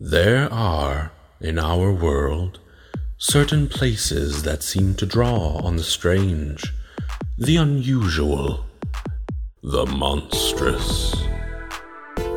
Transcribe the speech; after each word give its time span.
There 0.00 0.48
are, 0.52 1.10
in 1.40 1.58
our 1.58 1.90
world, 1.90 2.60
certain 3.16 3.66
places 3.66 4.44
that 4.44 4.62
seem 4.62 4.94
to 4.94 5.04
draw 5.04 5.56
on 5.64 5.74
the 5.74 5.82
strange, 5.82 6.72
the 7.36 7.56
unusual, 7.56 8.64
the 9.60 9.86
monstrous. 9.86 11.12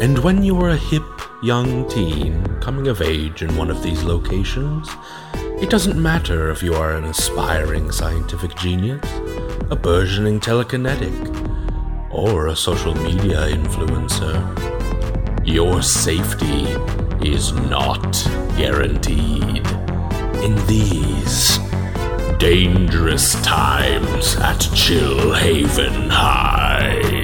And 0.02 0.18
when 0.24 0.42
you 0.42 0.58
are 0.60 0.70
a 0.70 0.76
hip, 0.76 1.04
young 1.44 1.88
teen 1.88 2.44
coming 2.62 2.88
of 2.88 3.00
age 3.00 3.44
in 3.44 3.56
one 3.56 3.70
of 3.70 3.84
these 3.84 4.02
locations, 4.02 4.90
it 5.62 5.70
doesn't 5.70 6.02
matter 6.02 6.50
if 6.50 6.64
you 6.64 6.74
are 6.74 6.98
an 6.98 7.04
aspiring 7.04 7.92
scientific 7.92 8.56
genius, 8.56 9.06
a 9.70 9.76
burgeoning 9.76 10.40
telekinetic, 10.40 11.14
or 12.10 12.48
a 12.48 12.56
social 12.56 12.96
media 12.96 13.50
influencer. 13.50 14.42
Your 15.46 15.84
safety 15.84 16.66
is 17.24 17.54
not 17.54 18.24
guaranteed. 18.58 19.66
In 20.44 20.56
these 20.68 21.60
dangerous 22.38 23.36
times 23.44 24.36
at 24.38 24.60
Chill 24.74 25.34
Haven 25.34 26.10
High. 26.10 27.21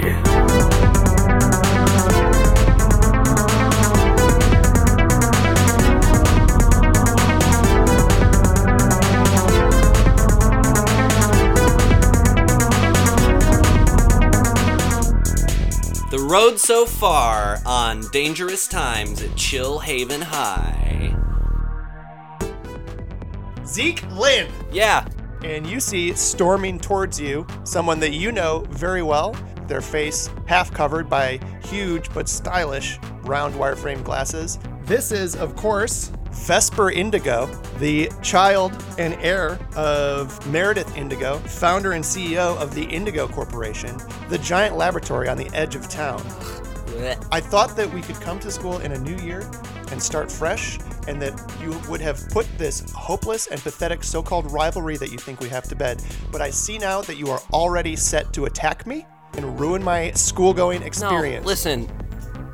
Road 16.28 16.60
so 16.60 16.86
far 16.86 17.60
on 17.66 18.02
dangerous 18.12 18.68
times 18.68 19.22
at 19.22 19.34
Chill 19.38 19.80
Haven 19.80 20.20
High. 20.20 21.16
Zeke 23.66 24.04
Lynn. 24.12 24.52
Yeah, 24.70 25.08
And 25.46 25.66
you 25.66 25.80
see 25.80 26.12
storming 26.16 26.80
towards 26.80 27.18
you 27.18 27.48
someone 27.64 28.02
that 28.02 28.12
you 28.12 28.34
know 28.34 28.66
very 28.72 29.04
well, 29.04 29.38
their 29.68 29.80
face 29.80 30.30
half 30.48 30.70
covered 30.74 31.10
by 31.10 31.40
huge 31.64 32.14
but 32.14 32.28
stylish 32.28 33.00
round 33.22 33.56
wireframe 33.56 34.04
glasses. 34.04 34.60
This 34.84 35.14
is, 35.14 35.34
of 35.34 35.56
course, 35.56 36.12
Vesper 36.46 36.92
Indigo, 36.92 37.48
the 37.80 38.10
child 38.22 38.72
and 38.98 39.16
heir 39.16 39.60
of 39.76 40.46
Meredith 40.48 40.96
Indigo, 40.96 41.40
founder 41.40 41.94
and 41.94 42.04
CEO 42.04 42.58
of 42.58 42.74
the 42.74 42.84
Indigo 42.84 43.28
Corporation, 43.28 43.98
the 44.30 44.38
giant 44.38 44.78
laboratory 44.78 45.28
on 45.28 45.38
the 45.38 45.50
edge 45.54 45.76
of 45.76 45.90
town. 45.90 46.22
I 47.32 47.40
thought 47.40 47.76
that 47.76 47.92
we 47.94 48.02
could 48.02 48.20
come 48.22 48.40
to 48.40 48.50
school 48.50 48.80
in 48.80 48.94
a 48.94 48.98
new 48.98 49.18
year 49.18 49.48
and 49.92 50.02
start 50.02 50.32
fresh, 50.32 50.80
and 51.08 51.22
that 51.22 51.34
you 51.62 51.80
would 51.90 52.02
have 52.02 52.28
put 52.30 52.48
this 52.58 52.92
hopeless 52.92 53.48
and 53.48 53.62
pathetic 53.62 54.04
so 54.04 54.24
called 54.24 54.52
rivalry 54.52 54.98
that 54.98 55.12
you 55.12 55.18
think 55.18 55.40
we 55.40 55.50
have 55.50 55.64
to 55.66 55.76
bed. 55.76 56.02
But 56.32 56.42
I 56.42 56.50
see 56.50 56.78
now 56.78 57.02
that 57.02 57.18
you 57.18 57.28
are 57.28 57.42
already 57.54 57.96
set 57.96 58.34
to 58.34 58.46
attack 58.46 58.86
me 58.86 59.06
and 59.34 59.60
ruin 59.60 59.84
my 59.84 60.12
school 60.12 60.54
going 60.54 60.82
experience. 60.82 61.44
No, 61.44 61.48
listen. 61.48 61.90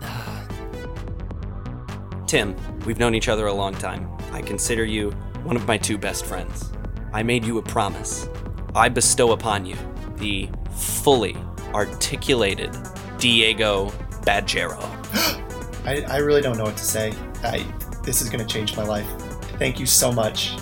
Tim, 2.28 2.56
we've 2.86 3.00
known 3.00 3.16
each 3.16 3.30
other 3.30 3.48
a 3.48 3.54
long 3.54 3.74
time. 3.74 4.10
I 4.32 4.42
consider 4.42 4.86
you 4.86 5.12
one 5.44 5.56
of 5.56 5.68
my 5.68 5.78
two 5.78 5.98
best 5.98 6.26
friends. 6.26 6.72
I 7.12 7.24
made 7.24 7.46
you 7.46 7.58
a 7.58 7.62
promise. 7.62 8.28
I 8.76 8.90
bestow 8.90 9.32
upon 9.32 9.66
you 9.66 9.76
the 10.18 10.50
fully 10.72 11.36
articulated 11.74 12.76
Diego 13.18 13.90
Badgero. 14.26 14.82
I, 15.86 16.02
I 16.08 16.18
really 16.18 16.42
don't 16.42 16.58
know 16.58 16.64
what 16.64 16.78
to 16.78 16.86
say. 16.86 17.14
I 17.44 17.66
this 18.04 18.22
is 18.22 18.30
going 18.30 18.46
to 18.46 18.54
change 18.54 18.76
my 18.76 18.84
life. 18.84 19.08
Thank 19.58 19.80
you 19.80 19.86
so 19.86 20.12
much. 20.12 20.56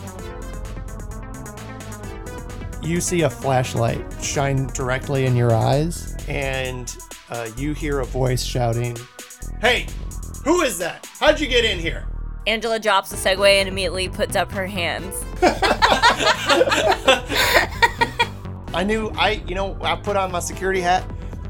You 2.83 3.01
see 3.01 3.21
a 3.21 3.29
flashlight 3.29 4.03
shine 4.21 4.67
directly 4.67 5.25
in 5.25 5.35
your 5.35 5.53
eyes, 5.53 6.15
and 6.27 6.95
uh, 7.29 7.49
you 7.55 7.73
hear 7.73 7.99
a 7.99 8.05
voice 8.05 8.43
shouting, 8.43 8.97
Hey, 9.59 9.87
who 10.43 10.61
is 10.61 10.77
that? 10.79 11.07
How'd 11.19 11.39
you 11.39 11.47
get 11.47 11.63
in 11.65 11.79
here? 11.79 12.07
Angela 12.47 12.79
drops 12.79 13.09
the 13.09 13.17
Segway 13.17 13.59
and 13.59 13.69
immediately 13.69 14.09
puts 14.09 14.35
up 14.35 14.51
her 14.51 14.65
hands. 14.65 15.23
I 18.73 18.83
knew 18.83 19.11
I, 19.15 19.43
you 19.47 19.53
know, 19.53 19.77
I 19.81 19.95
put 19.95 20.15
on 20.15 20.31
my 20.31 20.39
security 20.39 20.81
hat 20.81 21.03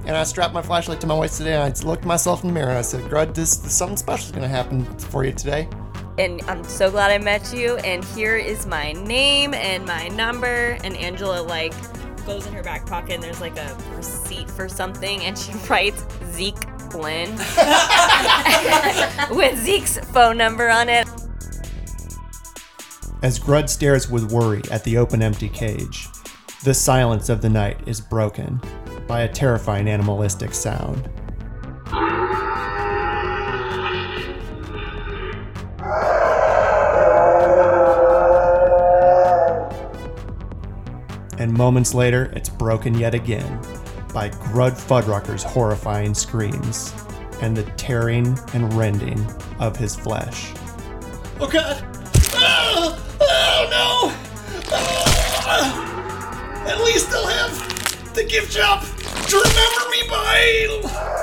and 0.06 0.18
I 0.18 0.24
strapped 0.24 0.54
my 0.54 0.62
flashlight 0.62 1.00
to 1.02 1.08
my 1.08 1.18
waist 1.18 1.38
today. 1.38 1.54
And 1.54 1.64
I 1.64 1.88
looked 1.88 2.06
myself 2.06 2.44
in 2.44 2.50
the 2.50 2.54
mirror 2.54 2.70
and 2.70 2.78
I 2.78 2.82
said, 2.82 3.10
"Grud, 3.10 3.34
this, 3.34 3.58
this 3.58 3.74
something 3.74 3.98
special 3.98 4.26
is 4.26 4.32
gonna 4.32 4.48
happen 4.48 4.84
for 4.98 5.24
you 5.24 5.32
today." 5.32 5.70
And 6.18 6.42
I'm 6.48 6.64
so 6.64 6.92
glad 6.92 7.12
I 7.12 7.18
met 7.18 7.54
you. 7.54 7.78
And 7.78 8.04
here 8.04 8.36
is 8.36 8.66
my 8.66 8.92
name 8.92 9.54
and 9.54 9.86
my 9.86 10.08
number. 10.10 10.78
And 10.84 10.96
Angela, 10.98 11.42
like, 11.42 11.74
goes 12.26 12.46
in 12.46 12.54
her 12.54 12.64
back 12.64 12.86
pocket 12.86 13.16
and 13.16 13.24
there's 13.24 13.42
like 13.42 13.58
a 13.58 13.78
receipt 13.96 14.50
for 14.50 14.68
something. 14.68 15.22
And 15.22 15.38
she 15.38 15.52
writes 15.70 16.06
Zeke 16.32 16.71
Flynn 16.92 17.32
with 19.36 19.58
Zeke's 19.58 19.98
phone 19.98 20.38
number 20.38 20.70
on 20.70 20.90
it. 20.90 21.08
As 23.24 23.40
Grud 23.40 23.70
stares 23.70 24.10
with 24.10 24.32
worry 24.32 24.62
at 24.72 24.84
the 24.84 24.98
open, 24.98 25.22
empty 25.22 25.48
cage, 25.48 26.08
the 26.64 26.74
silence 26.74 27.30
of 27.30 27.42
the 27.42 27.50
night 27.50 27.80
is 27.88 28.02
broken 28.02 28.60
by 29.08 29.22
a 29.22 29.28
terrifying 29.28 29.88
animalistic 29.88 30.54
sound. 30.54 31.10
And 41.38 41.54
moments 41.54 41.94
later, 41.94 42.32
it's 42.36 42.50
broken 42.50 42.98
yet 42.98 43.16
again 43.16 43.60
by 44.14 44.30
Grud 44.30 44.74
Fuddrucker's 44.74 45.44
horrifying 45.44 46.14
screams 46.14 46.94
and 47.42 47.56
the 47.56 47.64
tearing 47.78 48.38
and 48.54 48.72
rending 48.74 49.26
of 49.60 49.76
his 49.76 49.96
flesh. 49.96 50.54
Oh 51.40 51.50
God! 51.50 51.84
Oh, 52.34 53.04
oh 53.22 53.68
no! 53.72 54.14
Ah! 54.72 56.68
At 56.68 56.84
least 56.84 57.10
they'll 57.10 57.28
have 57.28 58.14
the 58.14 58.24
gift 58.24 58.52
shop 58.52 58.84
to 58.84 59.38
remember 59.38 59.90
me 59.90 60.04
by. 60.10 61.21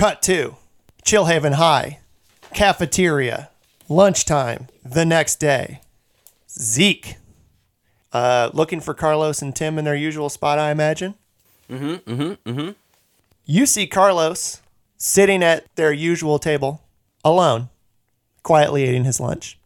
Cut 0.00 0.22
to 0.22 0.56
Chillhaven 1.04 1.56
High, 1.56 1.98
cafeteria, 2.54 3.50
lunchtime, 3.86 4.68
the 4.82 5.04
next 5.04 5.36
day. 5.36 5.82
Zeke, 6.48 7.16
uh, 8.10 8.48
looking 8.54 8.80
for 8.80 8.94
Carlos 8.94 9.42
and 9.42 9.54
Tim 9.54 9.78
in 9.78 9.84
their 9.84 9.94
usual 9.94 10.30
spot, 10.30 10.58
I 10.58 10.70
imagine. 10.70 11.16
Mm-hmm, 11.68 12.10
mm-hmm, 12.10 12.50
mm-hmm. 12.50 12.70
You 13.44 13.66
see 13.66 13.86
Carlos 13.86 14.62
sitting 14.96 15.42
at 15.42 15.66
their 15.76 15.92
usual 15.92 16.38
table, 16.38 16.80
alone, 17.22 17.68
quietly 18.42 18.88
eating 18.88 19.04
his 19.04 19.20
lunch. 19.20 19.58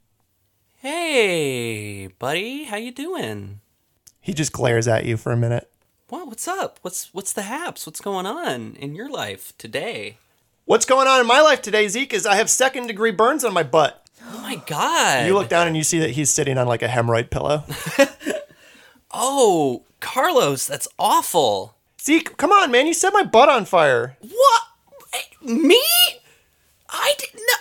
Hey, 0.78 2.08
buddy, 2.08 2.64
how 2.64 2.76
you 2.76 2.90
doing? 2.90 3.60
He 4.20 4.34
just 4.34 4.50
glares 4.50 4.88
at 4.88 5.04
you 5.04 5.16
for 5.16 5.30
a 5.30 5.36
minute. 5.36 5.70
What? 6.08 6.26
What's 6.26 6.48
up? 6.48 6.80
What's 6.82 7.14
what's 7.14 7.32
the 7.32 7.42
haps? 7.42 7.86
What's 7.86 8.00
going 8.00 8.26
on 8.26 8.74
in 8.74 8.96
your 8.96 9.08
life 9.08 9.52
today? 9.58 10.16
What's 10.66 10.86
going 10.86 11.06
on 11.06 11.20
in 11.20 11.26
my 11.26 11.40
life 11.40 11.60
today, 11.60 11.88
Zeke, 11.88 12.14
is 12.14 12.24
I 12.24 12.36
have 12.36 12.48
second 12.48 12.86
degree 12.86 13.10
burns 13.10 13.44
on 13.44 13.52
my 13.52 13.62
butt. 13.62 14.06
Oh 14.22 14.40
my 14.40 14.56
god! 14.66 15.26
You 15.26 15.34
look 15.34 15.48
down 15.50 15.66
and 15.66 15.76
you 15.76 15.82
see 15.82 15.98
that 15.98 16.10
he's 16.10 16.30
sitting 16.30 16.56
on 16.56 16.66
like 16.66 16.82
a 16.82 16.88
hemorrhoid 16.88 17.30
pillow. 17.30 17.64
Oh, 19.16 19.84
Carlos, 20.00 20.66
that's 20.66 20.88
awful. 20.98 21.76
Zeke, 22.02 22.36
come 22.36 22.50
on, 22.50 22.72
man. 22.72 22.88
You 22.88 22.92
set 22.92 23.12
my 23.12 23.22
butt 23.22 23.48
on 23.48 23.64
fire. 23.64 24.16
What? 24.20 24.62
Me? 25.40 25.80
I 26.88 27.14
did 27.16 27.30
not. 27.34 27.60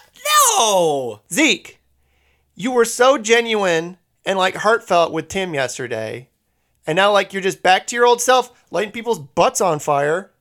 No. 0.57 1.21
Zeke, 1.31 1.79
you 2.55 2.71
were 2.71 2.85
so 2.85 3.19
genuine 3.19 3.97
and 4.25 4.39
like 4.39 4.55
heartfelt 4.55 5.11
with 5.13 5.27
Tim 5.27 5.53
yesterday. 5.53 6.29
And 6.87 6.95
now 6.95 7.11
like 7.11 7.33
you're 7.33 7.41
just 7.41 7.61
back 7.61 7.85
to 7.87 7.95
your 7.95 8.07
old 8.07 8.19
self, 8.21 8.65
lighting 8.71 8.91
people's 8.91 9.19
butts 9.19 9.61
on 9.61 9.77
fire 9.77 10.31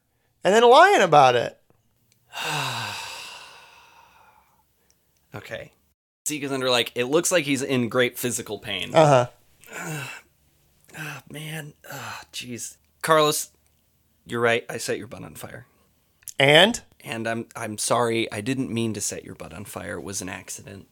and 0.43 0.55
then 0.55 0.63
lying 0.63 1.03
about 1.03 1.37
it. 1.37 1.61
Okay. 5.35 5.73
Zeke 6.29 6.43
is 6.45 6.53
under 6.53 6.71
like 6.71 6.93
it 6.95 7.05
looks 7.07 7.33
like 7.33 7.45
he's 7.45 7.63
in 7.63 7.89
great 7.89 8.19
physical 8.19 8.59
pain. 8.59 8.95
Uh-huh. 8.95 9.29
Ah, 10.95 11.23
man, 11.31 11.73
ah, 11.91 12.21
jeez. 12.35 12.77
Carlos, 13.01 13.49
You're 14.27 14.43
right. 14.43 14.63
I 14.69 14.77
set 14.77 14.99
your 14.99 15.07
butt 15.07 15.25
on 15.25 15.35
fire. 15.37 15.65
And 16.39 16.83
And 17.03 17.27
I'm 17.27 17.47
I'm 17.57 17.79
sorry. 17.79 18.31
I 18.31 18.43
didn't 18.43 18.71
mean 18.71 18.93
to 18.93 19.01
set 19.01 19.25
your 19.25 19.35
butt 19.35 19.55
on 19.55 19.65
fire. 19.65 19.95
It 19.95 20.03
was 20.03 20.21
an 20.21 20.29
accident. 20.29 20.89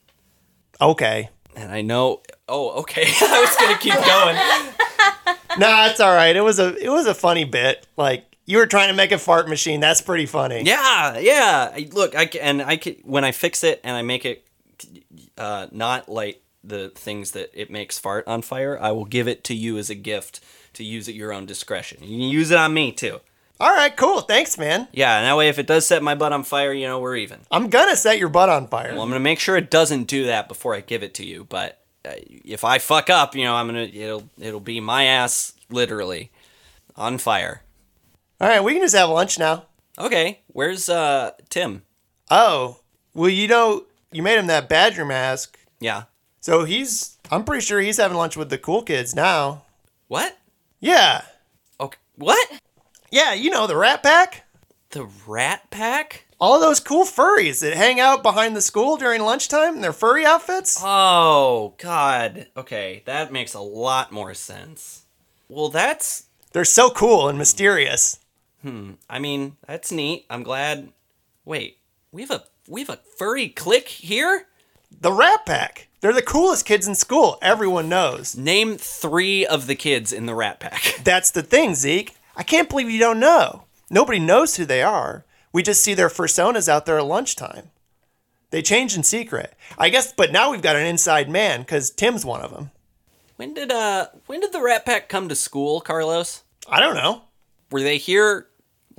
okay. 0.81 1.29
And 1.55 1.71
I 1.71 1.81
know. 1.81 2.23
Oh, 2.49 2.71
okay. 2.79 3.03
I 3.21 3.41
was 3.41 3.55
gonna 3.57 3.77
keep 3.77 3.93
going. 3.93 5.59
nah, 5.59 5.85
it's 5.91 5.99
all 5.99 6.15
right. 6.15 6.35
It 6.35 6.41
was 6.43 6.57
a 6.57 6.75
it 6.77 6.89
was 6.89 7.05
a 7.05 7.13
funny 7.13 7.43
bit. 7.45 7.85
Like 7.95 8.30
you 8.51 8.57
were 8.57 8.67
trying 8.67 8.89
to 8.89 8.93
make 8.95 9.11
a 9.11 9.17
fart 9.17 9.47
machine. 9.49 9.79
That's 9.79 10.01
pretty 10.01 10.25
funny. 10.25 10.61
Yeah, 10.63 11.17
yeah. 11.17 11.71
I- 11.73 11.89
Look, 11.91 12.15
I 12.15 12.25
and 12.41 12.61
I 12.61 12.75
can 12.77 12.95
when 13.03 13.23
I 13.23 13.31
fix 13.31 13.63
it 13.63 13.79
and 13.83 13.95
I 13.97 14.01
make 14.01 14.25
it 14.25 14.45
uh, 15.37 15.67
not 15.71 16.09
like 16.09 16.41
the 16.63 16.89
things 16.89 17.31
that 17.31 17.49
it 17.59 17.71
makes 17.71 17.97
fart 17.97 18.27
on 18.27 18.41
fire. 18.41 18.77
I 18.79 18.91
will 18.91 19.05
give 19.05 19.27
it 19.27 19.43
to 19.45 19.55
you 19.55 19.77
as 19.77 19.89
a 19.89 19.95
gift 19.95 20.39
to 20.73 20.83
use 20.83 21.07
at 21.09 21.15
your 21.15 21.33
own 21.33 21.45
discretion. 21.45 21.99
You 22.03 22.19
can 22.19 22.29
use 22.29 22.51
it 22.51 22.57
on 22.57 22.73
me 22.73 22.91
too. 22.91 23.19
All 23.59 23.73
right, 23.75 23.95
cool. 23.95 24.21
Thanks, 24.21 24.57
man. 24.57 24.87
Yeah, 24.91 25.17
and 25.17 25.25
that 25.27 25.37
way, 25.37 25.47
if 25.47 25.59
it 25.59 25.67
does 25.67 25.85
set 25.85 26.01
my 26.01 26.15
butt 26.15 26.33
on 26.33 26.43
fire, 26.43 26.73
you 26.73 26.87
know 26.87 26.99
we're 26.99 27.15
even. 27.17 27.39
I'm 27.51 27.69
gonna 27.69 27.95
set 27.95 28.17
your 28.17 28.29
butt 28.29 28.49
on 28.49 28.67
fire. 28.67 28.91
Well, 28.93 29.03
I'm 29.03 29.09
gonna 29.09 29.19
make 29.19 29.39
sure 29.39 29.55
it 29.55 29.69
doesn't 29.69 30.05
do 30.05 30.25
that 30.25 30.47
before 30.47 30.73
I 30.75 30.81
give 30.81 31.03
it 31.03 31.13
to 31.15 31.25
you. 31.25 31.45
But 31.47 31.79
uh, 32.03 32.13
if 32.43 32.63
I 32.63 32.79
fuck 32.79 33.09
up, 33.11 33.35
you 33.35 33.43
know, 33.43 33.53
I'm 33.55 33.67
gonna 33.67 33.89
it'll 33.93 34.23
it'll 34.39 34.59
be 34.59 34.79
my 34.79 35.03
ass 35.05 35.53
literally 35.69 36.31
on 36.95 37.17
fire. 37.19 37.61
All 38.41 38.47
right, 38.47 38.63
we 38.63 38.73
can 38.73 38.81
just 38.81 38.95
have 38.95 39.09
lunch 39.09 39.37
now. 39.37 39.65
Okay, 39.99 40.41
where's 40.47 40.89
uh 40.89 41.31
Tim? 41.49 41.83
Oh, 42.31 42.79
well, 43.13 43.29
you 43.29 43.47
know, 43.47 43.85
you 44.11 44.23
made 44.23 44.39
him 44.39 44.47
that 44.47 44.67
badger 44.67 45.05
mask, 45.05 45.59
Yeah. 45.79 46.03
so 46.39 46.63
he's. 46.63 47.17
I'm 47.29 47.43
pretty 47.43 47.63
sure 47.63 47.79
he's 47.79 47.97
having 47.97 48.17
lunch 48.17 48.35
with 48.35 48.49
the 48.49 48.57
cool 48.57 48.81
kids 48.81 49.13
now. 49.15 49.63
What? 50.07 50.37
Yeah, 50.79 51.21
Okay. 51.79 51.99
What? 52.15 52.49
yeah, 53.11 53.33
you 53.33 53.51
know 53.51 53.67
the 53.67 53.77
Rat 53.77 54.01
Pack. 54.01 54.45
The 54.89 55.07
Rat 55.27 55.69
Pack? 55.69 56.25
All 56.39 56.59
those 56.59 56.79
cool 56.79 57.05
furries 57.05 57.61
that 57.61 57.75
hang 57.77 57.99
out 57.99 58.23
behind 58.23 58.55
the 58.55 58.61
school 58.61 58.97
during 58.97 59.21
lunchtime 59.21 59.75
in 59.75 59.81
their 59.81 59.93
furry 59.93 60.25
outfits. 60.25 60.79
Oh 60.83 61.75
God. 61.77 62.47
Okay, 62.57 63.03
that 63.05 63.31
makes 63.31 63.53
a 63.53 63.59
lot 63.61 64.11
more 64.11 64.33
sense. 64.33 65.03
Well, 65.47 65.69
that's. 65.69 66.23
They're 66.53 66.65
so 66.65 66.89
cool 66.89 67.29
and 67.29 67.37
mysterious. 67.37 68.17
I 68.63 69.19
mean, 69.19 69.57
that's 69.67 69.91
neat. 69.91 70.25
I'm 70.29 70.43
glad. 70.43 70.91
Wait, 71.45 71.77
we 72.11 72.21
have 72.21 72.31
a 72.31 72.43
we 72.67 72.81
have 72.81 72.89
a 72.89 72.99
furry 73.17 73.49
clique 73.49 73.87
here. 73.87 74.47
The 74.99 75.11
Rat 75.11 75.45
Pack. 75.45 75.87
They're 76.01 76.13
the 76.13 76.21
coolest 76.21 76.65
kids 76.65 76.87
in 76.87 76.95
school. 76.95 77.37
Everyone 77.41 77.89
knows. 77.89 78.35
Name 78.35 78.77
three 78.77 79.45
of 79.45 79.67
the 79.67 79.75
kids 79.75 80.11
in 80.11 80.25
the 80.25 80.35
Rat 80.35 80.59
Pack. 80.59 80.99
That's 81.03 81.31
the 81.31 81.43
thing, 81.43 81.75
Zeke. 81.75 82.15
I 82.35 82.43
can't 82.43 82.69
believe 82.69 82.89
you 82.89 82.99
don't 82.99 83.19
know. 83.19 83.63
Nobody 83.89 84.19
knows 84.19 84.55
who 84.55 84.65
they 84.65 84.81
are. 84.81 85.25
We 85.53 85.63
just 85.63 85.83
see 85.83 85.93
their 85.93 86.09
personas 86.09 86.69
out 86.69 86.85
there 86.85 86.97
at 86.97 87.05
lunchtime. 87.05 87.71
They 88.51 88.61
change 88.61 88.95
in 88.95 89.03
secret. 89.03 89.53
I 89.77 89.89
guess, 89.89 90.13
but 90.13 90.31
now 90.31 90.51
we've 90.51 90.61
got 90.61 90.75
an 90.75 90.85
inside 90.85 91.29
man 91.29 91.61
because 91.61 91.89
Tim's 91.89 92.25
one 92.25 92.41
of 92.41 92.51
them. 92.51 92.71
When 93.37 93.53
did 93.53 93.71
uh 93.71 94.07
when 94.27 94.39
did 94.41 94.53
the 94.53 94.61
Rat 94.61 94.85
Pack 94.85 95.09
come 95.09 95.27
to 95.29 95.35
school, 95.35 95.81
Carlos? 95.81 96.43
I 96.69 96.79
don't 96.79 96.95
know. 96.95 97.23
Were 97.71 97.81
they 97.81 97.97
here 97.97 98.47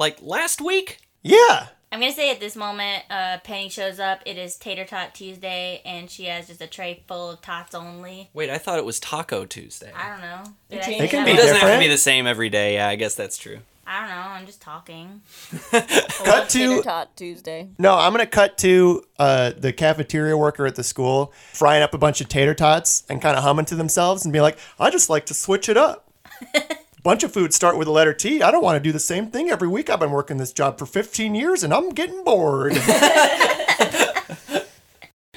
like 0.02 0.20
last 0.20 0.60
week? 0.60 0.98
Yeah. 1.22 1.68
I'm 1.92 2.00
gonna 2.00 2.10
say 2.12 2.30
at 2.32 2.40
this 2.40 2.56
moment, 2.56 3.04
uh, 3.08 3.38
Penny 3.44 3.68
shows 3.68 4.00
up. 4.00 4.20
It 4.26 4.36
is 4.36 4.56
Tater 4.56 4.84
Tot 4.84 5.14
Tuesday, 5.14 5.80
and 5.84 6.10
she 6.10 6.24
has 6.24 6.48
just 6.48 6.60
a 6.60 6.66
tray 6.66 7.04
full 7.06 7.30
of 7.30 7.40
tots 7.40 7.72
only. 7.74 8.28
Wait, 8.32 8.50
I 8.50 8.58
thought 8.58 8.78
it 8.78 8.84
was 8.84 8.98
Taco 8.98 9.44
Tuesday. 9.44 9.92
I 9.94 10.08
don't 10.08 10.20
know. 10.22 10.42
Did 10.70 10.80
I 10.80 10.82
changed 10.86 10.98
say 10.98 11.04
It 11.04 11.10
can 11.10 11.18
that 11.20 11.24
be 11.26 11.30
It 11.30 11.34
wrong? 11.34 11.36
doesn't 11.36 11.52
have 11.54 11.60
to 11.60 11.66
different. 11.66 11.80
be 11.84 11.88
the 11.88 11.98
same 11.98 12.26
every 12.26 12.48
day. 12.48 12.74
Yeah, 12.74 12.88
I 12.88 12.96
guess 12.96 13.14
that's 13.14 13.36
true. 13.38 13.58
I 13.86 14.00
don't 14.00 14.08
know. 14.08 14.16
I'm 14.16 14.46
just 14.46 14.60
talking. 14.62 15.20
Cut 15.70 16.48
to 16.48 16.58
Tater 16.58 16.76
to 16.78 16.82
Tot 16.82 17.16
Tuesday. 17.16 17.68
no. 17.78 17.94
I'm 17.96 18.12
gonna 18.12 18.26
cut 18.26 18.58
to 18.58 19.04
uh, 19.20 19.52
the 19.56 19.72
cafeteria 19.72 20.36
worker 20.36 20.66
at 20.66 20.74
the 20.74 20.84
school 20.84 21.32
frying 21.52 21.82
up 21.82 21.92
a 21.94 21.98
bunch 21.98 22.20
of 22.20 22.28
tater 22.28 22.54
tots 22.54 23.04
and 23.08 23.20
kind 23.22 23.36
of 23.36 23.44
humming 23.44 23.66
to 23.66 23.74
themselves 23.76 24.24
and 24.24 24.32
be 24.32 24.40
like, 24.40 24.58
"I 24.80 24.90
just 24.90 25.08
like 25.10 25.26
to 25.26 25.34
switch 25.34 25.68
it 25.68 25.76
up." 25.76 26.08
bunch 27.02 27.24
of 27.24 27.32
foods 27.32 27.56
start 27.56 27.76
with 27.76 27.86
the 27.86 27.92
letter 27.92 28.14
T. 28.14 28.42
I 28.42 28.50
don't 28.50 28.62
want 28.62 28.76
to 28.76 28.80
do 28.80 28.92
the 28.92 29.00
same 29.00 29.28
thing 29.28 29.50
every 29.50 29.68
week. 29.68 29.90
I've 29.90 30.00
been 30.00 30.10
working 30.10 30.36
this 30.36 30.52
job 30.52 30.78
for 30.78 30.86
15 30.86 31.34
years 31.34 31.62
and 31.62 31.72
I'm 31.72 31.90
getting 31.90 32.24
bored. 32.24 32.76
uh, 32.88 34.60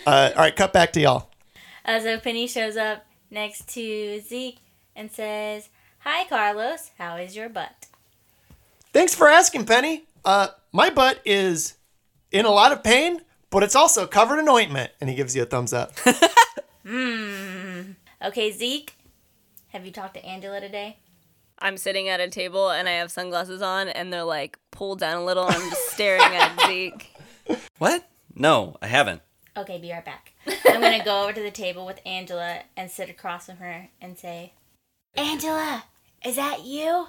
all 0.05 0.33
right, 0.35 0.55
cut 0.55 0.73
back 0.73 0.93
to 0.93 1.01
y'all. 1.01 1.29
Uh, 1.83 1.99
so 1.99 2.19
Penny 2.19 2.47
shows 2.47 2.77
up 2.77 3.05
next 3.29 3.67
to 3.69 4.19
Zeke 4.21 4.59
and 4.95 5.11
says, 5.11 5.69
"Hi, 5.99 6.25
Carlos. 6.27 6.91
How 6.97 7.17
is 7.17 7.35
your 7.35 7.49
butt?" 7.49 7.87
Thanks 8.93 9.13
for 9.13 9.27
asking, 9.27 9.65
Penny. 9.65 10.05
Uh, 10.23 10.47
my 10.71 10.89
butt 10.89 11.19
is 11.25 11.75
in 12.31 12.45
a 12.45 12.51
lot 12.51 12.71
of 12.71 12.83
pain, 12.83 13.21
but 13.51 13.61
it's 13.61 13.75
also 13.75 14.07
covered 14.07 14.39
in 14.39 14.49
ointment. 14.49 14.91
And 14.99 15.09
he 15.09 15.15
gives 15.15 15.35
you 15.35 15.43
a 15.43 15.45
thumbs 15.45 15.73
up. 15.73 15.93
Hmm. 16.87 17.93
Okay, 18.23 18.51
Zeke. 18.51 18.95
Have 19.69 19.85
you 19.85 19.91
talked 19.91 20.13
to 20.13 20.23
Angela 20.23 20.61
today? 20.61 20.97
I'm 21.59 21.77
sitting 21.77 22.09
at 22.09 22.19
a 22.19 22.27
table 22.29 22.69
and 22.69 22.87
I 22.87 22.93
have 22.93 23.11
sunglasses 23.11 23.61
on 23.61 23.87
and 23.89 24.11
they're 24.11 24.23
like 24.23 24.57
pulled 24.71 24.99
down 24.99 25.17
a 25.21 25.25
little 25.25 25.45
and 25.45 25.55
I'm 25.55 25.69
just 25.69 25.89
staring 25.91 26.21
at 26.21 26.61
Zeke. 26.67 27.13
What? 27.77 28.09
No, 28.33 28.75
I 28.81 28.87
haven't. 28.87 29.21
Okay, 29.57 29.77
be 29.77 29.91
right 29.91 30.03
back. 30.03 30.33
I'm 30.67 30.81
gonna 30.81 31.03
go 31.03 31.23
over 31.23 31.31
to 31.33 31.41
the 31.41 31.51
table 31.51 31.85
with 31.85 32.01
Angela 32.05 32.59
and 32.75 32.91
sit 32.91 33.09
across 33.09 33.45
from 33.45 33.57
her 33.57 33.87
and 34.01 34.17
say, 34.17 34.51
"Angela, 35.15 35.85
is 36.25 36.35
that 36.35 36.65
you?" 36.65 37.07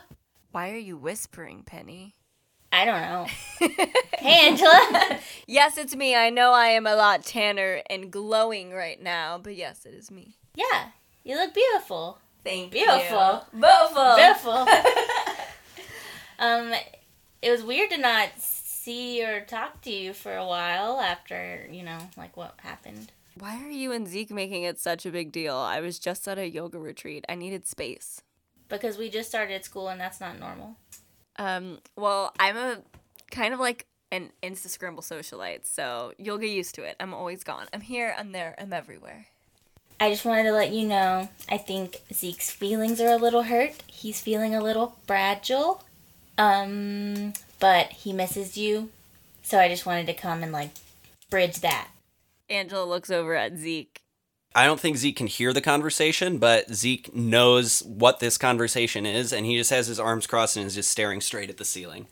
Why 0.52 0.70
are 0.70 0.76
you 0.76 0.96
whispering, 0.96 1.64
Penny? 1.64 2.14
I 2.70 2.84
don't 2.84 3.00
know. 3.00 3.26
hey, 4.18 4.48
Angela. 4.48 5.18
Yes, 5.48 5.76
it's 5.76 5.96
me. 5.96 6.14
I 6.14 6.30
know 6.30 6.52
I 6.52 6.68
am 6.68 6.86
a 6.86 6.94
lot 6.94 7.24
tanner 7.24 7.82
and 7.90 8.12
glowing 8.12 8.72
right 8.72 9.02
now, 9.02 9.38
but 9.38 9.56
yes, 9.56 9.84
it 9.84 9.94
is 9.94 10.10
me. 10.10 10.36
yeah, 10.54 10.90
you 11.24 11.34
look 11.36 11.52
beautiful. 11.52 12.18
Thank 12.46 12.70
Beautiful. 12.70 13.44
Beautiful. 13.52 14.14
Beautiful. 14.14 14.52
um, 16.38 16.72
it 17.42 17.50
was 17.50 17.64
weird 17.64 17.90
to 17.90 17.98
not 17.98 18.28
see 18.38 19.24
or 19.24 19.40
talk 19.40 19.82
to 19.82 19.90
you 19.90 20.12
for 20.12 20.36
a 20.36 20.46
while 20.46 21.00
after 21.00 21.68
you 21.70 21.82
know, 21.82 21.98
like 22.16 22.36
what 22.36 22.54
happened. 22.62 23.10
Why 23.38 23.62
are 23.62 23.70
you 23.70 23.90
and 23.90 24.06
Zeke 24.06 24.30
making 24.30 24.62
it 24.62 24.78
such 24.78 25.04
a 25.04 25.10
big 25.10 25.32
deal? 25.32 25.56
I 25.56 25.80
was 25.80 25.98
just 25.98 26.26
at 26.28 26.38
a 26.38 26.48
yoga 26.48 26.78
retreat. 26.78 27.24
I 27.28 27.34
needed 27.34 27.66
space. 27.66 28.22
Because 28.68 28.96
we 28.96 29.10
just 29.10 29.28
started 29.28 29.64
school 29.64 29.88
and 29.88 30.00
that's 30.00 30.20
not 30.20 30.38
normal. 30.38 30.76
Um, 31.36 31.80
well, 31.96 32.32
I'm 32.38 32.56
a 32.56 32.78
kind 33.30 33.52
of 33.52 33.60
like 33.60 33.86
an 34.10 34.30
Insta 34.42 34.68
Scramble 34.68 35.02
socialite, 35.02 35.66
so 35.66 36.12
you'll 36.16 36.38
get 36.38 36.50
used 36.50 36.74
to 36.76 36.82
it. 36.84 36.96
I'm 37.00 37.12
always 37.12 37.44
gone. 37.44 37.66
I'm 37.72 37.80
here, 37.80 38.14
I'm 38.16 38.32
there, 38.32 38.54
I'm 38.58 38.72
everywhere. 38.72 39.26
I 39.98 40.10
just 40.10 40.24
wanted 40.24 40.44
to 40.44 40.52
let 40.52 40.72
you 40.72 40.86
know 40.86 41.28
I 41.48 41.58
think 41.58 42.02
Zeke's 42.12 42.50
feelings 42.50 43.00
are 43.00 43.12
a 43.12 43.16
little 43.16 43.44
hurt. 43.44 43.72
He's 43.86 44.20
feeling 44.20 44.54
a 44.54 44.62
little 44.62 44.96
fragile. 45.06 45.82
Um, 46.38 47.32
but 47.58 47.88
he 47.88 48.12
misses 48.12 48.56
you. 48.56 48.90
So 49.42 49.58
I 49.58 49.68
just 49.68 49.86
wanted 49.86 50.06
to 50.06 50.14
come 50.14 50.42
and 50.42 50.52
like 50.52 50.70
bridge 51.30 51.60
that. 51.60 51.88
Angela 52.48 52.84
looks 52.84 53.10
over 53.10 53.34
at 53.34 53.56
Zeke. 53.56 54.02
I 54.54 54.64
don't 54.64 54.80
think 54.80 54.96
Zeke 54.96 55.16
can 55.16 55.26
hear 55.26 55.52
the 55.52 55.60
conversation, 55.60 56.38
but 56.38 56.72
Zeke 56.74 57.14
knows 57.14 57.80
what 57.80 58.20
this 58.20 58.38
conversation 58.38 59.04
is, 59.04 59.32
and 59.32 59.44
he 59.44 59.56
just 59.58 59.70
has 59.70 59.86
his 59.86 60.00
arms 60.00 60.26
crossed 60.26 60.56
and 60.56 60.64
is 60.64 60.74
just 60.74 60.90
staring 60.90 61.20
straight 61.20 61.50
at 61.50 61.58
the 61.58 61.64
ceiling. 61.64 62.06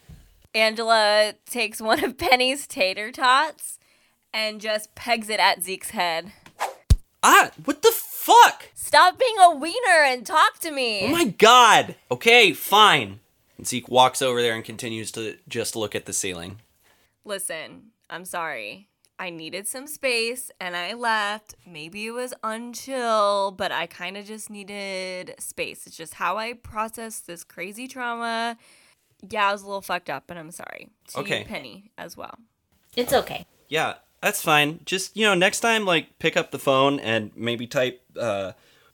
Angela 0.55 1.35
takes 1.49 1.81
one 1.81 2.05
of 2.05 2.19
Penny's 2.19 2.67
tater 2.67 3.11
tots 3.11 3.79
and 4.33 4.61
just 4.61 4.95
pegs 4.95 5.31
it 5.31 5.41
at 5.41 5.63
Zeke's 5.63 5.91
head. 5.91 6.33
Ah, 7.27 7.51
what 7.65 7.81
the 7.81 7.91
fuck? 7.91 8.69
Stop 8.75 9.19
being 9.19 9.37
a 9.41 9.55
wiener 9.57 10.05
and 10.05 10.27
talk 10.27 10.59
to 10.59 10.71
me. 10.71 11.05
Oh 11.05 11.09
my 11.09 11.25
god. 11.25 11.97
Okay, 12.11 12.53
fine. 12.53 13.21
And 13.57 13.67
Zeke 13.67 13.89
walks 13.89 14.21
over 14.21 14.43
there 14.43 14.55
and 14.55 14.63
continues 14.65 15.11
to 15.13 15.39
just 15.49 15.75
look 15.75 15.95
at 15.95 16.05
the 16.05 16.13
ceiling. 16.13 16.59
Listen, 17.25 17.93
I'm 18.11 18.27
sorry. 18.27 18.89
I 19.19 19.31
needed 19.31 19.67
some 19.67 19.87
space 19.87 20.51
and 20.61 20.77
I 20.77 20.93
left. 20.93 21.55
Maybe 21.67 22.05
it 22.07 22.11
was 22.11 22.35
unchill, 22.43 23.57
but 23.57 23.73
I 23.73 23.87
kind 23.87 24.19
of 24.19 24.27
just 24.27 24.51
needed 24.51 25.35
space. 25.39 25.87
It's 25.87 25.97
just 25.97 26.15
how 26.15 26.37
I 26.37 26.53
process 26.53 27.21
this 27.21 27.43
crazy 27.43 27.89
trauma. 27.89 28.59
Yeah, 29.27 29.49
I 29.49 29.53
was 29.53 29.63
a 29.63 29.67
little 29.67 29.81
fucked 29.81 30.11
up, 30.11 30.25
and 30.29 30.39
I'm 30.39 30.51
sorry. 30.51 30.89
To 31.15 31.21
Okay. 31.21 31.39
you, 31.39 31.45
Penny, 31.47 31.91
as 31.97 32.17
well. 32.17 32.37
It's 32.95 33.15
okay. 33.15 33.47
Yeah, 33.69 33.95
that's 34.25 34.41
fine. 34.41 34.81
Just, 34.87 35.15
you 35.15 35.27
know, 35.27 35.35
next 35.35 35.61
time, 35.61 35.85
like, 35.85 36.19
pick 36.19 36.35
up 36.35 36.51
the 36.51 36.59
phone 36.59 36.99
and 36.99 37.31
maybe 37.37 37.67
type, 37.67 38.01
uh, 38.19 38.53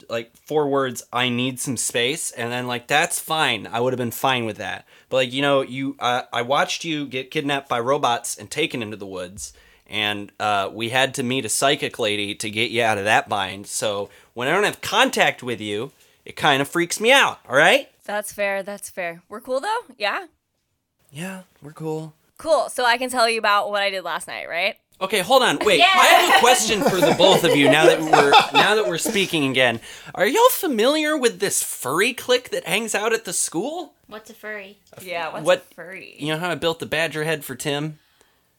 like, 0.09 0.37
four 0.37 0.69
words, 0.69 1.05
I 1.13 1.29
need 1.29 1.61
some 1.61 1.77
space, 1.77 2.33
and 2.33 2.51
then, 2.51 2.67
like, 2.67 2.89
that's 2.89 3.21
fine. 3.21 3.69
I 3.69 3.79
would 3.79 3.93
have 3.93 3.99
been 3.99 4.11
fine 4.11 4.45
with 4.45 4.57
that. 4.57 4.87
But, 5.09 5.17
like, 5.19 5.33
you 5.33 5.41
know, 5.41 5.61
you, 5.61 5.95
uh, 6.01 6.23
I 6.33 6.43
watched 6.43 6.85
you 6.85 7.07
get 7.07 7.31
kidnapped 7.31 7.69
by 7.69 7.79
robots 7.79 8.37
and 8.37 8.51
taken 8.51 8.83
into 8.83 8.97
the 8.97 9.07
woods, 9.07 9.53
and, 9.87 10.33
uh, 10.41 10.69
we 10.73 10.89
had 10.89 11.15
to 11.15 11.23
meet 11.23 11.45
a 11.45 11.49
psychic 11.49 12.01
lady 12.01 12.35
to 12.35 12.51
get 12.51 12.73
you 12.73 12.83
out 12.83 12.99
of 12.99 13.05
that 13.05 13.29
bind, 13.29 13.69
so 13.69 14.11
when 14.35 14.49
I 14.49 14.53
don't 14.53 14.65
have 14.65 14.81
contact 14.81 15.45
with 15.45 15.61
you, 15.61 15.93
it 16.25 16.35
kind 16.35 16.61
of 16.61 16.67
freaks 16.67 16.99
me 16.99 17.13
out, 17.13 17.39
alright? 17.49 17.89
That's 18.05 18.33
fair. 18.33 18.65
That's 18.65 18.91
fair. 18.91 19.23
We're 19.29 19.41
cool 19.41 19.61
though? 19.61 19.83
Yeah? 19.97 20.27
Yeah, 21.13 21.43
we're 21.63 21.73
cool. 21.73 22.15
Cool. 22.37 22.69
So 22.69 22.85
I 22.85 22.99
can 22.99 23.11
tell 23.11 23.29
you 23.29 23.39
about 23.39 23.71
what 23.71 23.83
I 23.83 23.91
did 23.91 24.03
last 24.03 24.27
night, 24.27 24.49
right? 24.49 24.77
Okay, 25.01 25.21
hold 25.21 25.43
on. 25.43 25.59
Wait, 25.65 25.81
I 25.81 25.85
have 25.87 26.37
a 26.37 26.41
question 26.41 26.83
for 26.83 26.97
the 26.97 27.15
both 27.17 27.43
of 27.45 27.57
you 27.57 27.71
now 27.71 27.87
that 27.87 28.01
we're 28.01 28.31
now 28.53 28.75
that 28.75 28.87
we're 28.87 28.99
speaking 28.99 29.51
again. 29.51 29.81
Are 30.15 30.27
y'all 30.27 30.51
familiar 30.51 31.17
with 31.17 31.41
this 31.41 31.63
furry 31.63 32.13
clique 32.13 32.51
that 32.51 32.65
hangs 32.65 32.95
out 32.95 33.15
at 33.15 33.25
the 33.25 33.33
school? 33.33 33.95
What's 34.09 34.29
a 34.29 34.35
furry? 34.35 34.77
Yeah. 35.01 35.33
What's 35.33 35.45
What- 35.47 35.75
furry? 35.75 36.17
You 36.19 36.35
know 36.35 36.39
how 36.39 36.51
I 36.51 36.55
built 36.55 36.81
the 36.81 36.87
badger 36.87 37.25
head 37.25 37.45
for 37.45 37.55
Tim? 37.55 37.99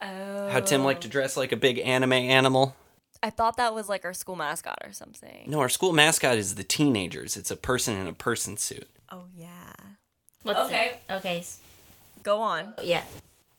oh. 0.02 0.50
How 0.50 0.62
Tim 0.62 0.84
liked 0.84 1.02
to 1.02 1.08
oh. 1.10 1.12
dress 1.12 1.38
like 1.38 1.52
a 1.52 1.58
big 1.58 1.78
anime 1.78 2.14
animal? 2.14 2.76
I 3.22 3.30
thought 3.30 3.58
that 3.58 3.76
was 3.76 3.88
like 3.88 4.04
our 4.04 4.14
school 4.16 4.36
mascot 4.36 4.80
or 4.84 4.94
something. 4.94 5.44
No, 5.46 5.60
our 5.60 5.70
school 5.70 5.94
mascot 5.94 6.38
is 6.38 6.56
the 6.56 6.64
teenagers. 6.64 7.38
It's 7.38 7.52
a 7.52 7.56
person 7.56 7.96
in 7.98 8.08
a 8.08 8.14
person 8.14 8.58
suit. 8.58 8.88
Oh 9.12 9.26
yeah. 9.38 9.74
What's 10.42 10.60
Okay. 10.62 10.94
A, 11.08 11.18
okay. 11.18 11.44
Go 12.24 12.42
on. 12.42 12.74
Yeah. 12.82 13.04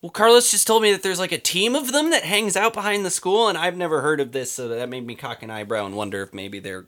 Well, 0.02 0.10
Carlos 0.10 0.50
just 0.50 0.66
told 0.66 0.82
me 0.82 0.90
that 0.90 1.04
there's 1.04 1.20
like 1.20 1.30
a 1.30 1.38
team 1.38 1.76
of 1.76 1.92
them 1.92 2.10
that 2.10 2.24
hangs 2.24 2.56
out 2.56 2.74
behind 2.74 3.04
the 3.04 3.10
school, 3.10 3.46
and 3.46 3.56
I've 3.56 3.76
never 3.76 4.00
heard 4.00 4.18
of 4.18 4.32
this, 4.32 4.50
so 4.50 4.66
that 4.66 4.88
made 4.88 5.06
me 5.06 5.14
cock 5.14 5.44
an 5.44 5.50
eyebrow 5.50 5.86
and 5.86 5.94
wonder 5.94 6.22
if 6.22 6.34
maybe 6.34 6.58
they're, 6.58 6.86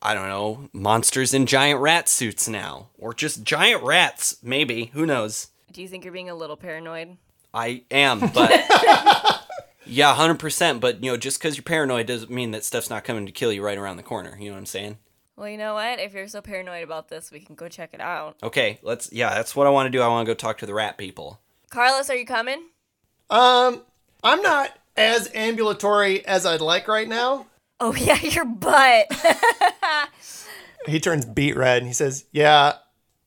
I 0.00 0.14
don't 0.14 0.28
know, 0.28 0.70
monsters 0.72 1.34
in 1.34 1.44
giant 1.44 1.80
rat 1.80 2.08
suits 2.08 2.48
now. 2.48 2.88
Or 2.98 3.12
just 3.12 3.44
giant 3.44 3.82
rats, 3.82 4.38
maybe. 4.42 4.86
Who 4.94 5.04
knows? 5.04 5.48
Do 5.70 5.82
you 5.82 5.88
think 5.88 6.02
you're 6.02 6.14
being 6.14 6.30
a 6.30 6.34
little 6.34 6.56
paranoid? 6.56 7.18
I 7.52 7.82
am, 7.90 8.20
but. 8.20 8.50
yeah, 9.84 10.14
100%, 10.14 10.80
but, 10.80 11.04
you 11.04 11.10
know, 11.10 11.18
just 11.18 11.38
because 11.38 11.58
you're 11.58 11.62
paranoid 11.62 12.06
doesn't 12.06 12.30
mean 12.30 12.52
that 12.52 12.64
stuff's 12.64 12.88
not 12.88 13.04
coming 13.04 13.26
to 13.26 13.32
kill 13.32 13.52
you 13.52 13.62
right 13.62 13.76
around 13.76 13.98
the 13.98 14.02
corner. 14.02 14.34
You 14.40 14.46
know 14.46 14.54
what 14.54 14.60
I'm 14.60 14.66
saying? 14.66 14.96
Well, 15.36 15.48
you 15.50 15.58
know 15.58 15.74
what? 15.74 15.98
If 16.00 16.14
you're 16.14 16.28
so 16.28 16.40
paranoid 16.40 16.84
about 16.84 17.08
this, 17.08 17.30
we 17.30 17.40
can 17.40 17.54
go 17.54 17.68
check 17.68 17.92
it 17.92 18.00
out. 18.00 18.36
Okay, 18.42 18.78
let's. 18.82 19.12
Yeah, 19.12 19.34
that's 19.34 19.54
what 19.54 19.66
I 19.66 19.70
want 19.70 19.88
to 19.88 19.90
do. 19.90 20.00
I 20.00 20.08
want 20.08 20.26
to 20.26 20.30
go 20.30 20.34
talk 20.34 20.58
to 20.58 20.66
the 20.66 20.72
rat 20.72 20.96
people. 20.96 21.40
Carlos, 21.74 22.08
are 22.08 22.14
you 22.14 22.24
coming? 22.24 22.68
Um, 23.30 23.82
I'm 24.22 24.40
not 24.42 24.70
as 24.96 25.28
ambulatory 25.34 26.24
as 26.24 26.46
I'd 26.46 26.60
like 26.60 26.86
right 26.86 27.08
now. 27.08 27.46
Oh 27.80 27.92
yeah, 27.96 28.20
your 28.22 28.44
butt. 28.44 29.06
He 30.86 31.00
turns 31.00 31.24
beet 31.24 31.56
red 31.56 31.78
and 31.78 31.86
he 31.86 31.94
says, 31.94 32.26
"Yeah, 32.30 32.74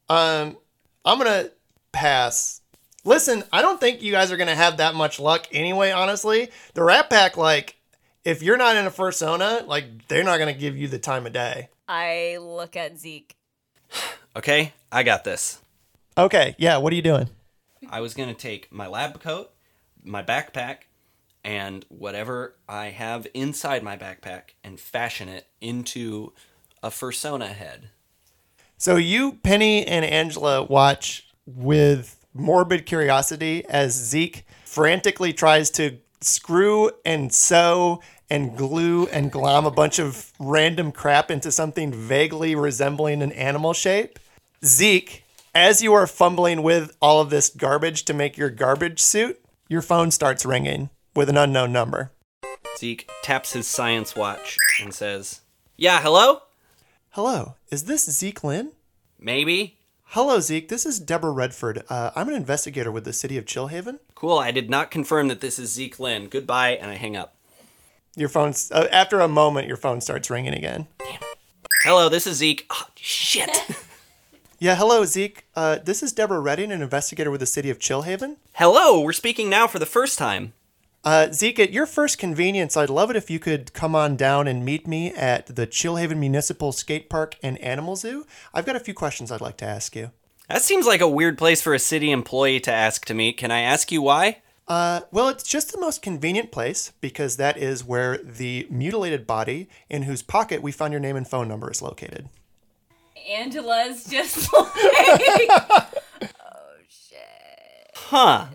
um, 0.10 0.58
I'm 1.04 1.18
gonna 1.18 1.50
pass." 1.92 2.62
Listen, 3.04 3.44
I 3.52 3.64
don't 3.64 3.80
think 3.80 4.04
you 4.04 4.12
guys 4.12 4.32
are 4.32 4.38
gonna 4.38 4.54
have 4.54 4.78
that 4.78 4.94
much 4.94 5.20
luck 5.20 5.48
anyway. 5.52 5.90
Honestly, 5.90 6.52
the 6.76 6.84
Rat 6.84 7.10
Pack, 7.10 7.36
like, 7.36 7.78
if 8.24 8.44
you're 8.44 8.58
not 8.58 8.76
in 8.76 8.86
a 8.86 8.92
fursona, 8.92 9.66
like, 9.66 10.08
they're 10.08 10.24
not 10.24 10.38
gonna 10.38 10.54
give 10.54 10.78
you 10.78 10.88
the 10.88 11.00
time 11.00 11.26
of 11.26 11.34
day. 11.34 11.70
I 11.88 12.38
look 12.40 12.76
at 12.78 12.98
Zeke. 12.98 13.36
Okay, 14.36 14.72
I 14.92 15.02
got 15.02 15.24
this. 15.24 15.60
Okay, 16.16 16.54
yeah. 16.60 16.78
What 16.78 16.94
are 16.94 16.96
you 16.96 17.02
doing? 17.02 17.28
I 17.90 18.02
was 18.02 18.14
going 18.14 18.30
to 18.30 18.36
take 18.36 18.72
my 18.72 18.88
lab 18.88 19.22
coat, 19.22 19.52
my 20.04 20.24
backpack, 20.24 20.78
and 21.44 21.86
whatever 21.90 22.56
I 22.68 22.88
have 22.88 23.28
inside 23.34 23.84
my 23.84 23.96
backpack 23.96 24.56
and 24.64 24.80
fashion 24.80 25.30
it 25.30 25.48
into 25.62 26.34
a 26.84 26.90
fursona 26.90 27.48
head. 27.48 27.90
So 28.78 28.96
you, 28.98 29.34
Penny, 29.44 29.86
and 29.86 30.06
Angela 30.06 30.64
watch 30.64 31.28
with 31.46 32.26
morbid 32.34 32.86
curiosity 32.86 33.66
as 33.68 33.94
Zeke 33.94 34.46
frantically 34.66 35.34
tries 35.34 35.70
to 35.72 35.98
screw 36.22 36.92
and 37.06 37.34
sew 37.34 38.02
and 38.30 38.58
glue 38.58 39.08
and 39.08 39.32
glom 39.32 39.66
a 39.66 39.72
bunch 39.72 40.00
of 40.00 40.32
random 40.40 40.92
crap 40.92 41.32
into 41.32 41.52
something 41.52 41.94
vaguely 41.94 42.56
resembling 42.56 43.22
an 43.22 43.32
animal 43.32 43.74
shape. 43.74 44.20
Zeke, 44.66 45.24
as 45.58 45.82
you 45.82 45.92
are 45.92 46.06
fumbling 46.06 46.62
with 46.62 46.96
all 47.02 47.20
of 47.20 47.32
this 47.32 47.50
garbage 47.50 48.06
to 48.06 48.14
make 48.14 48.38
your 48.38 48.52
garbage 48.52 49.02
suit, 49.02 49.44
your 49.68 49.82
phone 49.82 50.12
starts 50.12 50.46
ringing 50.46 50.92
with 51.16 51.30
an 51.30 51.38
unknown 51.38 51.72
number. 51.74 52.12
Zeke 52.78 53.10
taps 53.24 53.54
his 53.54 53.68
science 53.68 54.16
watch 54.16 54.56
and 54.80 54.94
says, 54.94 55.42
Yeah, 55.76 56.00
hello? 56.00 56.44
Hello, 57.10 57.56
is 57.72 57.86
this 57.86 58.08
Zeke 58.08 58.44
Lynn? 58.44 58.74
Maybe? 59.20 59.80
Hello, 60.10 60.40
Zeke. 60.40 60.70
This 60.70 60.86
is 60.86 61.00
Deborah 61.00 61.32
Redford. 61.32 61.84
Uh, 61.90 62.12
I'm 62.16 62.30
an 62.30 62.36
investigator 62.36 62.92
with 62.92 63.04
the 63.04 63.12
city 63.12 63.36
of 63.36 63.46
Chillhaven. 63.46 63.98
Cool, 64.14 64.38
I 64.38 64.52
did 64.52 64.70
not 64.70 64.92
confirm 64.92 65.28
that 65.30 65.42
this 65.42 65.58
is 65.58 65.74
Zeke 65.74 66.00
Lynn. 66.00 66.28
Goodbye, 66.28 66.76
and 66.76 66.92
I 66.92 66.96
hang 66.98 67.18
up. 67.18 67.36
Your 68.16 68.30
phone's 68.30 68.72
uh, 68.72 68.88
after 68.92 69.20
a 69.22 69.28
moment, 69.28 69.68
your 69.68 69.78
phone 69.78 70.02
starts 70.02 70.30
ringing 70.30 70.54
again. 70.54 70.86
Hello, 71.84 72.10
this 72.10 72.28
is 72.28 72.38
Zeke. 72.38 72.68
Oh, 72.70 72.90
shit. 72.96 73.50
Yeah, 74.60 74.74
hello, 74.74 75.06
Zeke. 75.06 75.46
Uh, 75.56 75.78
this 75.84 76.02
is 76.02 76.12
Deborah 76.12 76.40
Redding, 76.40 76.72
an 76.72 76.82
investigator 76.82 77.30
with 77.30 77.42
the 77.42 77.46
city 77.46 77.70
of 77.70 77.78
Chillhaven. 77.78 78.38
hello, 78.54 79.00
we're 79.00 79.14
speaking 79.14 79.52
now 79.52 79.68
for 79.68 79.78
the 79.78 79.86
first 79.86 80.18
time. 80.18 80.54
Uh, 81.04 81.32
Zeke, 81.32 81.60
at 81.60 81.72
your 81.72 81.86
first 81.86 82.18
convenience, 82.18 82.76
I'd 82.76 82.90
love 82.90 83.12
it 83.12 83.16
if 83.16 83.30
you 83.30 83.38
could 83.38 83.72
come 83.74 83.94
on 83.96 84.16
down 84.16 84.48
and 84.48 84.66
meet 84.66 84.88
me 84.88 85.14
at 85.14 85.46
the 85.46 85.68
Chillhaven 85.68 86.18
Municipal 86.18 86.72
Skate 86.72 87.08
Park 87.08 87.36
and 87.44 87.60
Animal 87.60 87.96
Zoo. 87.96 88.26
I've 88.52 88.66
got 88.66 88.76
a 88.76 88.80
few 88.80 88.96
questions 88.96 89.32
I'd 89.32 89.42
like 89.42 89.58
to 89.58 89.66
ask 89.66 89.96
you. 89.96 90.10
That 90.50 90.64
seems 90.64 90.88
like 90.88 91.02
a 91.02 91.08
weird 91.08 91.38
place 91.38 91.62
for 91.62 91.76
a 91.76 91.80
city 91.80 92.10
employee 92.10 92.60
to 92.62 92.72
ask 92.72 93.06
to 93.06 93.14
meet. 93.14 93.38
Can 93.38 93.52
I 93.52 93.60
ask 93.60 93.92
you 93.92 94.02
why? 94.02 94.42
Uh, 94.68 95.02
well, 95.12 95.30
it's 95.30 95.44
just 95.44 95.72
the 95.72 95.80
most 95.80 96.02
convenient 96.02 96.52
place 96.52 96.94
because 97.00 97.38
that 97.38 97.58
is 97.58 97.86
where 97.86 98.18
the 98.18 98.66
mutilated 98.72 99.28
body 99.28 99.70
in 99.88 100.04
whose 100.04 100.24
pocket 100.24 100.64
we 100.64 100.72
found 100.72 100.94
your 100.94 101.00
name 101.00 101.16
and 101.16 101.28
phone 101.28 101.48
number 101.48 101.70
is 101.70 101.84
located. 101.84 102.28
Angela's 103.30 104.06
just 104.06 104.52
like, 104.54 104.68
oh 105.52 106.74
shit. 106.90 107.92
Huh. 107.96 108.48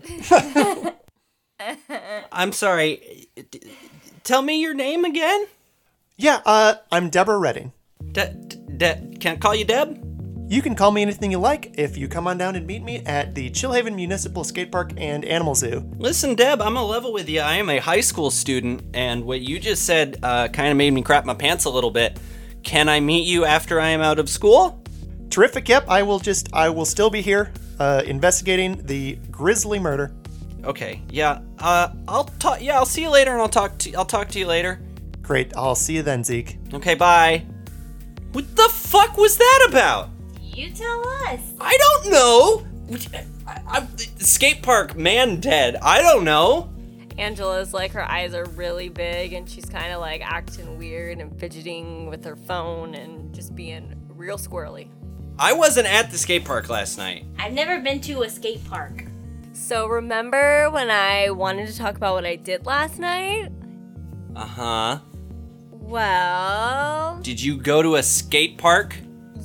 I'm 2.31 2.51
sorry. 2.51 3.27
D- 3.51 3.61
Tell 4.23 4.41
me 4.41 4.61
your 4.61 4.73
name 4.73 5.05
again? 5.05 5.45
Yeah, 6.17 6.41
uh, 6.45 6.75
I'm 6.91 7.09
Deborah 7.09 7.37
Redding. 7.39 7.73
De- 8.11 8.33
De- 8.33 9.15
can 9.19 9.33
I 9.33 9.37
call 9.37 9.55
you 9.55 9.65
Deb? 9.65 9.99
You 10.49 10.61
can 10.61 10.75
call 10.75 10.91
me 10.91 11.01
anything 11.01 11.31
you 11.31 11.39
like 11.39 11.73
if 11.77 11.97
you 11.97 12.07
come 12.07 12.27
on 12.27 12.37
down 12.37 12.55
and 12.55 12.67
meet 12.67 12.83
me 12.83 12.97
at 13.05 13.33
the 13.33 13.49
Chillhaven 13.49 13.95
Municipal 13.95 14.43
Skate 14.43 14.71
Park 14.71 14.91
and 14.97 15.25
Animal 15.25 15.55
Zoo. 15.55 15.89
Listen, 15.97 16.35
Deb, 16.35 16.61
I'm 16.61 16.77
a 16.77 16.83
level 16.85 17.11
with 17.13 17.27
you. 17.29 17.39
I 17.39 17.55
am 17.55 17.69
a 17.69 17.79
high 17.79 18.01
school 18.01 18.29
student, 18.29 18.83
and 18.93 19.23
what 19.25 19.41
you 19.41 19.59
just 19.59 19.85
said 19.85 20.19
uh, 20.21 20.49
kind 20.49 20.69
of 20.69 20.77
made 20.77 20.91
me 20.91 21.01
crap 21.01 21.25
my 21.25 21.33
pants 21.33 21.65
a 21.65 21.69
little 21.69 21.91
bit. 21.91 22.19
Can 22.63 22.89
I 22.89 22.99
meet 22.99 23.27
you 23.27 23.45
after 23.45 23.79
I 23.79 23.89
am 23.89 24.01
out 24.01 24.19
of 24.19 24.29
school? 24.29 24.81
Terrific. 25.29 25.67
Yep, 25.67 25.85
I 25.87 26.03
will 26.03 26.19
just 26.19 26.49
I 26.53 26.69
will 26.69 26.85
still 26.85 27.09
be 27.09 27.21
here 27.21 27.51
uh, 27.79 28.03
investigating 28.05 28.81
the 28.85 29.15
grisly 29.31 29.79
murder. 29.79 30.13
Okay, 30.63 31.01
yeah. 31.09 31.41
Uh, 31.59 31.89
I'll 32.07 32.25
talk. 32.25 32.61
Yeah, 32.61 32.77
I'll 32.77 32.85
see 32.85 33.01
you 33.01 33.09
later, 33.09 33.31
and 33.31 33.41
I'll 33.41 33.49
talk 33.49 33.77
to. 33.79 33.93
I'll 33.95 34.05
talk 34.05 34.29
to 34.29 34.39
you 34.39 34.47
later. 34.47 34.79
Great. 35.21 35.55
I'll 35.55 35.75
see 35.75 35.95
you 35.95 36.03
then, 36.03 36.23
Zeke. 36.23 36.57
Okay, 36.73 36.95
bye. 36.95 37.45
What 38.31 38.55
the 38.55 38.69
fuck 38.71 39.17
was 39.17 39.37
that 39.37 39.67
about? 39.69 40.09
You 40.41 40.71
tell 40.71 41.07
us. 41.27 41.39
I 41.59 41.77
don't 41.77 42.11
know. 42.11 42.67
I, 43.47 43.61
I, 43.67 43.87
skate 44.17 44.61
park 44.61 44.95
man 44.95 45.39
dead. 45.39 45.77
I 45.81 46.01
don't 46.01 46.23
know. 46.23 46.72
Angela's 47.17 47.73
like 47.73 47.91
her 47.91 48.03
eyes 48.09 48.33
are 48.33 48.45
really 48.55 48.89
big 48.89 49.33
and 49.33 49.49
she's 49.49 49.65
kind 49.65 49.93
of 49.93 49.99
like 50.01 50.21
acting 50.21 50.77
weird 50.77 51.19
and 51.19 51.37
fidgeting 51.39 52.09
with 52.09 52.23
her 52.25 52.35
phone 52.35 52.95
and 52.95 53.33
just 53.33 53.55
being 53.55 53.93
real 54.09 54.37
squirrely. 54.37 54.87
I 55.39 55.53
wasn't 55.53 55.87
at 55.87 56.11
the 56.11 56.17
skate 56.17 56.45
park 56.45 56.69
last 56.69 56.97
night. 56.97 57.25
I've 57.39 57.53
never 57.53 57.79
been 57.79 57.99
to 58.01 58.21
a 58.23 58.29
skate 58.29 58.63
park. 58.69 59.05
So 59.53 59.87
remember 59.87 60.69
when 60.71 60.89
I 60.91 61.29
wanted 61.31 61.67
to 61.67 61.77
talk 61.77 61.95
about 61.95 62.13
what 62.15 62.25
I 62.25 62.35
did 62.35 62.65
last 62.65 62.99
night? 62.99 63.49
Uh 64.35 64.45
huh. 64.45 64.99
Well, 65.71 67.19
Did 67.21 67.41
you 67.41 67.57
go 67.57 67.81
to 67.81 67.95
a 67.95 68.03
skate 68.03 68.57
park? 68.57 68.95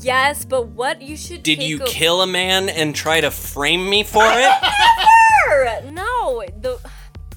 yes, 0.01 0.45
but 0.45 0.69
what 0.69 1.03
you 1.03 1.17
should 1.17 1.43
Did 1.43 1.59
take 1.59 1.69
you 1.69 1.83
a- 1.83 1.87
kill 1.87 2.23
a 2.23 2.27
man 2.27 2.69
and 2.69 2.95
try 2.95 3.21
to 3.21 3.31
frame 3.31 3.91
me 3.91 4.03
for 4.05 4.23
it? 4.25 4.53
Never! 5.49 5.91
No, 5.91 6.43
the 6.61 6.79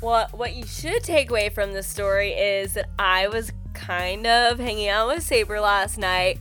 what 0.02 0.34
what 0.34 0.54
you 0.54 0.66
should 0.66 1.04
take 1.04 1.30
away 1.30 1.50
from 1.50 1.74
this 1.74 1.88
story 1.88 2.32
is 2.32 2.74
that 2.74 2.90
I 3.00 3.28
was 3.28 3.52
kind 3.74 4.28
of 4.28 4.60
hanging 4.60 4.90
out 4.90 5.08
with 5.08 5.24
Saber 5.24 5.60
last 5.60 5.98
night. 5.98 6.40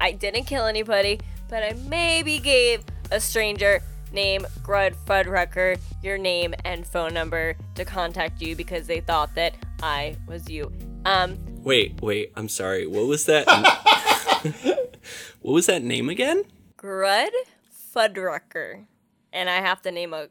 I 0.00 0.12
didn't 0.12 0.44
kill 0.44 0.66
anybody, 0.66 1.20
but 1.48 1.62
I 1.62 1.72
maybe 1.88 2.38
gave 2.38 2.84
a 3.10 3.20
stranger 3.20 3.82
named 4.12 4.46
Grud 4.62 4.94
Fuddrucker 5.06 5.78
your 6.02 6.18
name 6.18 6.54
and 6.64 6.86
phone 6.86 7.14
number 7.14 7.56
to 7.74 7.84
contact 7.84 8.40
you 8.40 8.56
because 8.56 8.86
they 8.86 9.00
thought 9.00 9.34
that 9.34 9.54
I 9.82 10.16
was 10.26 10.48
you. 10.48 10.72
Um, 11.04 11.38
wait, 11.62 12.00
wait. 12.02 12.32
I'm 12.36 12.48
sorry. 12.48 12.86
What 12.86 13.06
was 13.06 13.26
that? 13.26 13.46
what 15.40 15.52
was 15.52 15.66
that 15.66 15.82
name 15.82 16.08
again? 16.08 16.44
Grud 16.76 17.30
Fuddrucker, 17.94 18.86
And 19.32 19.50
I 19.50 19.60
have 19.60 19.82
to 19.82 19.90
name 19.90 20.14
a 20.14 20.28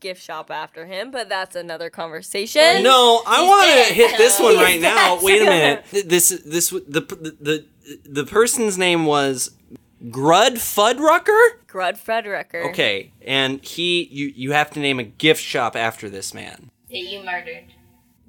gift 0.00 0.22
shop 0.22 0.50
after 0.50 0.86
him, 0.86 1.10
but 1.10 1.28
that's 1.28 1.56
another 1.56 1.90
conversation. 1.90 2.82
No, 2.82 3.22
I 3.26 3.42
want 3.42 3.88
to 3.88 3.94
hit 3.94 4.16
this 4.16 4.38
one 4.38 4.56
right 4.56 4.80
now. 4.80 5.18
Wait 5.22 5.42
a 5.42 5.44
minute. 5.44 5.84
This 5.90 6.28
this 6.44 6.70
the 6.70 7.00
the 7.00 7.36
the 7.40 7.66
the 8.04 8.24
person's 8.24 8.76
name 8.76 9.04
was 9.06 9.50
Grud 10.04 10.54
Fuddrucker? 10.54 11.66
Grud 11.66 11.98
Fredericker. 11.98 12.70
Okay, 12.70 13.12
and 13.24 13.62
he 13.64 14.04
you 14.10 14.32
you 14.34 14.52
have 14.52 14.70
to 14.70 14.80
name 14.80 14.98
a 14.98 15.04
gift 15.04 15.42
shop 15.42 15.76
after 15.76 16.08
this 16.08 16.34
man. 16.34 16.70
That 16.90 16.98
you 16.98 17.24
murdered. 17.24 17.64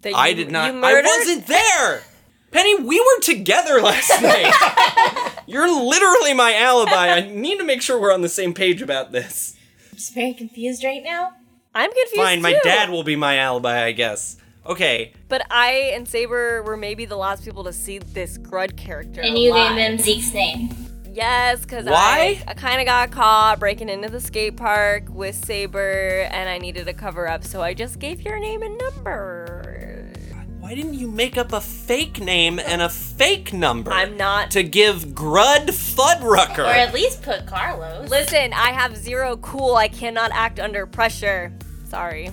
That 0.01 0.15
I 0.15 0.33
did 0.33 0.51
not. 0.51 0.73
You 0.73 0.81
I 0.83 1.01
wasn't 1.01 1.47
there. 1.47 2.03
Penny, 2.51 2.75
we 2.75 2.99
were 2.99 3.21
together 3.21 3.81
last 3.81 4.09
night. 4.21 5.33
You're 5.47 5.69
literally 5.69 6.33
my 6.33 6.55
alibi. 6.55 7.09
I 7.13 7.21
need 7.29 7.57
to 7.57 7.63
make 7.63 7.81
sure 7.81 7.99
we're 7.99 8.13
on 8.13 8.21
the 8.21 8.29
same 8.29 8.53
page 8.53 8.81
about 8.81 9.11
this. 9.11 9.55
I'm 9.91 9.97
just 9.97 10.13
very 10.13 10.33
confused 10.33 10.83
right 10.83 11.03
now. 11.03 11.33
I'm 11.77 11.91
confused. 11.91 12.15
Fine, 12.15 12.41
my 12.41 12.53
too. 12.53 12.59
dad 12.63 12.89
will 12.89 13.03
be 13.03 13.15
my 13.15 13.37
alibi, 13.37 13.83
I 13.83 13.91
guess. 13.91 14.37
Okay, 14.65 15.13
But 15.29 15.45
I 15.49 15.91
and 15.93 16.07
Saber 16.07 16.61
were 16.63 16.75
maybe 16.75 17.05
the 17.05 17.15
last 17.15 17.45
people 17.45 17.63
to 17.65 17.71
see 17.71 17.99
this 17.99 18.37
Grud 18.37 18.75
character. 18.75 19.21
And 19.21 19.37
you 19.37 19.51
alive. 19.53 19.75
named 19.75 19.99
him 19.99 20.05
Zeke's 20.05 20.33
name. 20.33 20.69
Yes, 21.13 21.61
because 21.61 21.87
I, 21.87 22.43
I 22.47 22.53
kind 22.53 22.81
of 22.81 22.85
got 22.85 23.11
caught 23.11 23.59
breaking 23.59 23.89
into 23.89 24.09
the 24.09 24.19
skate 24.19 24.57
park 24.57 25.05
with 25.09 25.35
Saber, 25.35 26.27
and 26.31 26.49
I 26.49 26.57
needed 26.57 26.87
a 26.87 26.93
cover 26.93 27.29
up, 27.29 27.43
so 27.43 27.61
I 27.61 27.73
just 27.73 27.99
gave 27.99 28.21
your 28.21 28.39
name 28.39 28.61
and 28.61 28.77
number. 28.77 30.11
why 30.59 30.75
didn't 30.75 30.95
you 30.95 31.07
make 31.09 31.37
up 31.37 31.53
a 31.53 31.61
fake 31.61 32.19
name 32.19 32.59
and 32.59 32.81
a 32.81 32.89
fake 32.89 33.53
number? 33.53 33.91
I'm 33.91 34.17
not. 34.17 34.51
to 34.51 34.63
give 34.63 35.05
Grud 35.15 35.67
Fuddrucker. 35.67 36.59
Or 36.65 36.65
at 36.65 36.93
least 36.93 37.21
put 37.21 37.45
Carlos. 37.45 38.09
Listen, 38.09 38.51
I 38.51 38.71
have 38.71 38.97
zero 38.97 39.37
cool. 39.37 39.75
I 39.75 39.87
cannot 39.87 40.31
act 40.33 40.59
under 40.59 40.85
pressure. 40.85 41.53
Sorry. 41.89 42.31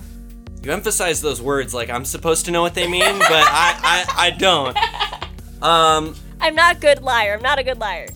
You 0.63 0.71
emphasize 0.71 1.21
those 1.21 1.41
words 1.41 1.73
like 1.73 1.89
I'm 1.89 2.05
supposed 2.05 2.45
to 2.45 2.51
know 2.51 2.61
what 2.61 2.73
they 2.73 2.87
mean, 2.87 3.19
but 3.19 3.31
I, 3.31 4.05
I, 4.07 4.27
I 4.27 4.29
don't. 4.31 4.75
Um, 5.61 6.15
I'm 6.41 6.55
not 6.55 6.77
a 6.77 6.79
good 6.79 7.01
liar. 7.01 7.33
I'm 7.35 7.41
not 7.41 7.59
a 7.59 7.63
good 7.63 7.79
liar. 7.79 8.07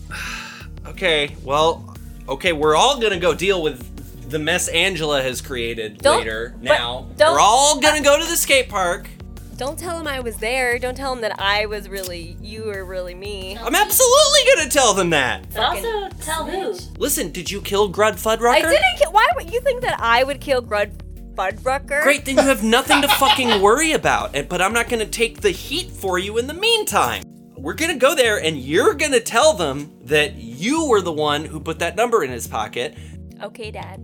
okay, 0.86 1.36
well, 1.44 1.96
okay, 2.28 2.52
we're 2.52 2.76
all 2.76 3.00
gonna 3.00 3.18
go 3.18 3.34
deal 3.34 3.62
with 3.62 4.30
the 4.30 4.38
mess 4.38 4.68
Angela 4.68 5.22
has 5.22 5.40
created 5.40 5.98
Don't- 5.98 6.18
later. 6.18 6.54
but 6.58 6.62
Now, 6.62 7.06
don't- 7.16 7.32
we're 7.34 7.40
all 7.40 7.80
gonna 7.80 8.02
go 8.02 8.18
to 8.20 8.24
the 8.28 8.36
skate 8.36 8.68
park. 8.68 9.08
Don't 9.56 9.78
tell 9.78 9.98
him 10.00 10.06
I 10.06 10.20
was 10.20 10.36
there. 10.36 10.78
Don't 10.78 10.96
tell 10.96 11.12
him 11.12 11.20
that 11.20 11.38
I 11.38 11.66
was 11.66 11.88
really 11.88 12.36
you 12.40 12.64
were 12.64 12.84
really 12.84 13.14
me. 13.14 13.58
I'm 13.58 13.74
absolutely 13.74 14.40
gonna 14.56 14.70
tell 14.70 14.94
them 14.94 15.10
that. 15.10 15.50
But 15.52 15.60
also 15.60 16.08
tell 16.20 16.46
who. 16.46 16.78
Listen, 16.98 17.30
did 17.30 17.50
you 17.50 17.60
kill 17.60 17.92
Grud 17.92 18.14
Fuddrucker? 18.14 18.48
I 18.48 18.60
didn't. 18.62 18.80
kill. 18.98 19.12
Why 19.12 19.28
would 19.36 19.52
you 19.52 19.60
think 19.60 19.82
that 19.82 20.00
I 20.00 20.24
would 20.24 20.40
kill 20.40 20.62
Grud 20.62 20.92
Fuddrucker? 21.34 22.02
Great, 22.02 22.24
then 22.24 22.36
you 22.36 22.42
have 22.42 22.62
nothing 22.62 23.02
to 23.02 23.08
fucking 23.08 23.60
worry 23.62 23.92
about. 23.92 24.34
And 24.34 24.48
but 24.48 24.60
I'm 24.60 24.72
not 24.72 24.88
gonna 24.88 25.06
take 25.06 25.40
the 25.40 25.50
heat 25.50 25.90
for 25.90 26.18
you 26.18 26.38
in 26.38 26.46
the 26.46 26.54
meantime. 26.54 27.22
We're 27.56 27.74
gonna 27.74 27.96
go 27.96 28.14
there 28.14 28.42
and 28.42 28.58
you're 28.58 28.94
gonna 28.94 29.20
tell 29.20 29.52
them 29.54 29.92
that 30.04 30.36
you 30.36 30.86
were 30.86 31.00
the 31.00 31.12
one 31.12 31.44
who 31.44 31.60
put 31.60 31.78
that 31.80 31.96
number 31.96 32.24
in 32.24 32.30
his 32.30 32.46
pocket. 32.48 32.96
Okay, 33.42 33.70
Dad. 33.70 33.96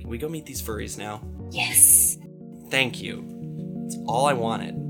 Can 0.00 0.08
we 0.08 0.18
go 0.18 0.28
meet 0.28 0.46
these 0.46 0.62
furries 0.62 0.98
now? 0.98 1.22
Yes. 1.50 2.18
Thank 2.70 3.00
you. 3.00 3.24
It's 3.86 3.96
all 4.06 4.26
I 4.26 4.32
wanted. 4.32 4.85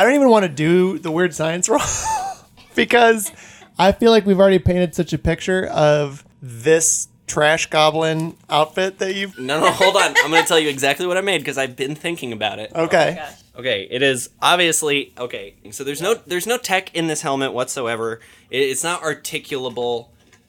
I 0.00 0.04
don't 0.04 0.14
even 0.14 0.30
want 0.30 0.44
to 0.44 0.48
do 0.48 0.98
the 0.98 1.10
weird 1.10 1.34
science 1.34 1.68
roll 1.68 1.82
because 2.74 3.30
I 3.78 3.92
feel 3.92 4.10
like 4.10 4.24
we've 4.24 4.40
already 4.40 4.58
painted 4.58 4.94
such 4.94 5.12
a 5.12 5.18
picture 5.18 5.66
of 5.66 6.24
this 6.40 7.08
trash 7.26 7.66
goblin 7.68 8.34
outfit 8.48 8.98
that 9.00 9.14
you've. 9.14 9.38
No, 9.38 9.60
no, 9.60 9.70
hold 9.70 9.96
on. 9.96 10.14
I'm 10.24 10.30
gonna 10.30 10.46
tell 10.46 10.58
you 10.58 10.70
exactly 10.70 11.06
what 11.06 11.18
I 11.18 11.20
made 11.20 11.42
because 11.42 11.58
I've 11.58 11.76
been 11.76 11.94
thinking 11.94 12.32
about 12.32 12.58
it. 12.58 12.72
Okay. 12.74 13.18
Oh 13.20 13.60
okay, 13.60 13.86
it 13.90 14.00
is 14.00 14.30
obviously 14.40 15.12
okay. 15.18 15.52
So 15.70 15.84
there's 15.84 16.00
no 16.00 16.14
there's 16.14 16.46
no 16.46 16.56
tech 16.56 16.94
in 16.94 17.06
this 17.06 17.20
helmet 17.20 17.52
whatsoever. 17.52 18.20
It, 18.48 18.60
it's 18.60 18.82
not 18.82 19.02
articulable, 19.02 20.06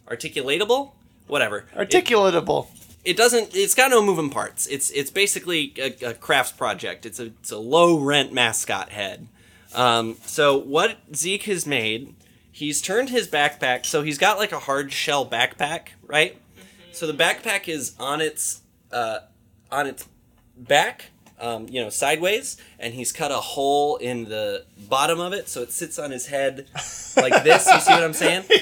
articulatable, 0.07 0.91
whatever. 1.27 1.65
It- 1.75 1.89
Articulatable. 1.89 2.67
it 3.03 3.17
doesn't 3.17 3.53
it's 3.53 3.75
got 3.75 3.91
no 3.91 4.01
moving 4.01 4.29
parts 4.29 4.65
it's 4.67 4.91
it's 4.91 5.11
basically 5.11 5.73
a, 5.77 6.11
a 6.11 6.13
crafts 6.13 6.53
project 6.53 7.05
it's 7.05 7.19
a 7.19 7.25
it's 7.41 7.51
a 7.51 7.57
low 7.57 7.99
rent 7.99 8.31
mascot 8.31 8.89
head 8.89 9.27
um, 9.75 10.17
so 10.25 10.57
what 10.57 10.97
zeke 11.15 11.43
has 11.43 11.65
made 11.65 12.13
he's 12.51 12.81
turned 12.81 13.09
his 13.09 13.27
backpack 13.27 13.85
so 13.85 14.01
he's 14.01 14.17
got 14.17 14.37
like 14.37 14.51
a 14.51 14.59
hard 14.59 14.91
shell 14.91 15.25
backpack 15.25 15.89
right? 16.05 16.37
So 16.91 17.07
the 17.07 17.13
backpack 17.13 17.67
is 17.69 17.95
on 17.99 18.19
its 18.21 18.61
uh, 18.91 19.19
on 19.71 19.87
its 19.87 20.07
back 20.57 21.05
um, 21.39 21.67
you 21.69 21.81
know 21.81 21.89
sideways 21.89 22.57
and 22.79 22.93
he's 22.93 23.11
cut 23.11 23.31
a 23.31 23.37
hole 23.37 23.95
in 23.95 24.25
the 24.25 24.65
bottom 24.89 25.19
of 25.19 25.33
it 25.33 25.47
so 25.49 25.61
it 25.61 25.71
sits 25.71 25.97
on 25.97 26.11
his 26.11 26.27
head 26.27 26.67
like 27.17 27.43
this 27.43 27.65
you 27.65 27.79
see 27.79 27.91
what 27.91 28.03
i'm 28.03 28.13
saying? 28.13 28.43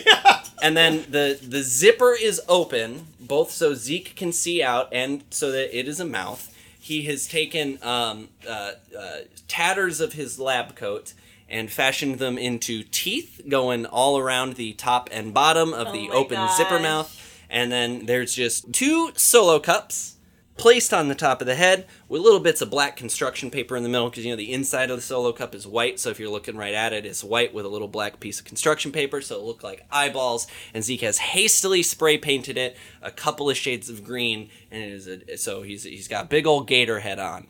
And 0.61 0.75
then 0.75 1.05
the 1.09 1.39
the 1.41 1.63
zipper 1.63 2.13
is 2.19 2.41
open 2.49 3.07
both 3.17 3.49
so 3.51 3.73
zeke 3.73 4.13
can 4.17 4.33
see 4.33 4.61
out 4.61 4.89
and 4.91 5.23
so 5.29 5.51
that 5.51 5.77
it 5.77 5.87
is 5.87 6.01
a 6.01 6.05
mouth 6.05 6.48
he 6.89 7.03
has 7.03 7.27
taken 7.27 7.77
um, 7.83 8.29
uh, 8.47 8.71
uh, 8.97 9.17
tatters 9.47 10.01
of 10.01 10.13
his 10.13 10.39
lab 10.39 10.75
coat 10.75 11.13
and 11.47 11.71
fashioned 11.71 12.17
them 12.17 12.35
into 12.35 12.81
teeth 12.81 13.41
going 13.47 13.85
all 13.85 14.17
around 14.17 14.55
the 14.55 14.73
top 14.73 15.07
and 15.11 15.31
bottom 15.31 15.71
of 15.71 15.93
the 15.93 16.07
my 16.07 16.15
open 16.15 16.49
zipper 16.57 16.79
mouth. 16.79 17.15
And 17.47 17.71
then 17.71 18.07
there's 18.07 18.33
just 18.33 18.73
two 18.73 19.11
solo 19.15 19.59
cups 19.59 20.15
placed 20.59 20.93
on 20.93 21.07
the 21.07 21.15
top 21.15 21.39
of 21.39 21.47
the 21.47 21.55
head 21.55 21.87
with 22.09 22.21
little 22.21 22.39
bits 22.41 22.61
of 22.61 22.69
black 22.69 22.97
construction 22.97 23.49
paper 23.49 23.77
in 23.77 23.83
the 23.83 23.87
middle 23.89 24.09
because 24.09 24.25
you 24.25 24.31
know 24.31 24.35
the 24.35 24.51
inside 24.51 24.91
of 24.91 24.97
the 24.97 25.01
solo 25.01 25.31
cup 25.31 25.55
is 25.55 25.65
white 25.65 25.97
so 25.99 26.09
if 26.09 26.19
you're 26.19 26.29
looking 26.29 26.57
right 26.57 26.73
at 26.73 26.91
it 26.91 27.05
it's 27.05 27.23
white 27.23 27.53
with 27.53 27.65
a 27.65 27.69
little 27.69 27.87
black 27.87 28.19
piece 28.19 28.39
of 28.39 28.45
construction 28.45 28.91
paper 28.91 29.21
so 29.21 29.35
it 29.37 29.41
looked 29.43 29.63
like 29.63 29.85
eyeballs 29.89 30.47
and 30.73 30.83
zeke 30.83 30.99
has 31.01 31.17
hastily 31.17 31.81
spray 31.81 32.17
painted 32.17 32.57
it 32.57 32.75
a 33.01 33.09
couple 33.09 33.49
of 33.49 33.55
shades 33.55 33.89
of 33.89 34.03
green 34.03 34.49
and 34.69 34.83
it 34.83 34.91
is 34.91 35.07
a, 35.07 35.37
so 35.37 35.61
he's 35.61 35.83
he's 35.83 36.09
got 36.09 36.29
big 36.29 36.45
old 36.45 36.67
gator 36.67 36.99
head 36.99 37.19
on 37.19 37.47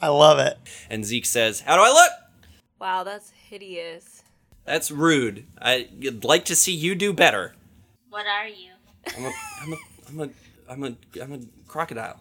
I 0.00 0.08
love 0.08 0.38
it. 0.38 0.56
and 0.88 1.04
zeke 1.04 1.26
says 1.26 1.60
how 1.62 1.74
do 1.76 1.82
i 1.82 1.88
look 1.90 2.12
Wow, 2.80 3.02
that's 3.02 3.30
hideous. 3.30 4.22
that's 4.64 4.92
rude 4.92 5.44
i'd 5.60 6.22
like 6.24 6.44
to 6.44 6.54
see 6.54 6.72
you 6.72 6.94
do 6.94 7.12
better 7.12 7.54
What 8.10 8.26
are 8.26 8.46
you? 8.46 8.70
i'm 9.18 9.24
a 9.24 9.32
i'm 9.60 9.72
a 9.72 9.76
i'm 10.08 10.20
a 10.20 10.28
i'm 10.68 10.84
a, 10.84 10.96
I'm 11.22 11.32
a 11.32 11.40
crocodile 11.66 12.20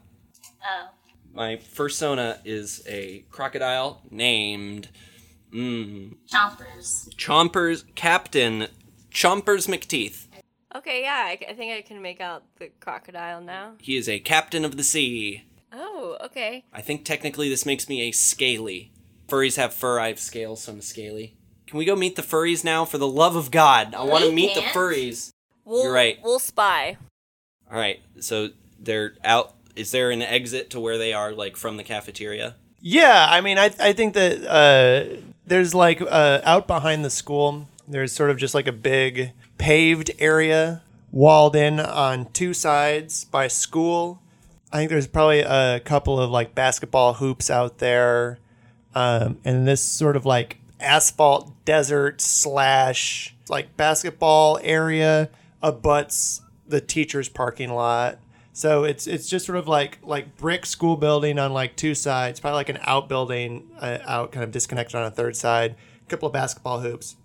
Oh. 0.66 0.90
my 1.34 1.58
fursona 1.58 2.40
is 2.46 2.84
a 2.88 3.26
crocodile 3.30 4.02
named 4.10 4.90
mm, 5.54 6.16
Chompers. 6.32 7.14
Chompers 7.16 7.84
Captain 7.96 8.68
Chompers 9.12 9.68
McTeeth. 9.68 10.28
Okay, 10.76 11.04
yeah, 11.04 11.26
I, 11.28 11.40
I 11.50 11.54
think 11.54 11.74
I 11.74 11.82
can 11.82 12.02
make 12.02 12.20
out 12.20 12.44
the 12.58 12.70
crocodile 12.80 13.42
now. 13.42 13.74
He 13.80 13.96
is 13.96 14.10
a 14.10 14.20
captain 14.20 14.66
of 14.66 14.76
the 14.78 14.84
sea. 14.84 15.44
Oh, 15.72 16.18
okay. 16.24 16.64
I 16.74 16.82
think 16.82 17.06
technically 17.06 17.50
this 17.50 17.66
makes 17.66 17.88
me 17.88 18.02
a 18.02 18.12
scaly. 18.12 18.92
Furries 19.28 19.58
have 19.58 19.74
fur, 19.74 20.00
I 20.00 20.08
have 20.08 20.20
scales, 20.20 20.64
so 20.64 20.72
I'm 20.72 20.82
scaly. 20.82 21.36
Can 21.68 21.78
we 21.78 21.86
go 21.86 21.96
meet 21.96 22.16
the 22.16 22.22
furries 22.22 22.64
now? 22.64 22.86
For 22.86 22.98
the 22.98 23.08
love 23.08 23.36
of 23.36 23.50
God, 23.52 23.94
I 23.96 24.04
want 24.04 24.24
to 24.26 24.32
meet 24.32 24.54
the 24.56 24.62
can't. 24.62 24.76
furries. 24.76 25.32
We'll, 25.66 25.84
You're 25.84 25.94
right. 25.94 26.20
We'll 26.24 26.40
spy. 26.40 26.98
All 27.72 27.78
right, 27.80 28.00
so 28.20 28.50
they're 28.80 29.14
out. 29.24 29.56
Is 29.76 29.92
there 29.92 30.12
an 30.12 30.22
exit 30.22 30.70
to 30.72 30.80
where 30.80 30.98
they 30.98 31.14
are, 31.14 31.34
like 31.34 31.58
from 31.58 31.78
the 31.78 31.84
cafeteria? 31.84 32.56
Yeah, 32.82 33.28
I 33.30 33.42
mean, 33.42 33.58
I, 33.58 33.72
I 33.80 33.94
think 33.94 34.14
that 34.14 34.46
uh, 34.46 35.18
there's 35.46 35.74
like 35.74 36.02
uh, 36.02 36.42
out 36.44 36.68
behind 36.68 37.04
the 37.06 37.10
school, 37.10 37.68
there's 37.88 38.12
sort 38.12 38.30
of 38.30 38.38
just 38.38 38.54
like 38.54 38.68
a 38.68 38.74
big 38.74 39.32
paved 39.58 40.12
area 40.20 40.82
walled 41.12 41.56
in 41.56 41.80
on 41.80 42.32
two 42.34 42.54
sides 42.54 43.26
by 43.26 43.48
school. 43.48 44.22
I 44.72 44.78
think 44.78 44.90
there's 44.90 45.08
probably 45.08 45.42
a 45.42 45.80
couple 45.80 46.20
of 46.20 46.32
like 46.32 46.56
basketball 46.56 47.14
hoops 47.14 47.50
out 47.50 47.78
there. 47.78 48.40
Um, 48.96 49.40
and 49.46 49.68
this 49.68 49.82
sort 49.82 50.16
of 50.16 50.26
like 50.26 50.58
asphalt 50.80 51.52
desert 51.66 52.22
slash 52.22 53.36
like 53.50 53.78
basketball 53.78 54.60
area 54.62 55.30
abuts 55.62 56.42
the 56.68 56.82
teacher's 56.82 57.30
parking 57.30 57.70
lot. 57.70 58.20
So 58.54 58.84
it's 58.84 59.08
it's 59.08 59.28
just 59.28 59.48
sort 59.48 59.58
of 59.58 59.68
like 59.68 59.98
like 60.04 60.38
brick 60.38 60.66
school 60.66 60.96
building 60.96 61.40
on 61.40 61.54
like 61.54 61.76
two 61.76 61.96
sides, 61.96 62.40
probably 62.40 62.58
like 62.58 62.70
an 62.70 62.80
outbuilding 62.84 63.72
uh, 63.80 63.98
out 64.06 64.32
kind 64.32 64.44
of 64.44 64.52
disconnected 64.52 64.96
on 64.96 65.04
a 65.04 65.12
third 65.12 65.36
side, 65.36 65.76
a 66.06 66.10
couple 66.10 66.28
of 66.28 66.34
basketball 66.34 66.80
hoops. 66.80 67.16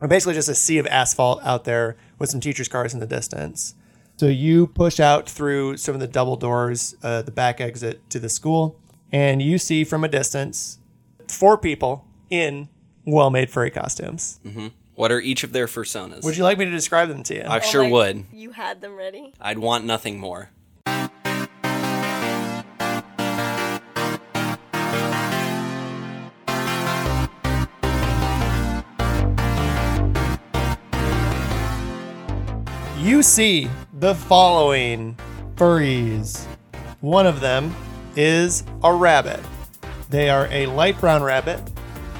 And 0.00 0.08
basically 0.08 0.34
just 0.34 0.48
a 0.48 0.54
sea 0.54 0.78
of 0.78 0.86
asphalt 0.86 1.40
out 1.44 1.64
there 1.64 1.96
with 2.18 2.30
some 2.30 2.40
teachers' 2.40 2.68
cars 2.68 2.94
in 2.94 3.00
the 3.00 3.06
distance. 3.06 3.74
So 4.16 4.26
you 4.26 4.68
push 4.68 5.00
out 5.00 5.28
through 5.28 5.78
some 5.78 5.94
of 5.94 6.00
the 6.00 6.06
double 6.06 6.36
doors, 6.36 6.94
uh, 7.02 7.22
the 7.22 7.30
back 7.32 7.60
exit 7.60 8.08
to 8.10 8.20
the 8.20 8.28
school, 8.28 8.78
and 9.10 9.42
you 9.42 9.58
see 9.58 9.82
from 9.84 10.04
a 10.04 10.08
distance 10.08 10.78
four 11.26 11.58
people 11.58 12.06
in 12.30 12.68
well-made 13.04 13.50
furry 13.50 13.70
costumes. 13.70 14.38
What 14.94 15.10
are 15.10 15.20
each 15.20 15.42
of 15.42 15.52
their 15.52 15.66
personas? 15.66 16.22
Would 16.22 16.36
you 16.36 16.44
like 16.44 16.58
me 16.58 16.66
to 16.66 16.70
describe 16.70 17.08
them 17.08 17.22
to 17.24 17.34
you? 17.34 17.42
I 17.46 17.58
Oh 17.58 17.60
sure 17.60 17.88
would. 17.88 18.26
You 18.30 18.50
had 18.50 18.80
them 18.82 18.94
ready. 18.94 19.32
I'd 19.40 19.58
want 19.58 19.84
nothing 19.86 20.18
more. 20.18 20.50
You 32.98 33.22
see 33.22 33.68
the 33.94 34.14
following 34.14 35.16
furries. 35.56 36.44
One 37.00 37.26
of 37.26 37.40
them 37.40 37.74
is 38.14 38.62
a 38.84 38.94
rabbit. 38.94 39.40
They 40.10 40.28
are 40.30 40.46
a 40.50 40.66
light 40.66 41.00
brown 41.00 41.22
rabbit 41.22 41.60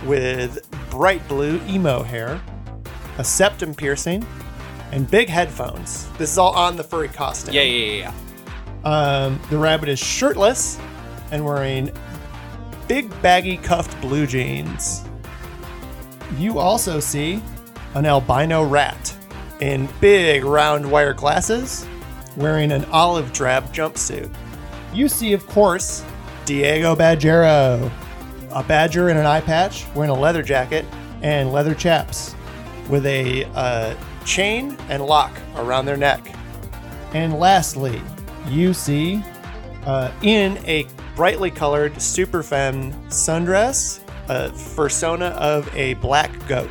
with 0.07 0.67
bright 0.91 1.27
blue 1.29 1.61
emo 1.69 2.03
hair 2.03 2.41
a 3.19 3.25
septum 3.25 3.75
piercing, 3.75 4.27
and 4.93 5.11
big 5.11 5.29
headphones. 5.29 6.09
This 6.19 6.31
is 6.31 6.39
all 6.39 6.53
on 6.55 6.77
the 6.77 6.85
furry 6.85 7.09
costume. 7.09 7.55
Yeah, 7.55 7.63
yeah, 7.63 7.85
yeah, 7.85 8.13
yeah. 8.85 8.89
Um, 8.91 9.41
the 9.51 9.59
rabbit 9.59 9.89
is 9.89 9.99
shirtless 9.99 10.79
and 11.31 11.45
wearing 11.45 11.91
big 12.89 13.11
baggy 13.23 13.57
cuffed 13.57 13.99
blue 14.01 14.27
jeans. 14.27 15.05
You 16.37 16.59
also 16.59 17.01
see 17.01 17.43
an 17.95 18.07
albino 18.07 18.65
rat 18.65 19.17
in 19.61 19.89
big 20.01 20.45
round 20.45 20.91
wire 20.91 21.15
glasses 21.15 21.87
wearing 22.37 22.73
an 22.73 22.85
olive 22.87 23.33
drab 23.33 23.73
jumpsuit. 23.73 24.35
You 24.93 25.09
see, 25.09 25.33
of 25.33 25.47
course, 25.47 26.05
Diego 26.45 26.95
Badgero, 26.95 27.91
a 28.51 28.63
badger 28.63 29.09
in 29.09 29.17
an 29.17 29.27
eye 29.27 29.41
patch 29.41 29.87
wearing 29.95 30.11
a 30.11 30.19
leather 30.19 30.43
jacket 30.43 30.85
and 31.23 31.53
leather 31.53 31.75
chaps 31.75 32.35
with 32.89 33.07
a 33.07 33.45
uh, 33.55 33.95
chain 34.25 34.77
and 34.89 35.05
lock 35.05 35.33
around 35.57 35.87
their 35.87 35.97
neck. 35.97 36.35
And 37.15 37.39
lastly, 37.39 38.01
you 38.49 38.73
see 38.75 39.23
uh, 39.87 40.11
in 40.23 40.59
a 40.67 40.87
brightly 41.17 41.51
colored 41.51 42.01
super 42.01 42.43
femme 42.43 42.93
sundress, 43.09 44.01
a 44.29 44.53
persona 44.75 45.27
of 45.27 45.75
a 45.75 45.95
black 45.95 46.31
goat. 46.49 46.71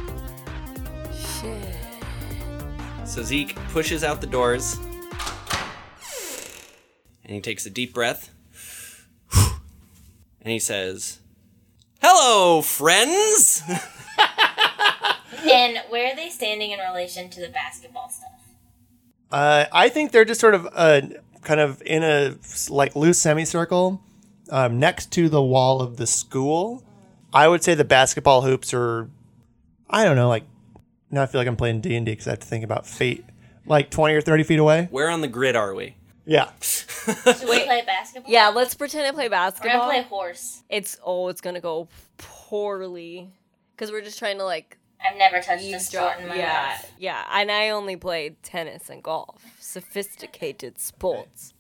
So 3.06 3.24
Zeke 3.24 3.56
pushes 3.70 4.06
out 4.06 4.22
the 4.22 4.28
doors 4.28 4.78
and 7.26 7.36
he 7.36 7.42
takes 7.42 7.66
a 7.66 7.70
deep 7.70 7.94
breath 7.94 8.32
and 10.42 10.52
he 10.52 10.60
says, 10.60 11.20
Hello, 12.02 12.62
friends! 12.62 13.64
And 15.50 15.82
where 15.90 16.12
are 16.12 16.16
they 16.16 16.30
standing 16.30 16.72
in 16.72 16.80
relation 16.80 17.30
to 17.30 17.42
the 17.42 17.50
basketball 17.50 18.10
stuff? 18.10 18.30
Uh, 19.32 19.66
I 19.72 19.90
think 19.90 20.12
they're 20.12 20.26
just 20.26 20.42
sort 20.42 20.56
of 20.56 20.68
uh, 20.74 21.02
kind 21.42 21.60
of 21.60 21.82
in 21.86 22.04
a 22.04 22.36
like 22.70 22.96
loose 22.96 23.20
semicircle 23.20 24.02
um, 24.50 24.80
next 24.80 25.12
to 25.14 25.30
the 25.30 25.42
wall 25.42 25.82
of 25.82 25.98
the 25.98 26.08
school. 26.08 26.84
I 27.34 27.48
would 27.48 27.64
say 27.64 27.76
the 27.76 27.86
basketball 27.86 28.42
hoops 28.42 28.74
are, 28.74 29.10
I 29.90 30.04
don't 30.04 30.18
know, 30.18 30.28
like 30.28 30.44
now 31.10 31.24
I 31.24 31.26
feel 31.26 31.40
like 31.40 31.48
I'm 31.48 31.56
playing 31.56 31.82
D 31.82 31.96
and 31.96 32.06
D 32.06 32.12
because 32.12 32.28
I 32.28 32.32
have 32.32 32.40
to 32.40 32.48
think 32.48 32.64
about 32.64 32.86
fate. 32.86 33.26
Like 33.66 33.90
twenty 33.90 34.16
or 34.16 34.22
thirty 34.22 34.44
feet 34.44 34.60
away. 34.60 34.88
Where 34.92 35.10
on 35.10 35.22
the 35.22 35.28
grid 35.28 35.56
are 35.56 35.74
we? 35.74 35.96
Yeah. 36.26 36.50
Should 36.62 37.16
we 37.26 37.64
play 37.64 37.84
basketball? 37.86 38.32
Yeah, 38.32 38.50
let's 38.50 38.74
pretend 38.74 39.08
I 39.08 39.12
play 39.12 39.28
basketball. 39.28 39.70
We're 39.72 39.78
basketball. 39.78 39.92
gonna 39.92 40.04
play 40.04 40.10
horse. 40.10 40.64
It's 40.70 40.98
oh, 41.04 41.28
it's 41.30 41.42
gonna 41.42 41.62
go 41.62 41.88
poorly 42.18 43.30
because 43.76 43.92
we're 43.92 44.02
just 44.02 44.20
trying 44.20 44.38
to 44.40 44.46
like 44.46 44.78
I've 45.04 45.18
never 45.18 45.38
touched 45.42 45.64
a 45.64 45.68
eavesdrop. 45.70 46.12
sport 46.14 46.24
in 46.24 46.30
my 46.30 46.36
Yeah, 46.38 46.68
life. 46.80 46.92
yeah, 46.98 47.24
and 47.32 47.52
I 47.52 47.70
only 47.70 47.96
played 47.96 48.42
tennis 48.44 48.90
and 48.90 49.02
golf, 49.02 49.44
sophisticated 49.60 50.80
sports. 50.80 51.54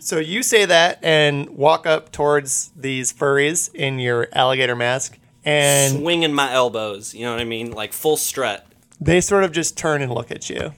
So 0.00 0.18
you 0.18 0.42
say 0.42 0.64
that 0.64 0.98
and 1.02 1.50
walk 1.50 1.86
up 1.86 2.12
towards 2.12 2.70
these 2.76 3.12
furries 3.12 3.72
in 3.74 3.98
your 3.98 4.28
alligator 4.32 4.76
mask, 4.76 5.18
and 5.44 5.98
Swinging 5.98 6.32
my 6.34 6.52
elbows, 6.52 7.14
you 7.14 7.24
know 7.24 7.32
what 7.32 7.40
I 7.40 7.44
mean? 7.44 7.72
Like 7.72 7.92
full 7.92 8.16
strut. 8.16 8.66
they 9.00 9.20
sort 9.20 9.44
of 9.44 9.52
just 9.52 9.76
turn 9.76 10.02
and 10.02 10.12
look 10.12 10.30
at 10.30 10.48
you. 10.50 10.72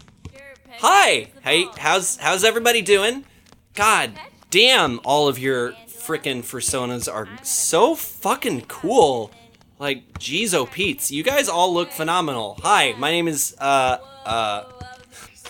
Hi! 0.78 1.28
Hey, 1.42 1.66
how's 1.78 2.16
how's 2.16 2.44
everybody 2.44 2.80
doing? 2.82 3.24
God 3.74 4.12
damn, 4.50 5.00
all 5.04 5.28
of 5.28 5.38
your 5.38 5.72
frickin' 5.88 6.42
personas 6.42 7.12
are 7.12 7.28
so 7.42 7.94
fucking 7.94 8.62
cool. 8.62 9.30
Like, 9.80 10.18
geez, 10.18 10.52
oh 10.52 10.66
Pete's, 10.66 11.10
you 11.10 11.22
guys 11.22 11.48
all 11.48 11.72
look 11.72 11.90
phenomenal. 11.90 12.58
Hi, 12.62 12.94
my 12.98 13.10
name 13.10 13.26
is 13.26 13.56
uh 13.58 13.96
uh 14.26 14.64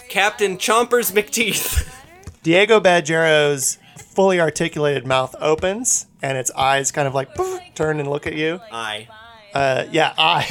Captain 0.09 0.57
Chompers 0.57 1.11
McTeeth. 1.11 1.85
Diego 2.45 2.79
Badgero's 2.79 3.79
fully 3.99 4.40
articulated 4.40 5.05
mouth 5.05 5.35
opens, 5.40 6.07
and 6.23 6.38
its 6.38 6.53
eyes 6.53 6.93
kind 6.93 7.09
of 7.09 7.14
like 7.14 7.35
poof, 7.35 7.61
turn 7.75 7.99
and 7.99 8.09
look 8.09 8.29
at 8.29 8.35
you. 8.35 8.61
Hi. 8.71 9.09
Uh, 9.53 9.87
yeah, 9.90 10.14
eye. 10.16 10.49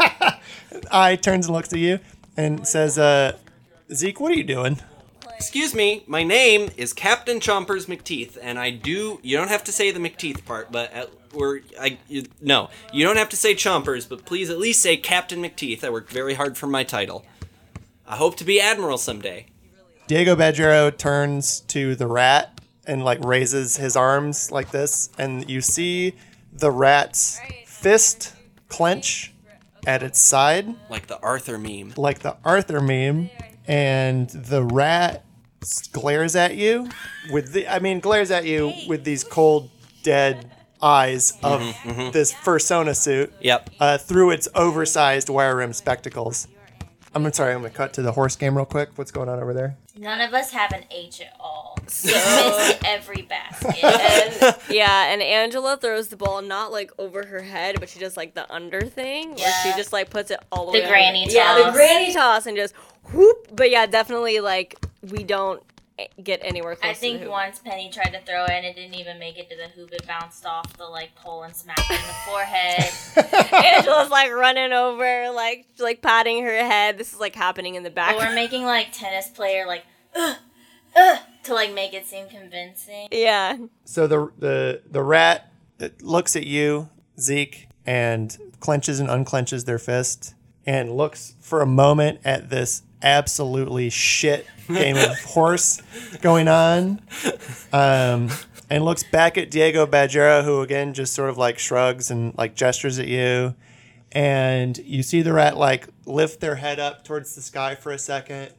eye 0.90 1.16
turns 1.16 1.44
and 1.46 1.54
looks 1.54 1.74
at 1.74 1.78
you 1.78 2.00
and 2.38 2.66
says, 2.66 2.96
uh, 2.96 3.36
Zeke, 3.92 4.18
what 4.18 4.32
are 4.32 4.36
you 4.36 4.44
doing? 4.44 4.80
Excuse 5.36 5.74
me, 5.74 6.04
my 6.06 6.22
name 6.22 6.70
is 6.78 6.94
Captain 6.94 7.38
Chompers 7.38 7.86
McTeeth, 7.86 8.38
and 8.40 8.58
I 8.58 8.70
do. 8.70 9.20
You 9.22 9.36
don't 9.36 9.48
have 9.48 9.64
to 9.64 9.72
say 9.72 9.90
the 9.90 10.00
McTeeth 10.00 10.44
part, 10.46 10.72
but 10.72 10.90
at, 10.92 11.10
we're 11.34 11.60
I 11.80 11.98
you, 12.08 12.24
no, 12.40 12.70
you 12.92 13.04
don't 13.04 13.16
have 13.16 13.28
to 13.30 13.36
say 13.36 13.54
Chompers, 13.54 14.08
but 14.08 14.24
please 14.24 14.50
at 14.50 14.58
least 14.58 14.82
say 14.82 14.96
Captain 14.96 15.40
McTeeth. 15.42 15.84
I 15.84 15.90
worked 15.90 16.10
very 16.12 16.34
hard 16.34 16.56
for 16.58 16.66
my 16.66 16.84
title. 16.84 17.24
I 18.06 18.16
hope 18.16 18.36
to 18.36 18.44
be 18.44 18.60
admiral 18.60 18.98
someday. 18.98 19.46
Diego 20.08 20.34
Badgero 20.34 20.96
turns 20.96 21.60
to 21.60 21.94
the 21.94 22.06
rat 22.08 22.60
and 22.86 23.04
like 23.04 23.22
raises 23.24 23.76
his 23.76 23.96
arms 23.96 24.50
like 24.50 24.70
this, 24.70 25.10
and 25.18 25.48
you 25.48 25.60
see 25.60 26.14
the 26.52 26.70
rat's 26.70 27.38
fist 27.66 28.34
clench 28.68 29.32
at 29.86 30.02
its 30.02 30.18
side, 30.18 30.74
Like 30.90 31.06
the 31.06 31.18
Arthur 31.20 31.56
meme. 31.58 31.94
like 31.96 32.18
the 32.20 32.36
Arthur 32.44 32.80
meme, 32.80 33.30
and 33.66 34.28
the 34.30 34.62
rat 34.64 35.24
glares 35.92 36.34
at 36.34 36.56
you 36.56 36.88
with 37.30 37.52
the 37.52 37.68
I 37.68 37.78
mean 37.78 38.00
glares 38.00 38.30
at 38.30 38.44
you 38.44 38.72
with 38.88 39.04
these 39.04 39.22
cold 39.22 39.70
dead 40.02 40.50
eyes 40.82 41.38
of 41.42 41.60
this 42.12 42.32
persona 42.44 42.94
suit 42.94 43.32
Yep. 43.40 43.70
uh, 43.80 43.98
through 43.98 44.30
its 44.30 44.48
oversized 44.54 45.28
wire 45.28 45.56
rim 45.56 45.72
spectacles. 45.72 46.48
I'm 47.12 47.30
sorry, 47.32 47.52
I'm 47.54 47.60
gonna 47.62 47.70
cut 47.70 47.92
to 47.94 48.02
the 48.02 48.12
horse 48.12 48.36
game 48.36 48.56
real 48.56 48.64
quick. 48.66 48.90
What's 48.94 49.10
going 49.10 49.28
on 49.28 49.40
over 49.40 49.52
there? 49.52 49.76
None 49.96 50.20
of 50.20 50.32
us 50.32 50.52
have 50.52 50.72
an 50.72 50.84
H 50.92 51.20
at 51.20 51.34
all. 51.40 51.76
We 52.04 52.12
missed 52.12 52.78
every 52.84 53.22
basket. 53.22 54.56
Yeah, 54.70 55.06
and 55.12 55.20
Angela 55.20 55.76
throws 55.76 56.06
the 56.08 56.16
ball 56.16 56.40
not 56.40 56.70
like 56.70 56.92
over 56.98 57.26
her 57.26 57.40
head, 57.42 57.80
but 57.80 57.88
she 57.88 57.98
does 57.98 58.16
like 58.16 58.34
the 58.34 58.50
under 58.52 58.82
thing, 58.82 59.34
where 59.34 59.52
she 59.64 59.72
just 59.76 59.92
like 59.92 60.08
puts 60.08 60.30
it 60.30 60.38
all 60.52 60.66
the, 60.66 60.78
The 60.78 60.84
way. 60.84 60.88
granny 60.88 61.22
under. 61.24 61.34
Yeah, 61.34 61.54
the 61.56 61.62
toss. 61.64 61.74
granny 61.74 62.12
toss 62.14 62.46
and 62.46 62.56
just 62.56 62.74
whoop. 63.12 63.48
But 63.56 63.70
yeah, 63.72 63.86
definitely 63.86 64.38
like 64.38 64.76
we 65.02 65.24
don't 65.24 65.60
get 66.22 66.40
anywhere 66.42 66.76
close. 66.76 66.90
I 66.90 66.94
think 66.94 67.14
to 67.14 67.18
the 67.20 67.24
hoop. 67.24 67.32
once 67.32 67.58
Penny 67.58 67.90
tried 67.90 68.10
to 68.12 68.20
throw 68.20 68.44
it 68.44 68.50
and 68.50 68.66
it 68.66 68.74
didn't 68.76 68.94
even 68.94 69.18
make 69.18 69.38
it 69.38 69.48
to 69.50 69.56
the 69.56 69.68
hoop. 69.68 69.92
It 69.92 70.06
bounced 70.06 70.44
off 70.46 70.76
the 70.76 70.84
like 70.84 71.14
pole 71.14 71.42
and 71.42 71.54
smacked 71.54 71.80
her 71.80 71.94
in 71.94 72.00
the 72.00 72.16
forehead. 72.26 73.54
Angela's 73.76 74.10
like 74.10 74.30
running 74.32 74.72
over, 74.72 75.30
like 75.30 75.66
like 75.78 76.02
patting 76.02 76.42
her 76.44 76.56
head. 76.56 76.98
This 76.98 77.12
is 77.12 77.20
like 77.20 77.34
happening 77.34 77.74
in 77.74 77.82
the 77.82 77.90
but 77.90 78.16
we're 78.16 78.34
making 78.34 78.64
like 78.64 78.88
tennis 78.92 79.28
player 79.28 79.66
like 79.66 79.84
uh, 80.14 80.34
uh, 80.96 81.18
to 81.44 81.54
like 81.54 81.72
make 81.72 81.94
it 81.94 82.06
seem 82.06 82.28
convincing. 82.28 83.08
yeah, 83.10 83.56
So 83.84 84.06
the 84.06 84.30
the 84.38 84.82
the 84.90 85.02
rat 85.02 85.50
it 85.78 86.02
looks 86.02 86.36
at 86.36 86.46
you, 86.46 86.88
Zeke, 87.18 87.68
and 87.86 88.36
clenches 88.60 89.00
and 89.00 89.08
unclenches 89.08 89.64
their 89.64 89.78
fist, 89.78 90.34
and 90.66 90.92
looks 90.96 91.34
for 91.40 91.62
a 91.62 91.66
moment 91.66 92.20
at 92.24 92.50
this 92.50 92.82
absolutely 93.02 93.90
shit 93.90 94.46
game 94.68 94.96
of 94.96 95.18
horse 95.24 95.82
going 96.20 96.48
on, 96.48 97.00
um, 97.72 98.28
and 98.68 98.84
looks 98.84 99.02
back 99.02 99.36
at 99.38 99.50
Diego 99.50 99.86
Badgero, 99.86 100.44
who 100.44 100.60
again 100.62 100.94
just 100.94 101.12
sort 101.14 101.30
of 101.30 101.38
like 101.38 101.58
shrugs 101.58 102.10
and 102.10 102.36
like 102.36 102.54
gestures 102.54 102.98
at 102.98 103.08
you, 103.08 103.54
and 104.12 104.78
you 104.78 105.02
see 105.02 105.22
the 105.22 105.32
rat 105.32 105.56
like 105.56 105.88
lift 106.06 106.40
their 106.40 106.56
head 106.56 106.78
up 106.78 107.04
towards 107.04 107.34
the 107.34 107.42
sky 107.42 107.74
for 107.74 107.92
a 107.92 107.98
second 107.98 108.52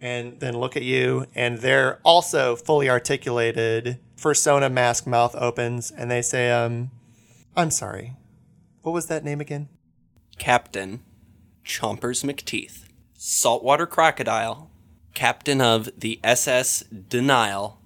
and 0.00 0.40
then 0.40 0.56
look 0.56 0.76
at 0.76 0.82
you, 0.82 1.26
and 1.34 1.58
they're 1.58 2.00
also 2.04 2.56
fully 2.56 2.88
articulated. 2.88 3.98
Persona 4.20 4.68
mask 4.68 5.06
mouth 5.06 5.34
opens, 5.36 5.90
and 5.90 6.10
they 6.10 6.22
say, 6.22 6.50
"Um, 6.50 6.90
I'm 7.56 7.70
sorry. 7.70 8.14
What 8.82 8.92
was 8.92 9.06
that 9.06 9.24
name 9.24 9.40
again?" 9.40 9.68
Captain 10.38 11.02
Chompers 11.64 12.24
McTeeth, 12.24 12.85
saltwater 13.28 13.86
crocodile, 13.86 14.70
captain 15.12 15.60
of 15.60 15.90
the 15.98 16.20
SS 16.22 16.84
Denial. 17.08 17.80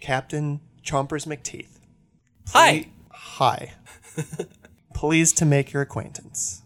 Captain 0.00 0.60
Chompers 0.84 1.26
McTeeth. 1.26 1.80
Hi. 2.50 2.86
Hi. 3.10 3.72
Pleased 4.94 5.36
to 5.38 5.44
make 5.44 5.72
your 5.72 5.82
acquaintance. 5.82 6.62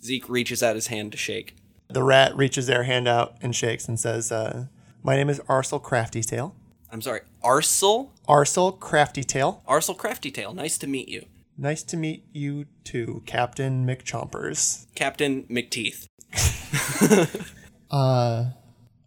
Zeke 0.00 0.28
reaches 0.28 0.62
out 0.62 0.76
his 0.76 0.86
hand 0.86 1.10
to 1.10 1.18
shake. 1.18 1.56
The 1.88 2.04
rat 2.04 2.36
reaches 2.36 2.68
their 2.68 2.84
hand 2.84 3.08
out 3.08 3.34
and 3.42 3.54
shakes 3.54 3.88
and 3.88 3.98
says, 3.98 4.30
uh, 4.30 4.66
"My 5.02 5.16
name 5.16 5.28
is 5.28 5.40
Arsel 5.48 5.82
Craftytail. 5.82 6.52
I'm 6.92 7.02
sorry, 7.02 7.22
Arsel? 7.42 8.10
Arsel 8.28 8.78
Craftytail. 8.78 9.64
Arsel 9.66 9.96
Craftytail, 9.96 10.54
nice 10.54 10.78
to 10.78 10.86
meet 10.86 11.08
you. 11.08 11.26
Nice 11.58 11.82
to 11.84 11.96
meet 11.96 12.24
you 12.32 12.66
too, 12.84 13.22
Captain 13.26 13.84
McChompers. 13.84 14.86
Captain 14.94 15.42
McTeeth. 15.44 16.06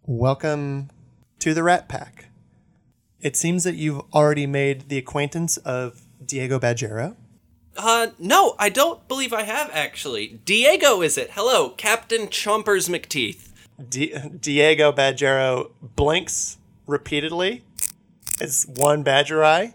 Welcome 0.06 0.90
to 1.38 1.54
the 1.54 1.62
Rat 1.62 1.88
Pack. 1.88 2.26
It 3.20 3.36
seems 3.36 3.64
that 3.64 3.74
you've 3.74 4.02
already 4.14 4.46
made 4.46 4.88
the 4.88 4.96
acquaintance 4.98 5.56
of 5.58 6.02
Diego 6.24 6.58
Badgero. 6.58 7.16
Uh, 7.76 8.08
no, 8.18 8.54
I 8.58 8.68
don't 8.68 9.06
believe 9.08 9.32
I 9.32 9.42
have 9.42 9.70
actually. 9.72 10.40
Diego, 10.44 11.02
is 11.02 11.16
it? 11.18 11.30
Hello, 11.32 11.70
Captain 11.70 12.26
Chompers 12.28 12.88
McTeeth. 12.88 13.48
Di- 13.88 14.14
Diego 14.40 14.92
Badgero 14.92 15.70
blinks 15.96 16.58
repeatedly. 16.86 17.62
It's 18.40 18.66
one 18.66 19.02
badger 19.02 19.44
eye. 19.44 19.74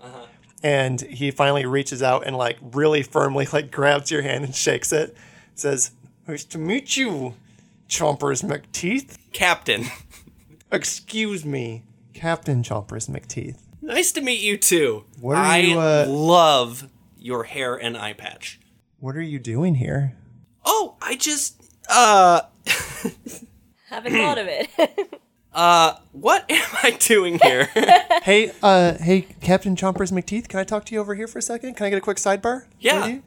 And 0.63 0.99
he 1.01 1.29
finally 1.29 1.65
reaches 1.65 2.01
out 2.01 2.25
and 2.25 2.35
like 2.35 2.57
really 2.61 3.03
firmly 3.03 3.47
like 3.53 3.69
grabs 3.71 4.09
your 4.09 4.23
hand 4.23 4.43
and 4.43 4.55
shakes 4.55 4.91
it. 4.91 5.15
Says, 5.53 5.91
Nice 6.27 6.43
to 6.45 6.57
meet 6.57 6.97
you, 6.97 7.35
Chompers 7.89 8.43
McTeeth. 8.43 9.17
Captain. 9.31 9.85
Excuse 10.71 11.45
me, 11.45 11.83
Captain 12.13 12.63
Chompers 12.63 13.09
McTeeth. 13.09 13.57
nice 13.81 14.11
to 14.13 14.21
meet 14.21 14.41
you 14.41 14.57
too. 14.57 15.05
What 15.19 15.37
are 15.37 15.43
I 15.43 15.57
you, 15.57 15.79
uh, 15.79 16.05
love 16.07 16.89
your 17.17 17.43
hair 17.43 17.75
and 17.75 17.97
eye 17.97 18.13
patch. 18.13 18.59
What 18.99 19.15
are 19.15 19.21
you 19.21 19.39
doing 19.39 19.75
here? 19.75 20.15
Oh, 20.65 20.95
I 21.01 21.15
just, 21.15 21.61
uh, 21.89 22.41
Haven't 23.89 24.13
thought 24.13 24.37
of 24.39 24.47
it. 24.49 24.67
uh, 25.53 25.93
what 26.11 26.49
am 26.49 26.67
I 26.83 26.91
doing 26.99 27.39
here? 27.41 27.69
Hey, 28.23 28.51
uh, 28.63 28.95
hey, 28.95 29.21
Captain 29.41 29.75
Chompers 29.75 30.11
McTeeth, 30.11 30.47
can 30.47 30.59
I 30.59 30.63
talk 30.63 30.83
to 30.85 30.95
you 30.95 30.99
over 30.99 31.13
here 31.13 31.27
for 31.27 31.37
a 31.37 31.43
second? 31.43 31.75
Can 31.75 31.85
I 31.85 31.91
get 31.91 31.97
a 31.99 32.01
quick 32.01 32.17
sidebar? 32.17 32.65
Yeah. 32.79 33.19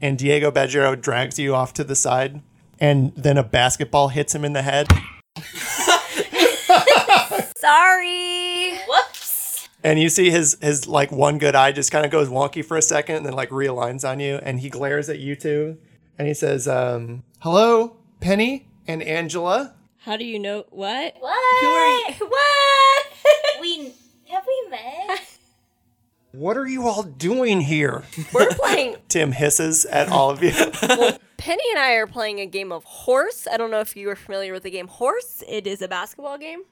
And 0.00 0.16
Diego 0.16 0.50
Badgero 0.50 0.98
drags 0.98 1.38
you 1.38 1.54
off 1.54 1.74
to 1.74 1.84
the 1.84 1.94
side, 1.94 2.40
and 2.80 3.12
then 3.16 3.38
a 3.38 3.42
basketball 3.42 4.08
hits 4.08 4.34
him 4.34 4.44
in 4.44 4.52
the 4.52 4.62
head. 4.62 4.88
Sorry. 7.56 8.76
Whoops. 8.88 9.68
And 9.82 10.00
you 10.00 10.08
see 10.08 10.30
his 10.30 10.56
his 10.60 10.86
like 10.86 11.12
one 11.12 11.38
good 11.38 11.54
eye 11.54 11.72
just 11.72 11.92
kind 11.92 12.04
of 12.04 12.10
goes 12.10 12.28
wonky 12.28 12.64
for 12.64 12.76
a 12.76 12.82
second, 12.82 13.16
and 13.16 13.26
then 13.26 13.34
like 13.34 13.50
realigns 13.50 14.08
on 14.08 14.20
you, 14.20 14.36
and 14.42 14.60
he 14.60 14.68
glares 14.68 15.08
at 15.08 15.18
you 15.18 15.36
two, 15.36 15.78
and 16.18 16.26
he 16.26 16.34
says, 16.34 16.66
um, 16.66 17.22
"Hello, 17.40 17.96
Penny 18.20 18.68
and 18.86 19.02
Angela." 19.02 19.74
How 19.98 20.16
do 20.16 20.24
you 20.24 20.38
know 20.38 20.64
what? 20.70 21.14
What? 21.18 22.14
What? 22.20 23.06
we 23.60 23.92
have 24.30 24.44
we 24.46 24.70
met? 24.70 25.20
What 26.36 26.58
are 26.58 26.66
you 26.66 26.86
all 26.86 27.02
doing 27.02 27.62
here? 27.62 28.02
We're 28.30 28.50
playing. 28.50 28.96
Tim 29.08 29.32
hisses 29.32 29.86
at 29.86 30.10
all 30.10 30.28
of 30.28 30.42
you. 30.42 30.52
well, 30.82 31.16
Penny 31.38 31.62
and 31.70 31.78
I 31.78 31.92
are 31.92 32.06
playing 32.06 32.40
a 32.40 32.46
game 32.46 32.72
of 32.72 32.84
horse. 32.84 33.48
I 33.50 33.56
don't 33.56 33.70
know 33.70 33.80
if 33.80 33.96
you 33.96 34.10
are 34.10 34.16
familiar 34.16 34.52
with 34.52 34.62
the 34.62 34.70
game 34.70 34.86
horse. 34.86 35.42
It 35.48 35.66
is 35.66 35.80
a 35.80 35.88
basketball 35.88 36.36
game. 36.36 36.64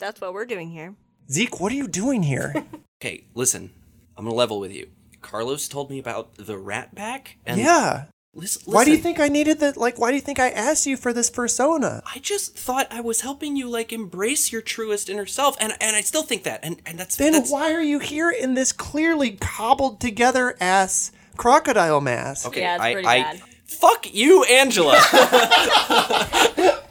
That's 0.00 0.20
what 0.20 0.34
we're 0.34 0.46
doing 0.46 0.68
here. 0.68 0.96
Zeke, 1.30 1.60
what 1.60 1.70
are 1.70 1.76
you 1.76 1.86
doing 1.86 2.24
here? 2.24 2.66
okay, 3.00 3.22
listen, 3.34 3.70
I'm 4.16 4.24
gonna 4.24 4.34
level 4.34 4.58
with 4.58 4.72
you. 4.72 4.88
Carlos 5.22 5.68
told 5.68 5.90
me 5.90 6.00
about 6.00 6.34
the 6.34 6.58
rat 6.58 6.96
pack, 6.96 7.36
and 7.46 7.60
yeah. 7.60 8.06
Listen, 8.34 8.62
Why 8.64 8.84
do 8.84 8.90
you 8.90 8.98
think 8.98 9.20
I 9.20 9.28
needed 9.28 9.60
that? 9.60 9.76
Like, 9.76 9.98
why 9.98 10.10
do 10.10 10.16
you 10.16 10.20
think 10.20 10.38
I 10.38 10.50
asked 10.50 10.86
you 10.86 10.96
for 10.96 11.12
this 11.12 11.30
persona? 11.30 12.02
I 12.12 12.18
just 12.18 12.56
thought 12.56 12.86
I 12.90 13.00
was 13.00 13.20
helping 13.22 13.56
you 13.56 13.68
like 13.68 13.92
embrace 13.92 14.52
your 14.52 14.62
truest 14.62 15.08
inner 15.08 15.26
self, 15.26 15.56
and 15.60 15.72
and 15.80 15.96
I 15.96 16.00
still 16.00 16.22
think 16.22 16.42
that, 16.44 16.60
and 16.62 16.80
and 16.86 16.98
that's 16.98 17.16
Then 17.16 17.32
that's, 17.32 17.50
why 17.50 17.72
are 17.72 17.82
you 17.82 17.98
here 17.98 18.30
in 18.30 18.54
this 18.54 18.72
clearly 18.72 19.32
cobbled 19.32 20.00
together 20.00 20.56
ass 20.60 21.12
crocodile 21.36 22.00
mask? 22.00 22.46
Okay, 22.48 22.60
Yeah, 22.60 22.74
it's 22.76 22.82
I, 22.82 22.92
pretty 22.92 23.08
I, 23.08 23.22
bad. 23.22 23.42
Fuck 23.64 24.14
you, 24.14 24.44
Angela. 24.44 24.98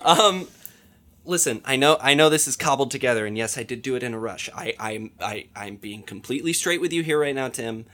um, 0.00 0.48
listen, 1.24 1.62
I 1.64 1.76
know, 1.76 1.98
I 2.00 2.14
know 2.14 2.28
this 2.28 2.48
is 2.48 2.56
cobbled 2.56 2.90
together, 2.90 3.26
and 3.26 3.36
yes, 3.38 3.56
I 3.56 3.62
did 3.62 3.82
do 3.82 3.94
it 3.94 4.02
in 4.02 4.14
a 4.14 4.18
rush. 4.18 4.50
I, 4.54 4.74
I'm, 4.78 5.12
I, 5.20 5.46
I'm 5.54 5.76
being 5.76 6.02
completely 6.02 6.52
straight 6.52 6.80
with 6.80 6.92
you 6.92 7.02
here 7.02 7.20
right 7.20 7.34
now, 7.34 7.48
Tim. 7.48 7.86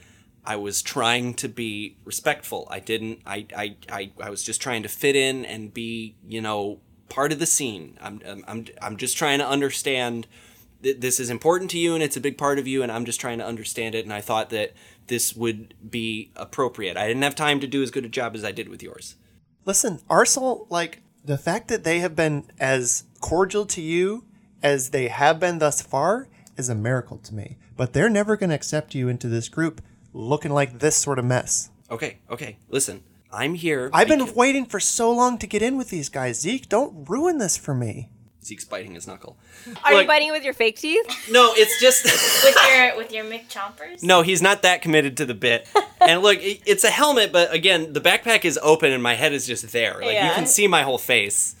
I 0.45 0.55
was 0.55 0.81
trying 0.81 1.33
to 1.35 1.49
be 1.49 1.97
respectful. 2.05 2.67
I 2.69 2.79
didn't. 2.79 3.21
I, 3.25 3.45
I, 3.55 3.75
I, 3.89 4.11
I 4.21 4.29
was 4.29 4.43
just 4.43 4.61
trying 4.61 4.83
to 4.83 4.89
fit 4.89 5.15
in 5.15 5.45
and 5.45 5.73
be, 5.73 6.15
you 6.27 6.41
know, 6.41 6.79
part 7.09 7.31
of 7.31 7.39
the 7.39 7.45
scene. 7.45 7.97
I'm, 8.01 8.21
I'm, 8.25 8.43
I'm, 8.47 8.65
I'm 8.81 8.97
just 8.97 9.17
trying 9.17 9.39
to 9.39 9.47
understand 9.47 10.27
that 10.81 11.01
this 11.01 11.19
is 11.19 11.29
important 11.29 11.71
to 11.71 11.79
you 11.79 11.95
and 11.95 12.03
it's 12.03 12.17
a 12.17 12.21
big 12.21 12.37
part 12.37 12.59
of 12.59 12.67
you 12.67 12.83
and 12.83 12.91
I'm 12.91 13.05
just 13.05 13.19
trying 13.19 13.39
to 13.39 13.45
understand 13.45 13.95
it 13.95 14.05
and 14.05 14.13
I 14.13 14.21
thought 14.21 14.49
that 14.51 14.73
this 15.07 15.35
would 15.35 15.73
be 15.89 16.31
appropriate. 16.35 16.97
I 16.97 17.07
didn't 17.07 17.23
have 17.23 17.35
time 17.35 17.59
to 17.61 17.67
do 17.67 17.81
as 17.81 17.91
good 17.91 18.05
a 18.05 18.09
job 18.09 18.35
as 18.35 18.43
I 18.43 18.51
did 18.51 18.69
with 18.69 18.83
yours. 18.83 19.15
Listen, 19.65 19.99
Arsenal, 20.09 20.67
like 20.69 21.01
the 21.23 21.37
fact 21.37 21.69
that 21.69 21.83
they 21.83 21.99
have 21.99 22.15
been 22.15 22.51
as 22.59 23.05
cordial 23.19 23.65
to 23.67 23.81
you 23.81 24.25
as 24.61 24.91
they 24.91 25.07
have 25.07 25.39
been 25.39 25.59
thus 25.59 25.81
far 25.81 26.27
is 26.57 26.69
a 26.69 26.75
miracle 26.75 27.17
to 27.19 27.33
me. 27.33 27.57
But 27.75 27.93
they're 27.93 28.09
never 28.09 28.37
going 28.37 28.51
to 28.51 28.55
accept 28.55 28.95
you 28.95 29.09
into 29.09 29.27
this 29.27 29.49
group 29.49 29.81
looking 30.15 30.51
like 30.51 30.79
this 30.79 30.95
sort 30.95 31.19
of 31.19 31.25
mess. 31.25 31.69
Okay, 31.91 32.17
okay. 32.31 32.57
Listen, 32.69 33.03
I'm 33.31 33.53
here. 33.55 33.89
I've 33.93 34.07
been 34.07 34.19
because- 34.19 34.35
waiting 34.35 34.65
for 34.65 34.79
so 34.79 35.11
long 35.11 35.37
to 35.39 35.47
get 35.47 35.61
in 35.61 35.77
with 35.77 35.89
these 35.89 36.09
guys. 36.09 36.39
Zeke, 36.39 36.67
don't 36.69 37.07
ruin 37.09 37.37
this 37.37 37.57
for 37.57 37.73
me. 37.75 38.09
Zeke's 38.43 38.63
biting 38.63 38.93
his 38.93 39.07
knuckle. 39.07 39.37
Are 39.83 39.91
Look- 39.93 40.03
you 40.03 40.07
biting 40.07 40.27
it 40.29 40.31
with 40.31 40.43
your 40.43 40.53
fake 40.53 40.77
teeth? 40.77 41.05
No, 41.31 41.53
it's 41.55 41.79
just 41.81 42.03
with 42.43 42.55
your 42.69 42.95
with 42.97 43.11
your 43.11 43.25
Mick 43.25 43.49
Chompers. 43.49 44.03
No, 44.03 44.21
he's 44.21 44.41
not 44.41 44.61
that 44.61 44.81
committed 44.81 45.17
to 45.17 45.25
the 45.25 45.33
bit. 45.33 45.67
And 46.01 46.21
look, 46.21 46.37
it- 46.43 46.61
it's 46.67 46.83
a 46.83 46.91
helmet, 46.91 47.31
but 47.31 47.51
again, 47.51 47.93
the 47.93 48.01
backpack 48.01 48.45
is 48.45 48.59
open 48.61 48.91
and 48.93 49.01
my 49.01 49.15
head 49.15 49.33
is 49.33 49.47
just 49.47 49.71
there. 49.71 49.95
Like 49.95 50.03
you 50.05 50.11
Yeah. 50.11 50.35
can 50.35 50.45
see 50.45 50.67
my 50.67 50.83
whole 50.83 50.99
face. 50.99 51.55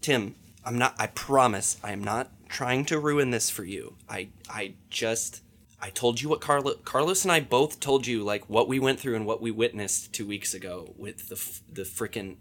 Tim, 0.00 0.36
I'm 0.64 0.78
not 0.78 0.94
I 0.98 1.08
promise 1.08 1.76
I 1.82 1.90
am 1.90 2.04
not 2.04 2.30
trying 2.48 2.84
to 2.86 2.98
ruin 3.00 3.30
this 3.30 3.50
for 3.50 3.64
you. 3.64 3.96
I 4.08 4.28
I 4.48 4.74
just 4.90 5.42
I 5.84 5.90
told 5.90 6.22
you 6.22 6.30
what 6.30 6.40
Carlo, 6.40 6.76
Carlos 6.76 7.24
and 7.24 7.32
I 7.32 7.40
both 7.40 7.78
told 7.78 8.06
you 8.06 8.24
like 8.24 8.48
what 8.48 8.68
we 8.68 8.80
went 8.80 8.98
through 8.98 9.16
and 9.16 9.26
what 9.26 9.42
we 9.42 9.50
witnessed 9.50 10.14
2 10.14 10.26
weeks 10.26 10.54
ago 10.54 10.94
with 10.96 11.28
the 11.28 11.34
f- 11.34 11.60
the 11.70 11.82
frickin' 11.82 12.36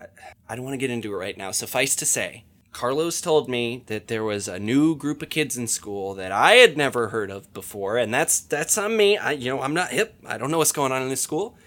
I, 0.00 0.06
I 0.48 0.54
don't 0.54 0.64
want 0.64 0.74
to 0.74 0.78
get 0.78 0.88
into 0.88 1.12
it 1.12 1.16
right 1.16 1.36
now. 1.36 1.50
Suffice 1.50 1.96
to 1.96 2.06
say, 2.06 2.44
Carlos 2.70 3.20
told 3.20 3.48
me 3.48 3.82
that 3.86 4.06
there 4.06 4.22
was 4.22 4.46
a 4.46 4.60
new 4.60 4.94
group 4.94 5.22
of 5.22 5.28
kids 5.28 5.58
in 5.58 5.66
school 5.66 6.14
that 6.14 6.30
I 6.30 6.52
had 6.52 6.76
never 6.76 7.08
heard 7.08 7.32
of 7.32 7.52
before, 7.52 7.96
and 7.96 8.14
that's 8.14 8.38
that's 8.38 8.78
on 8.78 8.96
me. 8.96 9.18
I 9.18 9.32
you 9.32 9.50
know 9.50 9.60
I'm 9.60 9.74
not 9.74 9.90
hip. 9.90 10.14
I 10.24 10.38
don't 10.38 10.52
know 10.52 10.58
what's 10.58 10.70
going 10.70 10.92
on 10.92 11.02
in 11.02 11.08
this 11.08 11.20
school, 11.20 11.58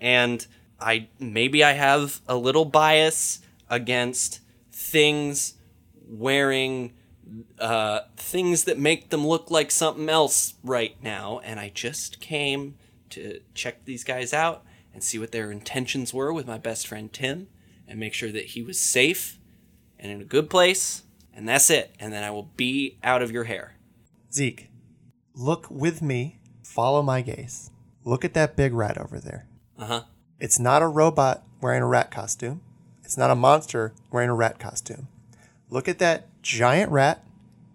and 0.00 0.46
I 0.78 1.08
maybe 1.18 1.64
I 1.64 1.72
have 1.72 2.20
a 2.28 2.36
little 2.36 2.64
bias 2.64 3.40
against 3.68 4.38
things 4.70 5.54
wearing 6.08 6.92
uh, 7.58 8.00
things 8.16 8.64
that 8.64 8.78
make 8.78 9.10
them 9.10 9.26
look 9.26 9.50
like 9.50 9.70
something 9.70 10.08
else 10.08 10.54
right 10.62 11.00
now, 11.02 11.40
and 11.44 11.60
I 11.60 11.70
just 11.74 12.20
came 12.20 12.76
to 13.10 13.40
check 13.54 13.84
these 13.84 14.04
guys 14.04 14.32
out 14.32 14.64
and 14.92 15.02
see 15.02 15.18
what 15.18 15.32
their 15.32 15.50
intentions 15.50 16.12
were 16.12 16.32
with 16.32 16.46
my 16.46 16.58
best 16.58 16.86
friend 16.86 17.12
Tim, 17.12 17.48
and 17.86 17.98
make 17.98 18.14
sure 18.14 18.32
that 18.32 18.46
he 18.46 18.62
was 18.62 18.80
safe 18.80 19.38
and 19.98 20.10
in 20.10 20.20
a 20.20 20.24
good 20.24 20.48
place, 20.50 21.02
and 21.34 21.48
that's 21.48 21.70
it. 21.70 21.94
And 22.00 22.12
then 22.12 22.24
I 22.24 22.30
will 22.30 22.50
be 22.56 22.98
out 23.02 23.22
of 23.22 23.30
your 23.30 23.44
hair. 23.44 23.76
Zeke, 24.32 24.70
look 25.34 25.70
with 25.70 26.00
me, 26.00 26.40
follow 26.62 27.02
my 27.02 27.20
gaze. 27.20 27.70
Look 28.04 28.24
at 28.24 28.34
that 28.34 28.56
big 28.56 28.72
rat 28.72 28.96
over 28.98 29.18
there. 29.18 29.46
Uh 29.78 29.86
huh. 29.86 30.02
It's 30.38 30.58
not 30.58 30.82
a 30.82 30.88
robot 30.88 31.44
wearing 31.60 31.82
a 31.82 31.86
rat 31.86 32.10
costume. 32.10 32.62
It's 33.04 33.18
not 33.18 33.30
a 33.30 33.34
monster 33.34 33.92
wearing 34.10 34.30
a 34.30 34.34
rat 34.34 34.58
costume. 34.58 35.08
Look 35.68 35.88
at 35.88 35.98
that 35.98 36.28
giant 36.42 36.90
rat 36.90 37.24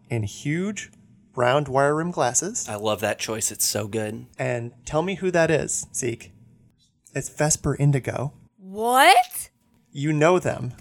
in 0.10 0.24
huge 0.24 0.92
round 1.36 1.68
wire 1.68 1.96
rim 1.96 2.12
glasses 2.12 2.68
I 2.70 2.76
love 2.76 3.02
that 3.02 3.20
choice. 3.20 3.52
It's 3.52 3.66
so 3.66 3.88
good. 3.88 4.26
and 4.40 4.72
tell 4.86 5.02
me 5.02 5.16
who 5.16 5.32
that 5.32 5.52
is, 5.52 5.88
Zeke. 5.94 6.32
It's 7.14 7.30
Vesper 7.30 7.76
Indigo. 7.76 8.34
What? 8.58 9.50
You 9.92 10.12
know 10.12 10.40
them. 10.40 10.74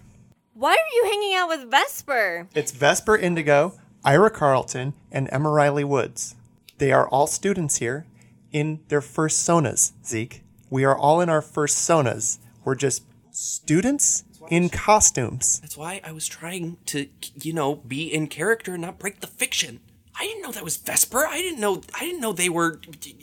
Why 0.53 0.73
are 0.73 0.95
you 0.95 1.05
hanging 1.05 1.35
out 1.35 1.49
with 1.49 1.71
Vesper? 1.71 2.49
It's 2.55 2.73
Vesper 2.73 3.17
Indigo, 3.17 3.79
Ira 4.05 4.31
Carlton, 4.31 4.95
and 5.13 5.29
Emma 5.33 5.51
Riley 5.51 5.85
Woods. 5.85 6.35
They 6.79 6.93
are 6.93 7.09
all 7.09 7.27
students 7.27 7.77
here 7.77 8.07
in 8.53 8.81
their 8.89 9.01
fursonas, 9.01 9.93
Zeke. 10.05 10.43
We 10.71 10.85
are 10.85 10.97
all 10.97 11.21
in 11.21 11.29
our 11.29 11.43
fursonas. 11.43 12.39
We're 12.65 12.75
just 12.75 13.05
students 13.31 14.25
in 14.49 14.69
costumes. 14.69 15.61
That's 15.61 15.77
why 15.77 16.01
I 16.05 16.13
was 16.13 16.27
trying 16.27 16.79
to, 16.87 17.09
you 17.41 17.53
know, 17.53 17.77
be 17.77 18.13
in 18.13 18.27
character 18.27 18.73
and 18.75 18.83
not 18.83 18.99
break 18.99 19.21
the 19.21 19.27
fiction. 19.27 19.81
I 20.19 20.25
didn't 20.25 20.43
know 20.43 20.53
that 20.53 20.65
was 20.65 20.77
Vesper. 20.77 21.27
I 21.27 21.39
didn't 21.39 21.61
know. 21.61 21.83
I 21.95 22.01
didn't 22.05 22.21
know 22.21 22.33
they 22.33 22.49
were 22.49 22.81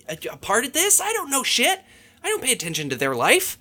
a, 0.10 0.18
a 0.32 0.38
part 0.38 0.66
of 0.66 0.74
this. 0.74 1.00
I 1.00 1.14
don't 1.14 1.30
know 1.30 1.44
shit. 1.44 1.82
I 2.24 2.28
don't 2.28 2.44
pay 2.44 2.52
attention 2.52 2.90
to 2.90 2.96
their 2.96 3.16
life. 3.16 3.58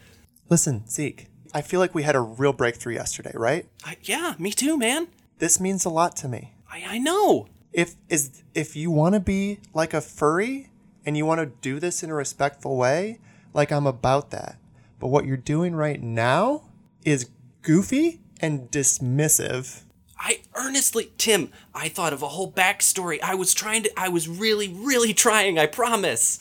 Listen, 0.48 0.86
Zeke, 0.88 1.28
I 1.54 1.62
feel 1.62 1.80
like 1.80 1.94
we 1.94 2.02
had 2.02 2.16
a 2.16 2.20
real 2.20 2.52
breakthrough 2.52 2.94
yesterday, 2.94 3.32
right? 3.34 3.66
I, 3.84 3.96
yeah, 4.02 4.34
me 4.38 4.50
too, 4.50 4.76
man. 4.76 5.08
This 5.38 5.60
means 5.60 5.84
a 5.84 5.90
lot 5.90 6.16
to 6.16 6.28
me. 6.28 6.54
I, 6.70 6.82
I 6.86 6.98
know. 6.98 7.46
If 7.72 7.94
is 8.08 8.42
if 8.52 8.74
you 8.74 8.90
want 8.90 9.14
to 9.14 9.20
be 9.20 9.60
like 9.72 9.94
a 9.94 10.00
furry 10.00 10.70
and 11.06 11.16
you 11.16 11.24
want 11.24 11.40
to 11.40 11.46
do 11.46 11.78
this 11.78 12.02
in 12.02 12.10
a 12.10 12.14
respectful 12.14 12.76
way, 12.76 13.20
like 13.54 13.70
I'm 13.70 13.86
about 13.86 14.30
that. 14.30 14.58
But 14.98 15.08
what 15.08 15.24
you're 15.24 15.36
doing 15.36 15.74
right 15.74 16.02
now 16.02 16.64
is 17.04 17.30
goofy 17.62 18.20
and 18.40 18.70
dismissive. 18.70 19.82
I 20.18 20.40
earnestly, 20.54 21.12
Tim, 21.16 21.50
I 21.74 21.88
thought 21.88 22.12
of 22.12 22.22
a 22.22 22.28
whole 22.28 22.52
backstory. 22.52 23.20
I 23.22 23.34
was 23.34 23.54
trying 23.54 23.84
to, 23.84 23.90
I 23.98 24.08
was 24.08 24.28
really, 24.28 24.68
really 24.68 25.14
trying, 25.14 25.58
I 25.58 25.66
promise. 25.66 26.38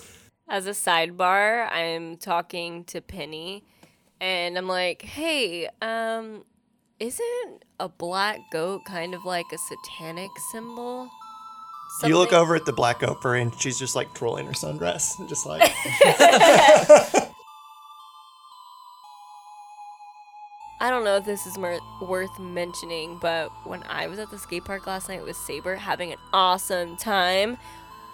As 0.50 0.68
a 0.68 0.72
sidebar, 0.72 1.72
I'm 1.72 2.18
talking 2.18 2.84
to 2.86 3.02
Penny 3.02 3.64
and 4.20 4.58
I'm 4.58 4.68
like, 4.68 5.04
hey, 5.04 5.70
um, 5.82 6.44
isn't 7.00 7.64
a 7.80 7.88
black 7.88 8.40
goat 8.52 8.82
kind 8.86 9.16
of 9.16 9.24
like 9.24 9.46
a 9.54 9.58
satanic 9.58 10.32
symbol? 10.52 11.10
You 12.04 12.18
look 12.18 12.34
over 12.34 12.56
at 12.56 12.66
the 12.66 12.74
black 12.74 13.00
goat 13.00 13.22
furry, 13.22 13.42
and 13.42 13.52
she's 13.60 13.80
just 13.80 13.96
like 13.96 14.14
twirling 14.14 14.46
her 14.46 14.54
sundress, 14.54 15.12
just 15.30 15.46
like. 15.46 15.74
I 20.82 20.90
don't 20.90 21.04
know 21.04 21.18
if 21.18 21.26
this 21.26 21.46
is 21.46 21.58
mer- 21.58 21.80
worth 22.02 22.40
mentioning, 22.40 23.18
but 23.22 23.50
when 23.66 23.84
I 23.84 24.08
was 24.08 24.18
at 24.20 24.32
the 24.32 24.40
skate 24.40 24.64
park 24.66 24.88
last 24.88 25.10
night 25.10 25.24
with 25.24 25.36
Saber 25.36 25.76
having 25.76 26.14
an 26.14 26.18
awesome 26.32 26.96
time, 26.96 27.58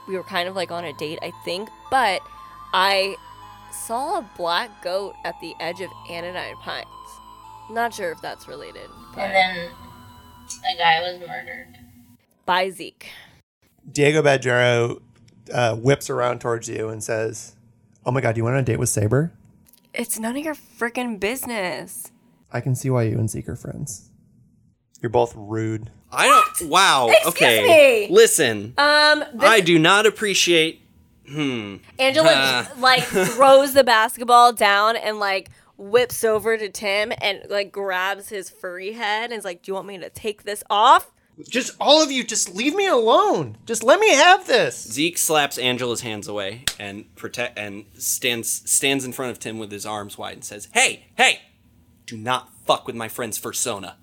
we 0.07 0.15
were 0.17 0.23
kind 0.23 0.49
of 0.49 0.55
like 0.55 0.71
on 0.71 0.83
a 0.83 0.93
date, 0.93 1.19
I 1.21 1.31
think, 1.43 1.69
but 1.91 2.21
I 2.73 3.15
saw 3.71 4.17
a 4.19 4.29
black 4.35 4.83
goat 4.83 5.13
at 5.23 5.39
the 5.41 5.53
edge 5.59 5.81
of 5.81 5.89
Anodyne 6.09 6.55
Pines. 6.57 6.87
Not 7.69 7.93
sure 7.93 8.11
if 8.11 8.21
that's 8.21 8.47
related. 8.47 8.89
But 9.13 9.21
And 9.25 9.33
then 9.35 9.69
a 10.73 10.77
guy 10.77 11.01
was 11.01 11.19
murdered. 11.19 11.77
by 12.45 12.69
Zeke. 12.71 13.09
Diego 13.91 14.21
Badgero 14.23 15.01
uh, 15.53 15.75
whips 15.75 16.09
around 16.09 16.41
towards 16.41 16.67
you 16.67 16.89
and 16.89 17.03
says, 17.03 17.55
"Oh 18.05 18.11
my 18.11 18.21
God, 18.21 18.37
you 18.37 18.43
went 18.43 18.55
on 18.55 18.61
a 18.61 18.65
date 18.65 18.79
with 18.79 18.89
Saber? 18.89 19.31
It's 19.93 20.19
none 20.19 20.35
of 20.35 20.43
your 20.43 20.55
freaking 20.55 21.19
business. 21.19 22.11
I 22.55 22.61
can 22.61 22.73
see 22.73 22.89
why 22.89 23.03
you 23.03 23.19
and 23.19 23.29
Zeke 23.29 23.49
are 23.49 23.57
friends. 23.57 24.09
You're 25.01 25.09
both 25.09 25.33
rude. 25.35 25.91
I 26.09 26.27
don't, 26.27 26.69
wow, 26.69 27.11
okay. 27.27 28.07
me. 28.07 28.15
Listen, 28.15 28.73
Um, 28.77 29.25
I 29.41 29.59
do 29.59 29.77
not 29.77 30.05
appreciate, 30.05 30.81
hmm. 31.27 31.75
Angela 31.99 32.65
like 32.79 33.03
throws 33.03 33.73
the 33.73 33.83
basketball 33.83 34.53
down 34.53 34.95
and 34.95 35.19
like 35.19 35.49
whips 35.77 36.23
over 36.23 36.57
to 36.57 36.69
Tim 36.69 37.11
and 37.21 37.41
like 37.49 37.73
grabs 37.73 38.29
his 38.29 38.49
furry 38.49 38.93
head 38.93 39.31
and 39.31 39.37
is 39.37 39.43
like, 39.43 39.61
"Do 39.61 39.71
you 39.71 39.73
want 39.73 39.87
me 39.87 39.97
to 39.97 40.09
take 40.09 40.43
this 40.43 40.63
off?" 40.69 41.11
Just 41.49 41.75
all 41.81 42.01
of 42.01 42.09
you, 42.09 42.23
just 42.23 42.55
leave 42.55 42.73
me 42.73 42.87
alone. 42.87 43.57
Just 43.65 43.83
let 43.83 43.99
me 43.99 44.11
have 44.13 44.47
this. 44.47 44.81
Zeke 44.81 45.17
slaps 45.17 45.57
Angela's 45.57 45.99
hands 45.99 46.29
away 46.29 46.63
and 46.79 47.13
protect 47.17 47.59
and 47.59 47.83
stands 47.97 48.49
stands 48.71 49.03
in 49.03 49.11
front 49.11 49.31
of 49.31 49.39
Tim 49.39 49.59
with 49.59 49.73
his 49.73 49.85
arms 49.85 50.17
wide 50.17 50.35
and 50.35 50.45
says, 50.45 50.69
"Hey, 50.73 51.07
hey, 51.17 51.41
do 52.05 52.17
not 52.17 52.49
fuck 52.65 52.87
with 52.87 52.95
my 52.95 53.07
friend's 53.07 53.39
fursona." 53.39 53.95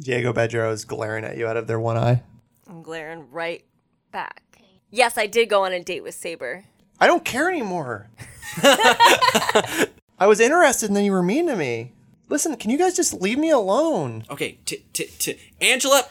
Diego 0.00 0.32
Badgero 0.32 0.72
is 0.72 0.84
glaring 0.84 1.24
at 1.24 1.36
you 1.36 1.46
out 1.46 1.56
of 1.56 1.66
their 1.66 1.78
one 1.78 1.96
eye. 1.96 2.22
I'm 2.68 2.82
glaring 2.82 3.30
right 3.30 3.64
back. 4.10 4.42
Yes, 4.90 5.18
I 5.18 5.26
did 5.26 5.48
go 5.48 5.64
on 5.64 5.72
a 5.72 5.82
date 5.82 6.02
with 6.02 6.14
Saber. 6.14 6.64
I 7.00 7.06
don't 7.06 7.24
care 7.24 7.48
anymore. 7.48 8.08
I 8.62 10.26
was 10.26 10.40
interested 10.40 10.88
and 10.88 10.96
then 10.96 11.04
you 11.04 11.12
were 11.12 11.22
mean 11.22 11.46
to 11.48 11.56
me. 11.56 11.92
Listen, 12.28 12.56
can 12.56 12.70
you 12.70 12.78
guys 12.78 12.96
just 12.96 13.12
leave 13.20 13.38
me 13.38 13.50
alone? 13.50 14.24
Okay, 14.30 14.58
t- 14.64 14.84
t- 14.92 15.10
t- 15.18 15.38
Angela, 15.60 16.04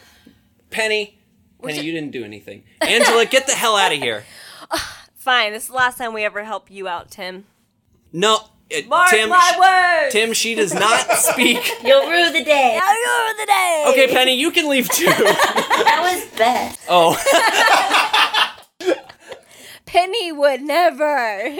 Penny, 0.69 1.17
Penny, 1.61 1.81
you 1.81 1.91
didn't 1.91 2.11
do 2.11 2.23
anything. 2.23 2.63
Angela, 2.81 3.25
get 3.29 3.47
the 3.47 3.53
hell 3.53 3.75
out 3.75 3.93
of 3.93 3.99
here. 3.99 4.23
Fine, 5.15 5.53
this 5.53 5.63
is 5.63 5.69
the 5.69 5.75
last 5.75 5.97
time 5.97 6.13
we 6.13 6.23
ever 6.23 6.43
help 6.43 6.69
you 6.69 6.87
out, 6.87 7.09
Tim. 7.09 7.45
No, 8.11 8.49
Mark 8.87 9.09
Tim. 9.09 9.29
my 9.29 10.01
words. 10.03 10.13
Tim, 10.13 10.33
she 10.33 10.55
does 10.55 10.73
not 10.73 11.11
speak. 11.17 11.59
You'll 11.83 12.09
rue 12.09 12.31
the 12.31 12.43
day. 12.43 12.79
Have 12.81 12.95
you 12.97 13.35
the 13.39 13.45
day. 13.45 13.85
Okay, 13.89 14.07
Penny, 14.13 14.35
you 14.35 14.51
can 14.51 14.69
leave 14.69 14.89
too. 14.89 15.05
That 15.83 15.99
was 16.01 16.37
best. 16.37 16.79
Oh, 16.89 17.17
Penny 19.85 20.31
would 20.31 20.61
never. 20.61 21.51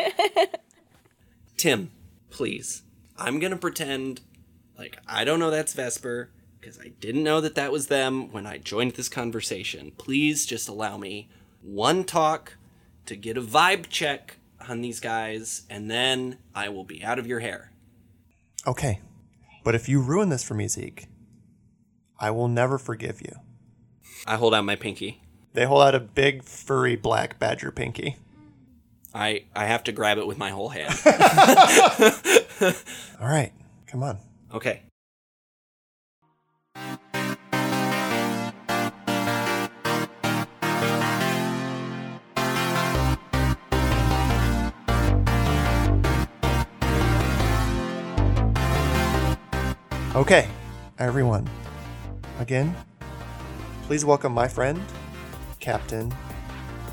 Tim, 1.58 1.92
please. 2.30 2.84
I'm 3.18 3.40
gonna 3.40 3.58
pretend 3.58 4.22
like 4.78 4.98
I 5.08 5.24
don't 5.24 5.40
know 5.40 5.52
that's 5.52 5.74
Vesper 5.74 6.30
because 6.60 6.80
I 6.80 6.90
didn't 7.00 7.24
know 7.24 7.42
that 7.42 7.56
that 7.56 7.72
was 7.72 7.88
them 7.88 8.32
when 8.32 8.46
I 8.48 8.58
joined 8.58 8.94
this 8.94 9.10
conversation. 9.10 9.92
Please 9.98 10.46
just 10.46 10.68
allow 10.68 10.98
me 10.98 11.30
one 11.62 12.04
talk 12.06 12.54
to 13.06 13.16
get 13.16 13.38
a 13.38 13.42
vibe 13.42 13.90
check 13.90 14.38
on 14.70 14.82
these 14.82 15.00
guys, 15.00 15.64
and 15.70 15.90
then 15.90 16.38
I 16.54 16.70
will 16.70 16.84
be 16.84 17.04
out 17.04 17.20
of 17.20 17.28
your 17.28 17.40
hair. 17.40 17.72
Okay. 18.66 19.02
But 19.64 19.76
if 19.76 19.88
you 19.88 20.02
ruin 20.02 20.30
this 20.30 20.44
for 20.44 20.54
me, 20.54 20.68
Zeke, 20.68 21.08
I 22.20 22.32
will 22.32 22.48
never 22.48 22.78
forgive 22.78 23.22
you. 23.22 23.36
I 24.26 24.36
hold 24.36 24.54
out 24.54 24.66
my 24.66 24.76
pinky. 24.76 25.22
They 25.54 25.66
hold 25.66 25.84
out 25.84 25.96
a 25.96 26.00
big, 26.00 26.44
furry 26.44 26.96
black 26.96 27.40
badger 27.40 27.72
pinky. 27.72 28.18
I 29.14 29.46
I 29.56 29.66
have 29.66 29.84
to 29.84 29.92
grab 29.92 30.18
it 30.18 30.26
with 30.26 30.38
my 30.38 30.50
whole 30.50 30.70
hand. 30.70 30.94
All 33.22 33.28
right, 33.28 33.52
come 33.88 34.04
on. 34.04 34.18
Okay. 34.54 34.82
Okay, 50.16 50.48
everyone. 51.00 51.50
Again, 52.40 52.76
please 53.88 54.06
welcome 54.06 54.32
my 54.32 54.48
friend, 54.48 54.80
Captain 55.60 56.14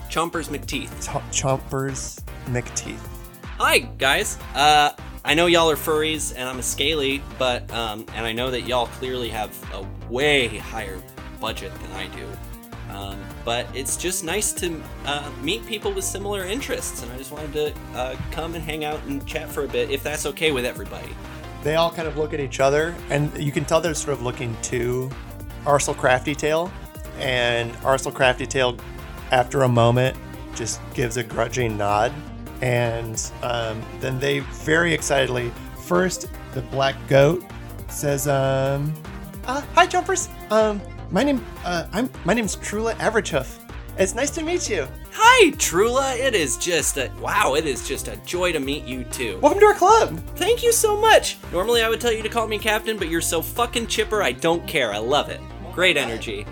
Chompers 0.08 0.48
McTeeth. 0.48 0.88
Ch- 1.02 1.38
Chompers 1.42 2.22
McTeeth. 2.46 3.06
Hi 3.58 3.80
guys. 3.80 4.38
Uh, 4.54 4.92
I 5.22 5.34
know 5.34 5.48
y'all 5.48 5.70
are 5.70 5.76
furries 5.76 6.32
and 6.34 6.48
I'm 6.48 6.60
a 6.60 6.62
scaly, 6.62 7.22
but 7.38 7.70
um, 7.74 8.06
and 8.14 8.24
I 8.24 8.32
know 8.32 8.50
that 8.50 8.62
y'all 8.62 8.86
clearly 8.86 9.28
have 9.28 9.50
a 9.74 9.86
way 10.10 10.56
higher 10.56 10.98
budget 11.42 11.74
than 11.74 11.92
I 11.92 12.06
do. 12.16 12.26
Um, 12.90 13.22
but 13.44 13.66
it's 13.76 13.98
just 13.98 14.24
nice 14.24 14.50
to 14.54 14.82
uh, 15.04 15.30
meet 15.42 15.66
people 15.66 15.92
with 15.92 16.04
similar 16.04 16.46
interests, 16.46 17.02
and 17.02 17.12
I 17.12 17.18
just 17.18 17.32
wanted 17.32 17.52
to 17.52 17.74
uh, 17.94 18.16
come 18.30 18.54
and 18.54 18.64
hang 18.64 18.86
out 18.86 18.98
and 19.04 19.24
chat 19.26 19.50
for 19.50 19.64
a 19.64 19.68
bit, 19.68 19.90
if 19.90 20.02
that's 20.02 20.24
okay 20.24 20.52
with 20.52 20.64
everybody. 20.64 21.14
They 21.62 21.76
all 21.76 21.90
kind 21.90 22.08
of 22.08 22.16
look 22.16 22.32
at 22.32 22.40
each 22.40 22.60
other, 22.60 22.94
and 23.10 23.36
you 23.36 23.52
can 23.52 23.64
tell 23.64 23.80
they're 23.80 23.94
sort 23.94 24.14
of 24.14 24.22
looking 24.22 24.56
to 24.62 25.10
Arsel 25.64 25.96
Crafty 25.96 26.34
Tail. 26.34 26.72
And 27.18 27.72
Arsel 27.76 28.14
Crafty 28.14 28.46
Tail, 28.46 28.78
after 29.30 29.62
a 29.62 29.68
moment, 29.68 30.16
just 30.54 30.80
gives 30.94 31.18
a 31.18 31.22
grudging 31.22 31.76
nod. 31.76 32.12
And 32.62 33.30
um, 33.42 33.82
then 34.00 34.18
they 34.18 34.40
very 34.40 34.94
excitedly, 34.94 35.52
first, 35.84 36.28
the 36.54 36.62
black 36.62 36.96
goat 37.08 37.44
says, 37.88 38.26
um, 38.26 38.94
uh, 39.46 39.60
Hi, 39.74 39.86
Chompers. 39.86 40.28
Um, 40.50 40.80
my 41.10 41.22
name, 41.22 41.44
uh, 41.64 41.86
I'm, 41.92 42.08
my 42.24 42.32
name's 42.32 42.56
Trula 42.56 42.94
Averagehoof. 42.94 43.58
It's 43.98 44.14
nice 44.14 44.30
to 44.30 44.42
meet 44.42 44.70
you. 44.70 44.86
Hi, 45.12 45.50
Trula. 45.52 46.16
It 46.16 46.34
is 46.36 46.56
just 46.56 46.96
a 46.96 47.10
wow. 47.20 47.54
It 47.54 47.66
is 47.66 47.86
just 47.86 48.06
a 48.06 48.16
joy 48.18 48.52
to 48.52 48.60
meet 48.60 48.84
you 48.84 49.02
too. 49.04 49.38
Welcome 49.40 49.60
to 49.60 49.66
our 49.66 49.74
club. 49.74 50.20
Thank 50.36 50.62
you 50.62 50.72
so 50.72 50.96
much. 51.00 51.36
Normally 51.52 51.82
I 51.82 51.88
would 51.88 52.00
tell 52.00 52.12
you 52.12 52.22
to 52.22 52.28
call 52.28 52.46
me 52.46 52.58
captain, 52.58 52.96
but 52.96 53.08
you're 53.08 53.20
so 53.20 53.42
fucking 53.42 53.88
chipper. 53.88 54.22
I 54.22 54.30
don't 54.30 54.66
care. 54.68 54.92
I 54.92 54.98
love 54.98 55.28
it. 55.28 55.40
Great 55.72 55.96
energy. 55.96 56.46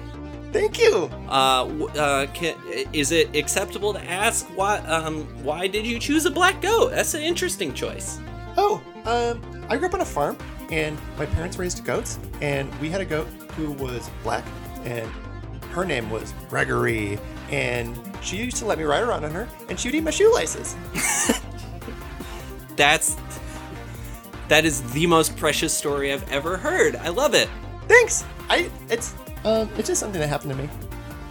Thank 0.52 0.78
you. 0.78 1.08
Uh, 1.28 1.66
uh, 1.96 2.26
can, 2.32 2.56
is 2.92 3.12
it 3.12 3.36
acceptable 3.36 3.92
to 3.92 4.02
ask 4.02 4.46
why? 4.56 4.78
Um, 4.78 5.24
why 5.44 5.68
did 5.68 5.86
you 5.86 6.00
choose 6.00 6.26
a 6.26 6.30
black 6.30 6.60
goat? 6.60 6.90
That's 6.90 7.14
an 7.14 7.22
interesting 7.22 7.72
choice. 7.72 8.18
Oh, 8.56 8.82
um, 9.04 9.40
I 9.68 9.76
grew 9.76 9.86
up 9.86 9.94
on 9.94 10.00
a 10.00 10.04
farm, 10.06 10.36
and 10.70 10.98
my 11.16 11.26
parents 11.26 11.58
raised 11.58 11.84
goats, 11.84 12.18
and 12.40 12.74
we 12.80 12.88
had 12.88 13.00
a 13.00 13.04
goat 13.04 13.28
who 13.56 13.70
was 13.72 14.10
black, 14.24 14.44
and 14.84 15.08
her 15.70 15.84
name 15.84 16.10
was 16.10 16.32
Gregory, 16.48 17.18
and 17.50 17.96
she 18.22 18.36
used 18.36 18.56
to 18.58 18.64
let 18.66 18.78
me 18.78 18.84
ride 18.84 19.02
around 19.02 19.24
on 19.24 19.30
her, 19.30 19.48
and 19.68 19.78
she 19.78 19.88
would 19.88 19.94
eat 19.94 20.02
my 20.02 20.10
shoelaces. 20.10 20.76
That's 22.76 23.16
that 24.48 24.64
is 24.64 24.80
the 24.92 25.06
most 25.06 25.36
precious 25.36 25.74
story 25.76 26.12
I've 26.12 26.30
ever 26.32 26.56
heard. 26.56 26.96
I 26.96 27.08
love 27.08 27.34
it. 27.34 27.48
Thanks. 27.86 28.24
I 28.48 28.70
it's 28.88 29.14
um 29.44 29.68
it's 29.76 29.88
just 29.88 30.00
something 30.00 30.20
that 30.20 30.28
happened 30.28 30.52
to 30.52 30.56
me, 30.56 30.68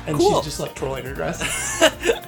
and 0.05 0.17
Cool. 0.17 0.35
she's 0.35 0.45
just 0.45 0.59
like 0.59 0.75
twirling 0.75 1.05
her 1.05 1.13
dress. 1.13 1.83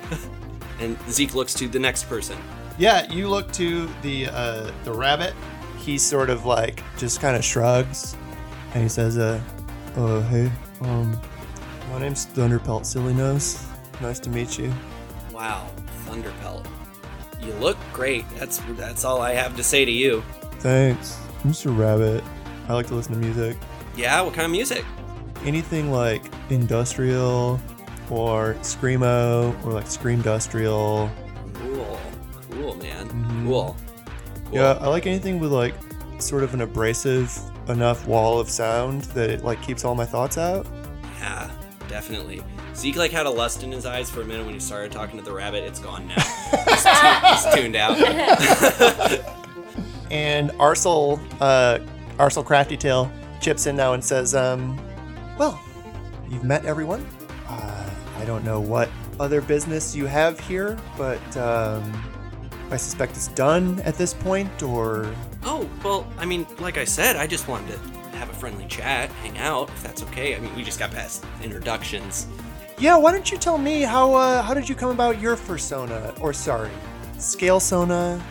And 0.81 0.97
Zeke 1.09 1.35
looks 1.35 1.53
to 1.55 1.67
the 1.67 1.77
next 1.77 2.05
person. 2.05 2.37
yeah, 2.77 3.11
you 3.11 3.27
look 3.27 3.51
to 3.51 3.89
the 4.01 4.27
uh 4.27 4.71
the 4.85 4.93
rabbit. 4.93 5.33
He 5.77 5.97
sort 5.97 6.29
of 6.29 6.45
like 6.45 6.81
just 6.97 7.19
kind 7.19 7.35
of 7.35 7.43
shrugs, 7.43 8.15
and 8.73 8.83
he 8.83 8.87
says, 8.87 9.17
"Uh, 9.17 9.41
uh, 9.97 10.21
hey, 10.29 10.49
um, 10.79 11.19
my 11.89 11.99
name's 11.99 12.25
Thunderpelt 12.27 12.85
Silly 12.85 13.13
Nose. 13.13 13.63
Nice 14.01 14.19
to 14.19 14.29
meet 14.29 14.57
you." 14.57 14.73
Wow, 15.33 15.67
Thunderpelt. 16.05 16.65
You 17.41 17.53
look 17.53 17.77
great. 17.93 18.25
That's 18.37 18.59
that's 18.77 19.05
all 19.05 19.21
I 19.21 19.33
have 19.33 19.55
to 19.57 19.63
say 19.63 19.85
to 19.85 19.91
you. 19.91 20.23
Thanks, 20.59 21.17
Mr. 21.45 21.75
Rabbit. 21.77 22.23
I 22.67 22.73
like 22.73 22.87
to 22.87 22.95
listen 22.95 23.13
to 23.13 23.19
music. 23.19 23.57
Yeah, 23.95 24.21
what 24.21 24.33
kind 24.33 24.45
of 24.45 24.51
music? 24.51 24.85
anything 25.45 25.89
like 25.89 26.21
industrial 26.49 27.59
or 28.09 28.55
screamo 28.55 29.55
or 29.65 29.71
like 29.71 29.87
scream 29.87 30.19
industrial. 30.19 31.09
Cool. 31.53 31.99
Cool, 32.51 32.75
man. 32.75 33.07
Mhm. 33.07 33.45
Cool. 33.47 33.75
Cool. 34.45 34.53
Yeah, 34.53 34.77
I 34.81 34.87
like 34.87 35.07
anything 35.07 35.39
with 35.39 35.51
like 35.51 35.73
sort 36.19 36.43
of 36.43 36.53
an 36.53 36.59
abrasive 36.61 37.39
enough 37.69 38.05
wall 38.07 38.37
of 38.39 38.49
sound 38.49 39.03
that 39.15 39.29
it 39.29 39.43
like 39.45 39.61
keeps 39.61 39.85
all 39.85 39.95
my 39.95 40.05
thoughts 40.05 40.37
out. 40.37 40.67
Yeah, 41.89 41.95
definitely. 41.95 42.41
Zeke 42.75 42.95
like 42.95 43.11
had 43.11 43.25
a 43.25 43.29
lust 43.29 43.63
in 43.63 43.71
his 43.71 43.85
eyes 43.85 44.09
for 44.09 44.21
a 44.21 44.25
minute 44.25 44.45
when 44.45 44.53
he 44.53 44.59
started 44.59 44.91
talking 44.91 45.17
to 45.17 45.25
the 45.25 45.33
rabbit. 45.33 45.63
It's 45.63 45.79
gone 45.79 46.07
now. 46.07 46.15
he's, 46.67 46.83
tu- 46.83 47.27
he's 47.27 47.55
tuned 47.55 47.75
out. 47.75 49.35
And 50.11 50.49
Arsel, 50.51 51.19
uh, 51.39 51.79
Arsel 52.17 52.43
Crafty 52.43 52.75
Tail 52.75 53.11
chips 53.41 53.67
in 53.67 53.75
now 53.75 53.93
and 53.93 54.03
says, 54.03 54.33
um, 54.33 54.75
well, 55.37 55.61
you've 56.27 56.43
met 56.43 56.65
everyone. 56.65 57.05
Uh, 57.47 57.89
I 58.17 58.25
don't 58.25 58.43
know 58.43 58.59
what 58.59 58.89
other 59.19 59.39
business 59.39 59.95
you 59.95 60.07
have 60.07 60.39
here, 60.39 60.79
but 60.97 61.37
um, 61.37 61.93
I 62.71 62.77
suspect 62.77 63.17
it's 63.17 63.27
done 63.29 63.79
at 63.81 63.95
this 63.95 64.13
point, 64.13 64.63
or 64.63 65.13
oh, 65.43 65.69
well, 65.83 66.11
I 66.17 66.25
mean, 66.25 66.47
like 66.59 66.79
I 66.79 66.85
said, 66.85 67.15
I 67.15 67.27
just 67.27 67.47
wanted 67.47 67.73
to 67.73 67.98
have 68.19 68.29
a 68.29 68.33
friendly 68.33 68.65
chat, 68.67 69.09
hang 69.23 69.37
out, 69.37 69.69
if 69.69 69.81
that's 69.81 70.03
okay. 70.03 70.35
I 70.35 70.39
mean, 70.39 70.53
we 70.55 70.63
just 70.63 70.77
got 70.79 70.91
past 70.91 71.25
introductions. 71.43 72.27
yeah. 72.77 72.95
Why 72.97 73.11
don't 73.11 73.31
you 73.31 73.37
tell 73.37 73.57
me 73.57 73.81
how 73.81 74.13
uh, 74.13 74.41
how 74.43 74.53
did 74.53 74.67
you 74.69 74.75
come 74.75 74.91
about 74.91 75.19
your 75.19 75.35
persona, 75.37 76.13
or 76.21 76.33
sorry, 76.33 76.71
scale 77.17 77.59
sona? 77.59 78.21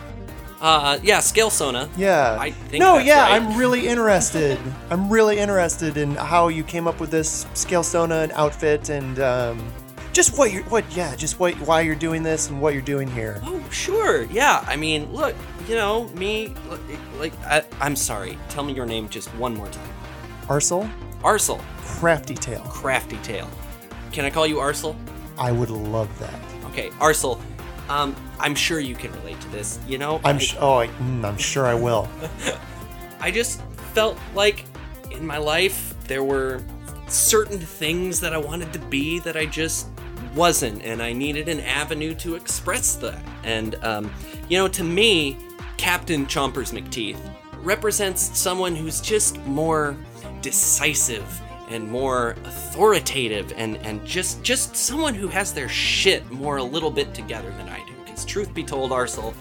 Uh, 0.61 0.99
yeah, 1.01 1.21
Scale 1.21 1.49
Sona. 1.49 1.87
Yeah. 1.95 2.35
I 2.37 2.51
think 2.51 2.81
no, 2.81 2.97
yeah, 2.97 3.21
right. 3.21 3.41
I'm 3.41 3.57
really 3.57 3.87
interested. 3.93 4.59
I'm 4.89 5.09
really 5.09 5.39
interested 5.39 5.95
in 5.95 6.15
how 6.15 6.49
you 6.49 6.65
came 6.65 6.85
up 6.85 6.99
with 6.99 7.11
this 7.11 7.45
scale 7.53 7.81
sona 7.81 8.15
and 8.23 8.31
outfit 8.33 8.89
and 8.89 9.17
um, 9.21 9.57
just 10.19 10.37
what 10.37 10.51
you're 10.51 10.63
what 10.63 10.83
yeah, 10.93 11.15
just 11.15 11.39
what 11.39 11.55
why 11.61 11.79
you're 11.79 11.95
doing 11.95 12.23
this 12.23 12.49
and 12.49 12.61
what 12.61 12.73
you're 12.73 12.81
doing 12.81 13.09
here. 13.09 13.39
Oh, 13.45 13.63
sure. 13.69 14.23
Yeah, 14.23 14.65
I 14.67 14.75
mean, 14.75 15.13
look, 15.13 15.33
you 15.65 15.75
know, 15.75 16.09
me, 16.09 16.53
like, 17.17 17.31
I, 17.45 17.63
I'm 17.79 17.95
sorry. 17.95 18.37
Tell 18.49 18.65
me 18.65 18.73
your 18.73 18.85
name 18.85 19.07
just 19.07 19.29
one 19.35 19.55
more 19.55 19.69
time. 19.69 19.89
Arsel, 20.47 20.91
Arsel, 21.21 21.61
crafty 21.77 22.35
tail. 22.35 22.59
Crafty 22.63 23.15
Tail. 23.23 23.49
Can 24.11 24.25
I 24.25 24.29
call 24.29 24.45
you 24.45 24.57
Arsel? 24.57 24.93
I 25.37 25.53
would 25.53 25.69
love 25.69 26.09
that. 26.19 26.37
Okay, 26.65 26.89
Arsel. 26.99 27.39
Um, 27.87 28.13
I'm 28.41 28.55
sure 28.55 28.81
you 28.81 28.95
can 28.95 29.13
relate 29.21 29.39
to 29.39 29.47
this. 29.51 29.79
You 29.87 29.99
know, 29.99 30.19
I'm 30.25 30.35
I, 30.35 30.39
sh- 30.39 30.57
oh, 30.59 30.79
I, 30.79 30.87
mm, 30.87 31.23
I'm 31.23 31.37
sure 31.37 31.65
I 31.65 31.75
will. 31.75 32.09
I 33.21 33.31
just 33.31 33.61
felt 33.93 34.17
like 34.35 34.65
in 35.11 35.25
my 35.25 35.37
life 35.37 35.95
there 36.07 36.25
were 36.25 36.61
certain 37.07 37.57
things 37.57 38.19
that 38.19 38.33
I 38.33 38.37
wanted 38.37 38.73
to 38.73 38.79
be 38.79 39.19
that 39.19 39.37
I 39.37 39.45
just 39.45 39.87
wasn't, 40.35 40.83
and 40.83 41.01
I 41.01 41.13
needed 41.13 41.49
an 41.49 41.59
avenue 41.61 42.13
to 42.15 42.35
express 42.35 42.95
that. 42.97 43.19
And 43.43 43.75
um, 43.83 44.11
you 44.47 44.57
know, 44.57 44.67
to 44.67 44.83
me, 44.83 45.37
Captain 45.77 46.25
Chompers 46.25 46.73
McTeeth 46.73 47.19
represents 47.61 48.37
someone 48.37 48.75
who's 48.75 49.01
just 49.01 49.37
more 49.45 49.97
decisive 50.41 51.41
and 51.69 51.89
more 51.89 52.31
authoritative 52.45 53.53
and 53.55 53.77
and 53.77 54.03
just 54.05 54.41
just 54.43 54.75
someone 54.75 55.13
who 55.13 55.27
has 55.27 55.53
their 55.53 55.69
shit 55.69 56.29
more 56.31 56.57
a 56.57 56.63
little 56.63 56.91
bit 56.91 57.13
together 57.13 57.51
than 57.51 57.69
I 57.69 57.85
do. 57.85 57.93
Because 58.03 58.25
truth 58.25 58.53
be 58.53 58.63
told, 58.63 58.91
Arsel, 58.91 59.33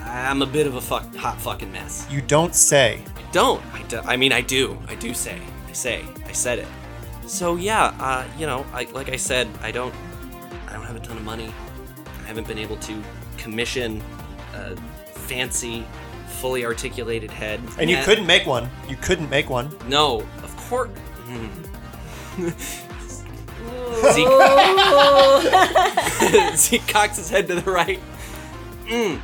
I'm 0.00 0.42
a 0.42 0.46
bit 0.46 0.66
of 0.66 0.76
a 0.76 0.80
fuck, 0.80 1.14
hot 1.14 1.40
fucking 1.40 1.72
mess. 1.72 2.06
You 2.10 2.20
don't 2.20 2.54
say. 2.54 3.02
I 3.16 3.32
don't. 3.32 3.64
I, 3.74 3.82
do, 3.82 4.00
I 4.00 4.16
mean, 4.16 4.32
I 4.32 4.40
do. 4.40 4.78
I 4.88 4.94
do 4.94 5.14
say. 5.14 5.40
I 5.68 5.72
say. 5.72 6.04
I 6.26 6.32
said 6.32 6.58
it. 6.58 6.68
So 7.26 7.56
yeah, 7.56 7.94
uh, 7.98 8.26
you 8.38 8.46
know, 8.46 8.66
I, 8.72 8.84
like 8.92 9.08
I 9.08 9.16
said, 9.16 9.48
I 9.62 9.70
don't. 9.70 9.94
I 10.74 10.76
don't 10.76 10.86
have 10.86 10.96
a 10.96 11.06
ton 11.06 11.16
of 11.16 11.22
money. 11.22 11.54
I 12.24 12.26
haven't 12.26 12.48
been 12.48 12.58
able 12.58 12.76
to 12.78 13.00
commission 13.38 14.02
a 14.54 14.74
fancy, 15.12 15.86
fully 16.40 16.64
articulated 16.64 17.30
head. 17.30 17.60
And 17.78 17.88
you 17.88 17.98
couldn't 18.02 18.26
make 18.26 18.44
one. 18.44 18.68
You 18.88 18.96
couldn't 18.96 19.30
make 19.30 19.48
one. 19.48 19.70
No, 19.86 20.26
of 20.42 20.56
course. 20.68 20.90
Hmm. 21.26 22.42
Zeke, 24.12 24.26
Zeke 26.58 26.88
cocks 26.88 27.18
his 27.18 27.30
head 27.30 27.46
to 27.46 27.54
the 27.54 27.70
right. 27.70 28.00
Mm. 28.86 29.20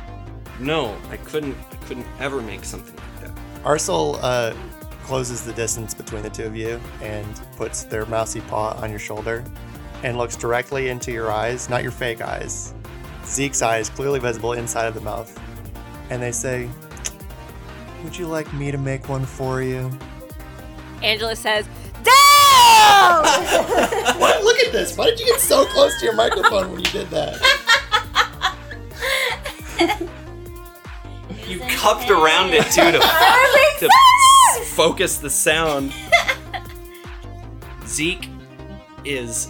No, 0.61 0.97
I 1.09 1.17
couldn't. 1.17 1.57
I 1.69 1.75
couldn't 1.85 2.07
ever 2.21 2.41
make 2.41 2.63
something 2.63 2.95
like 2.95 3.19
that. 3.25 3.31
Arsel 3.65 4.17
uh, 4.21 4.53
closes 5.03 5.43
the 5.43 5.51
distance 5.51 5.93
between 5.93 6.23
the 6.23 6.29
two 6.29 6.45
of 6.45 6.55
you 6.55 6.79
and 7.01 7.27
puts 7.57 7.83
their 7.83 8.05
mousy 8.05 8.39
paw 8.39 8.69
on 8.81 8.89
your 8.89 8.99
shoulder 8.99 9.43
and 10.03 10.17
looks 10.17 10.35
directly 10.35 10.89
into 10.89 11.11
your 11.11 11.31
eyes, 11.31 11.69
not 11.69 11.83
your 11.83 11.91
fake 11.91 12.21
eyes. 12.21 12.73
Zeke's 13.25 13.61
eyes, 13.61 13.89
clearly 13.89 14.19
visible 14.19 14.53
inside 14.53 14.87
of 14.87 14.93
the 14.93 15.01
mouth. 15.01 15.37
And 16.09 16.21
they 16.21 16.31
say, 16.31 16.69
Would 18.03 18.17
you 18.17 18.27
like 18.27 18.51
me 18.53 18.71
to 18.71 18.77
make 18.77 19.09
one 19.09 19.25
for 19.25 19.61
you? 19.61 19.89
Angela 21.01 21.35
says, 21.35 21.67
Damn! 22.03 22.11
What? 24.19 24.43
Look 24.43 24.59
at 24.59 24.71
this. 24.71 24.95
Why 24.97 25.05
did 25.05 25.19
you 25.19 25.25
get 25.25 25.39
so 25.39 25.65
close 25.65 25.97
to 25.99 26.05
your 26.05 26.15
microphone 26.15 26.71
when 26.71 26.79
you 26.79 26.85
did 26.91 27.09
that? 27.09 27.39
You 31.47 31.59
cupped 31.69 32.09
around 32.09 32.51
it 32.53 32.63
too 32.71 32.91
to, 32.91 32.99
to 33.79 33.89
focus 34.65 35.17
the 35.17 35.29
sound. 35.29 35.93
Zeke 37.85 38.29
is 39.03 39.47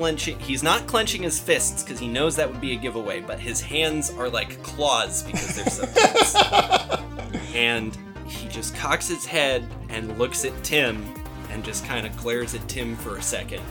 clenching. 0.00 0.38
He's 0.40 0.62
not 0.62 0.86
clenching 0.86 1.24
his 1.24 1.38
fists 1.38 1.82
because 1.82 1.98
he 1.98 2.08
knows 2.08 2.34
that 2.36 2.50
would 2.50 2.58
be 2.58 2.72
a 2.72 2.76
giveaway, 2.76 3.20
but 3.20 3.38
his 3.38 3.60
hands 3.60 4.10
are 4.10 4.30
like 4.30 4.62
claws 4.62 5.22
because 5.22 5.56
they're 5.56 5.66
so 5.66 5.84
tense. 5.84 6.34
and 7.54 7.98
he 8.24 8.48
just 8.48 8.74
cocks 8.74 9.06
his 9.06 9.26
head 9.26 9.62
and 9.90 10.16
looks 10.18 10.46
at 10.46 10.64
Tim 10.64 11.14
and 11.50 11.62
just 11.62 11.84
kind 11.84 12.06
of 12.06 12.16
glares 12.16 12.54
at 12.54 12.66
Tim 12.66 12.96
for 12.96 13.18
a 13.18 13.22
second, 13.22 13.62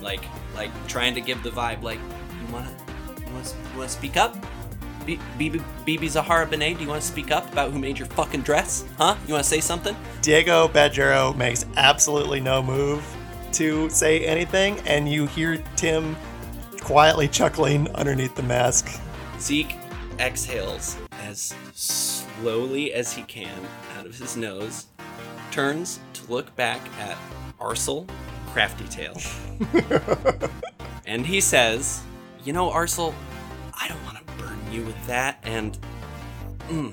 like 0.00 0.22
like 0.54 0.70
trying 0.86 1.16
to 1.16 1.20
give 1.20 1.42
the 1.42 1.50
vibe 1.50 1.82
like 1.82 1.98
you 1.98 2.52
wanna 2.52 2.70
you 3.18 3.32
wanna, 3.32 3.48
you 3.48 3.78
wanna 3.78 3.88
speak 3.88 4.16
up. 4.16 4.36
B- 5.04 5.18
BeBe 5.36 5.60
BeBe 5.84 6.08
Zahara 6.08 6.46
Benet, 6.46 6.74
do 6.74 6.82
you 6.84 6.88
want 6.88 7.02
to 7.02 7.08
speak 7.08 7.32
up 7.32 7.52
about 7.52 7.72
who 7.72 7.80
made 7.80 7.98
your 7.98 8.06
fucking 8.06 8.42
dress? 8.42 8.84
Huh? 8.98 9.16
You 9.26 9.34
want 9.34 9.42
to 9.42 9.50
say 9.50 9.58
something? 9.58 9.96
Diego 10.20 10.68
Badgero 10.68 11.36
makes 11.36 11.66
absolutely 11.76 12.38
no 12.38 12.62
move 12.62 13.04
to 13.52 13.88
say 13.90 14.24
anything, 14.24 14.78
and 14.86 15.08
you 15.08 15.26
hear 15.26 15.62
Tim 15.76 16.16
quietly 16.80 17.28
chuckling 17.28 17.88
underneath 17.94 18.34
the 18.34 18.42
mask. 18.42 19.00
Zeke 19.38 19.76
exhales 20.18 20.96
as 21.22 21.54
slowly 21.72 22.92
as 22.92 23.12
he 23.12 23.22
can 23.22 23.58
out 23.96 24.06
of 24.06 24.18
his 24.18 24.36
nose, 24.36 24.86
turns 25.50 26.00
to 26.14 26.30
look 26.30 26.54
back 26.56 26.80
at 26.98 27.16
Arsel 27.60 28.08
Crafty 28.48 28.84
Tail. 28.88 29.16
and 31.06 31.24
he 31.24 31.40
says, 31.40 32.02
You 32.44 32.52
know, 32.52 32.70
Arsel, 32.70 33.14
I 33.80 33.88
don't 33.88 34.02
want 34.04 34.18
to 34.18 34.32
burden 34.34 34.72
you 34.72 34.84
with 34.84 35.06
that, 35.06 35.38
and 35.42 35.78
mm, 36.68 36.92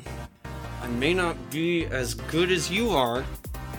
I 0.82 0.88
may 0.88 1.14
not 1.14 1.36
be 1.50 1.86
as 1.86 2.14
good 2.14 2.52
as 2.52 2.70
you 2.72 2.92
are, 2.92 3.24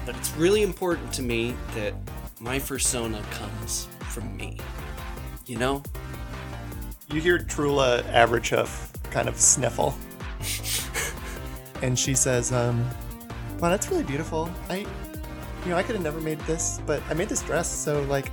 but 0.05 0.17
it's 0.17 0.33
really 0.37 0.63
important 0.63 1.13
to 1.15 1.23
me 1.23 1.55
that 1.75 1.95
my 2.41 2.59
persona 2.59 3.23
comes 3.33 3.87
from 4.09 4.35
me. 4.37 4.57
You 5.47 5.59
know? 5.59 5.83
You 7.13 7.21
hear 7.21 7.39
Trula 7.39 8.07
Average 8.13 8.51
Hoof 8.51 8.93
kind 9.11 9.29
of 9.29 9.39
sniffle. 9.39 9.95
and 11.83 11.99
she 11.99 12.15
says, 12.15 12.53
um, 12.53 12.89
wow, 13.59 13.69
that's 13.69 13.91
really 13.91 14.05
beautiful. 14.05 14.51
I, 14.69 14.79
you 15.65 15.71
know, 15.71 15.77
I 15.77 15.83
could 15.83 15.95
have 15.97 16.05
never 16.05 16.21
made 16.21 16.39
this, 16.41 16.81
but 16.87 17.03
I 17.11 17.15
made 17.15 17.29
this 17.29 17.43
dress, 17.43 17.69
so 17.69 18.03
like, 18.05 18.31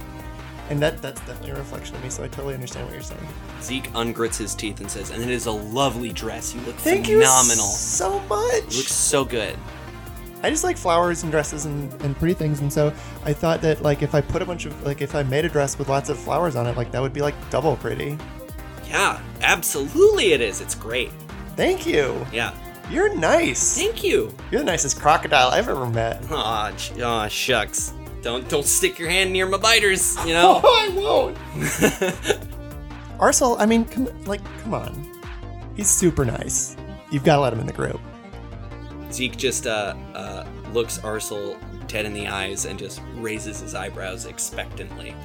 and 0.70 0.82
that 0.82 1.02
that's 1.02 1.20
definitely 1.22 1.52
a 1.52 1.56
reflection 1.56 1.96
of 1.96 2.04
me, 2.04 2.10
so 2.10 2.24
I 2.24 2.28
totally 2.28 2.54
understand 2.54 2.86
what 2.86 2.94
you're 2.94 3.02
saying. 3.02 3.28
Zeke 3.62 3.92
ungrits 3.94 4.38
his 4.38 4.54
teeth 4.54 4.80
and 4.80 4.90
says, 4.92 5.12
and 5.12 5.24
it 5.24 5.30
is 5.30 5.46
a 5.48 5.52
lovely 5.52 6.12
dress. 6.12 6.54
You 6.54 6.62
look 6.62 6.76
Thank 6.76 7.06
phenomenal. 7.08 7.66
you 7.66 7.72
so 7.72 8.14
You 8.22 8.28
much. 8.28 8.64
look 8.78 8.88
so 8.88 9.26
good. 9.26 9.58
I 10.44 10.50
just 10.50 10.64
like 10.64 10.78
flowers 10.78 11.24
and 11.24 11.32
dresses 11.32 11.66
and, 11.66 11.92
and 12.04 12.16
pretty 12.18 12.34
things, 12.36 12.60
and 12.60 12.72
so 12.72 12.94
I 13.26 13.34
thought 13.34 13.62
that 13.62 13.82
like 13.82 14.02
if 14.04 14.14
I 14.14 14.22
put 14.22 14.42
a 14.42 14.46
bunch 14.46 14.66
of 14.66 14.84
like 14.84 15.02
if 15.02 15.16
I 15.16 15.24
made 15.24 15.46
a 15.46 15.50
dress 15.50 15.78
with 15.80 15.90
lots 15.90 16.10
of 16.10 16.18
flowers 16.18 16.56
on 16.56 16.68
it, 16.68 16.78
like 16.78 16.92
that 16.92 17.02
would 17.02 17.14
be 17.14 17.22
like 17.22 17.36
double 17.50 17.76
pretty. 17.78 18.18
Yeah, 18.88 19.20
absolutely 19.42 20.34
it 20.34 20.42
is. 20.42 20.62
It's 20.62 20.76
great. 20.76 21.12
Thank 21.56 21.86
you. 21.86 22.26
Yeah. 22.32 22.56
You're 22.90 23.14
nice. 23.16 23.76
Thank 23.76 24.04
you. 24.04 24.34
You're 24.50 24.62
the 24.62 24.66
nicest 24.66 25.00
crocodile 25.00 25.50
I've 25.50 25.68
ever 25.68 25.88
met. 25.88 26.24
Aw, 26.32 26.72
ch- 26.72 27.00
aw, 27.02 27.28
shucks. 27.28 27.94
Don't 28.22 28.48
don't 28.48 28.66
stick 28.66 28.98
your 28.98 29.10
hand 29.10 29.34
near 29.34 29.46
my 29.46 29.58
biters, 29.58 30.16
you 30.26 30.34
know? 30.34 30.62
oh, 30.64 30.88
I 30.90 30.96
won't. 30.96 31.38
Arsel, 33.20 33.60
I 33.60 33.66
mean, 33.66 33.86
come, 33.86 34.08
like, 34.26 34.42
come 34.62 34.76
on. 34.76 35.12
He's 35.76 35.90
super 35.90 36.24
nice. 36.24 36.78
You've 37.12 37.24
got 37.24 37.36
to 37.36 37.42
let 37.42 37.52
him 37.54 37.60
in 37.60 37.68
the 37.68 37.74
group. 37.74 38.00
Zeke 39.12 39.38
just 39.38 39.68
uh, 39.68 39.96
uh, 40.14 40.46
looks 40.74 41.00
Arsel 41.00 41.58
Ted 41.88 42.06
in 42.06 42.14
the 42.14 42.28
eyes 42.28 42.66
and 42.66 42.78
just 42.78 43.02
raises 43.16 43.60
his 43.62 43.74
eyebrows 43.74 44.26
expectantly. 44.26 45.16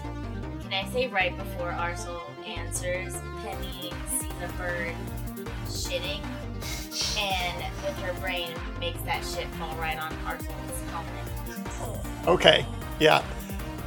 Can 0.62 0.72
I 0.72 0.89
say 0.91 1.09
right 1.09 1.37
before 1.37 1.72
Arsel 1.72 2.20
answers, 2.47 3.14
Penny 3.43 3.93
sees 4.09 4.30
a 4.43 4.53
bird 4.57 4.95
shitting, 5.66 6.20
and 7.18 7.64
with 7.83 7.99
her 7.99 8.12
brain 8.20 8.51
makes 8.80 9.01
that 9.03 9.24
shit 9.24 9.47
fall 9.55 9.74
right 9.76 9.99
on 9.99 10.12
Arsel's 10.24 10.83
helmet. 10.91 12.28
Okay, 12.28 12.64
yeah. 13.01 13.22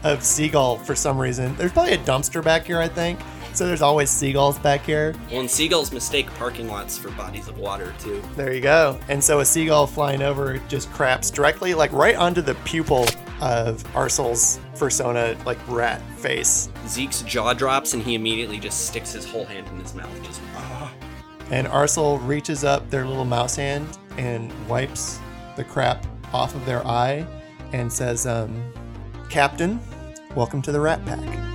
Of 0.03 0.23
seagull 0.23 0.77
for 0.77 0.93
some 0.93 1.17
reason. 1.17 1.55
There's 1.55 1.71
probably 1.71 1.93
a 1.93 1.97
dumpster 1.99 2.43
back 2.43 2.65
here, 2.65 2.79
I 2.79 2.87
think. 2.87 3.19
So 3.55 3.65
there's 3.65 3.81
always 3.81 4.09
seagulls 4.09 4.59
back 4.59 4.81
here. 4.81 5.15
Well, 5.31 5.39
and 5.39 5.49
seagulls 5.49 5.93
mistake 5.93 6.27
parking 6.33 6.67
lots 6.67 6.97
for 6.97 7.09
bodies 7.11 7.47
of 7.47 7.57
water 7.57 7.95
too. 7.99 8.21
There 8.35 8.53
you 8.53 8.59
go. 8.59 8.99
And 9.07 9.23
so 9.23 9.39
a 9.39 9.45
seagull 9.45 9.87
flying 9.87 10.21
over 10.21 10.57
just 10.67 10.91
craps 10.91 11.31
directly, 11.31 11.73
like 11.73 11.93
right 11.93 12.17
onto 12.17 12.41
the 12.41 12.55
pupil 12.65 13.05
of 13.39 13.81
Arsel's 13.93 14.59
persona, 14.77 15.37
like 15.45 15.57
rat 15.69 16.01
face. 16.17 16.67
Zeke's 16.85 17.21
jaw 17.21 17.53
drops 17.53 17.93
and 17.93 18.03
he 18.03 18.15
immediately 18.15 18.59
just 18.59 18.87
sticks 18.87 19.13
his 19.13 19.25
whole 19.25 19.45
hand 19.45 19.65
in 19.69 19.79
his 19.79 19.95
mouth. 19.95 20.21
Just 20.21 20.41
ah. 20.55 20.93
And 21.49 21.65
Arsel 21.67 22.19
reaches 22.27 22.65
up 22.65 22.89
their 22.89 23.05
little 23.05 23.23
mouse 23.23 23.55
hand 23.55 23.97
and 24.17 24.51
wipes 24.67 25.17
the 25.55 25.63
crap 25.63 26.05
off 26.33 26.55
of 26.55 26.65
their 26.65 26.85
eye 26.85 27.25
and 27.71 27.91
says, 27.91 28.27
um, 28.27 28.73
Captain, 29.29 29.79
welcome 30.35 30.61
to 30.61 30.73
the 30.73 30.79
Rat 30.81 31.05
Pack. 31.05 31.54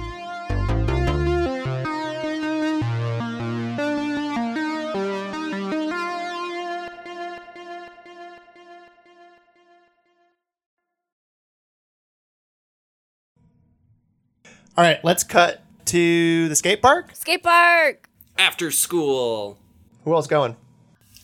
All 14.77 14.85
right, 14.85 15.03
let's 15.05 15.25
cut 15.25 15.62
to 15.87 16.49
the 16.49 16.57
skate 16.57 16.81
park. 16.83 17.11
Skate 17.14 17.43
park. 17.43 18.09
after 18.39 18.71
school. 18.71 19.59
Who 20.05 20.14
else 20.14 20.27
going? 20.27 20.57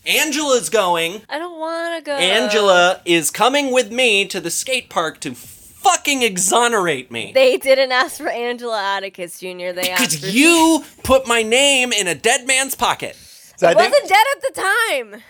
Angela's 0.06 0.68
going. 0.68 1.22
I 1.28 1.38
don't 1.38 1.58
want 1.58 2.04
to 2.04 2.08
go. 2.10 2.16
Angela 2.16 3.00
is 3.04 3.30
coming 3.30 3.72
with 3.72 3.90
me 3.90 4.26
to 4.26 4.40
the 4.40 4.50
skate 4.50 4.90
park 4.90 5.20
to 5.20 5.34
fucking 5.34 6.22
exonerate 6.22 7.10
me. 7.10 7.32
They 7.34 7.56
didn't 7.56 7.92
ask 7.92 8.18
for 8.18 8.28
Angela 8.28 8.96
Atticus 8.96 9.40
Jr. 9.40 9.72
They 9.72 9.90
asked 9.90 10.02
Because 10.02 10.20
for 10.20 10.26
you 10.26 10.84
put 11.02 11.26
my 11.26 11.42
name 11.42 11.92
in 11.92 12.06
a 12.06 12.14
dead 12.14 12.46
man's 12.46 12.74
pocket. 12.74 13.16
So 13.56 13.66
I 13.66 13.70
I 13.70 13.74
wasn't 13.74 14.08
dead 14.08 14.26
at 14.36 14.42
the 14.42 14.60
time. 14.60 15.22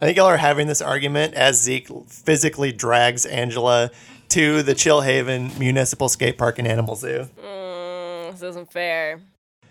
I 0.00 0.06
think 0.06 0.16
y'all 0.16 0.26
are 0.26 0.36
having 0.36 0.66
this 0.66 0.82
argument 0.82 1.34
as 1.34 1.62
Zeke 1.62 1.88
physically 2.08 2.72
drags 2.72 3.24
Angela 3.24 3.90
to 4.32 4.62
the 4.62 4.72
Chillhaven 4.72 5.58
Municipal 5.58 6.08
Skate 6.08 6.38
Park 6.38 6.58
and 6.58 6.66
Animal 6.66 6.96
Zoo. 6.96 7.28
Mm, 7.38 8.30
this 8.32 8.42
isn't 8.42 8.72
fair. 8.72 9.20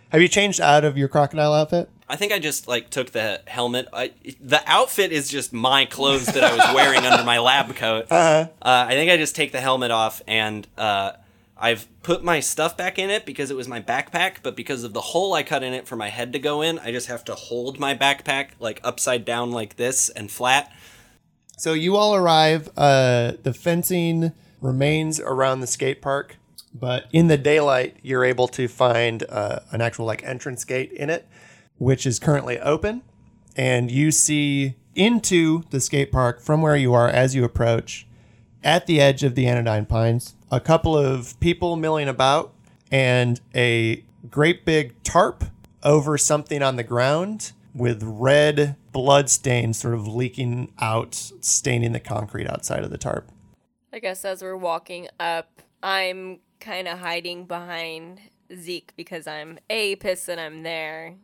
Have 0.10 0.22
you 0.22 0.28
changed 0.28 0.62
out 0.62 0.84
of 0.86 1.00
your 1.00 1.08
crocodile 1.08 1.52
outfit? 1.52 1.90
I 2.08 2.16
think 2.16 2.32
I 2.32 2.38
just 2.38 2.68
like 2.68 2.92
took 2.92 3.10
the 3.10 3.42
helmet. 3.48 3.88
I, 3.92 4.12
the 4.40 4.62
outfit 4.68 5.12
is 5.12 5.30
just 5.30 5.52
my 5.52 5.86
clothes 5.86 6.28
that 6.28 6.44
I 6.44 6.56
was 6.56 6.76
wearing 6.76 7.04
under 7.08 7.24
my 7.24 7.40
lab 7.40 7.76
coat. 7.76 8.06
Uh 8.12 8.46
huh. 8.46 8.86
I 8.88 8.92
think 8.92 9.10
I 9.10 9.18
just 9.18 9.36
take 9.36 9.52
the 9.52 9.62
helmet 9.62 9.90
off 9.90 10.22
and 10.28 10.68
uh, 10.78 11.14
I've 11.58 11.88
put 12.04 12.24
my 12.24 12.40
stuff 12.40 12.78
back 12.78 13.00
in 13.00 13.10
it 13.10 13.26
because 13.26 13.50
it 13.50 13.58
was 13.58 13.68
my 13.68 13.82
backpack. 13.82 14.44
But 14.44 14.56
because 14.56 14.84
of 14.84 14.94
the 14.94 15.02
hole 15.02 15.34
I 15.34 15.42
cut 15.42 15.64
in 15.64 15.74
it 15.74 15.88
for 15.88 15.96
my 15.96 16.10
head 16.10 16.34
to 16.34 16.40
go 16.40 16.62
in, 16.62 16.78
I 16.78 16.92
just 16.92 17.08
have 17.08 17.24
to 17.26 17.34
hold 17.34 17.80
my 17.80 17.96
backpack 17.96 18.50
like 18.60 18.80
upside 18.84 19.26
down 19.26 19.52
like 19.52 19.78
this 19.78 20.10
and 20.10 20.30
flat. 20.30 20.72
So 21.58 21.74
you 21.74 21.96
all 21.96 22.14
arrive. 22.14 22.70
Uh, 22.78 23.34
the 23.42 23.54
fencing 23.56 24.34
remains 24.62 25.20
around 25.20 25.60
the 25.60 25.68
skate 25.68 26.02
park, 26.02 26.38
but 26.74 27.06
in 27.12 27.28
the 27.28 27.38
daylight, 27.38 27.98
you're 28.02 28.24
able 28.24 28.48
to 28.50 28.68
find 28.68 29.24
uh, 29.28 29.60
an 29.72 29.82
actual 29.82 30.06
like 30.06 30.24
entrance 30.24 30.64
gate 30.64 30.92
in 30.94 31.10
it, 31.10 31.28
which 31.78 32.06
is 32.06 32.20
currently 32.20 32.60
open, 32.60 33.02
and 33.58 33.92
you 33.92 34.12
see 34.12 34.76
into 34.96 35.64
the 35.72 35.80
skate 35.80 36.12
park 36.12 36.42
from 36.42 36.62
where 36.62 36.76
you 36.76 36.94
are 36.94 37.10
as 37.10 37.36
you 37.36 37.44
approach. 37.44 38.08
At 38.64 38.86
the 38.86 39.02
edge 39.02 39.24
of 39.24 39.34
the 39.34 39.48
Anodyne 39.48 39.88
Pines, 39.88 40.36
a 40.52 40.60
couple 40.60 40.96
of 40.96 41.40
people 41.40 41.76
milling 41.76 42.08
about, 42.08 42.54
and 42.92 43.42
a 43.56 44.04
great 44.30 44.66
big 44.66 45.02
tarp 45.04 45.46
over 45.84 46.18
something 46.18 46.62
on 46.62 46.76
the 46.76 46.84
ground 46.84 47.54
with 47.74 48.04
red 48.04 48.76
blood 48.92 49.30
stains 49.30 49.80
sort 49.80 49.94
of 49.94 50.08
leaking 50.08 50.72
out, 50.80 51.16
staining 51.16 51.94
the 51.94 52.00
concrete 52.00 52.48
outside 52.48 52.84
of 52.84 52.92
the 52.92 52.98
tarp. 52.98 53.32
I 53.94 54.00
guess 54.00 54.24
as 54.24 54.42
we're 54.42 54.56
walking 54.56 55.08
up, 55.20 55.62
I'm 55.84 56.40
kind 56.60 56.88
of 56.88 57.00
hiding 57.00 57.46
behind 57.46 58.22
Zeke 58.56 58.94
because 58.96 59.28
I'm 59.28 59.60
A, 59.70 59.96
pissed 59.98 60.28
that 60.28 60.40
I'm 60.40 60.64
there, 60.64 61.16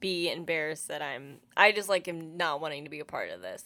B, 0.00 0.30
embarrassed 0.30 0.88
that 0.88 1.02
I'm. 1.02 1.38
I 1.56 1.72
just 1.72 1.88
like 1.88 2.06
him 2.06 2.36
not 2.36 2.60
wanting 2.60 2.84
to 2.84 2.90
be 2.90 3.00
a 3.00 3.04
part 3.04 3.30
of 3.30 3.42
this. 3.42 3.64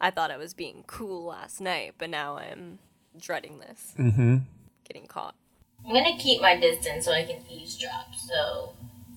I 0.00 0.10
thought 0.10 0.30
I 0.30 0.36
was 0.36 0.54
being 0.54 0.84
cool 0.86 1.26
last 1.26 1.60
night, 1.60 1.94
but 1.98 2.10
now 2.10 2.36
I'm 2.36 2.78
dreading 3.18 3.58
this. 3.58 3.94
Mm-hmm. 3.98 4.38
Getting 4.86 5.06
caught. 5.06 5.34
I'm 5.84 5.92
gonna 5.92 6.16
keep 6.18 6.40
my 6.40 6.56
distance 6.56 7.06
so 7.06 7.12
I 7.12 7.24
can 7.24 7.42
eavesdrop. 7.50 8.14
So, 8.14 8.74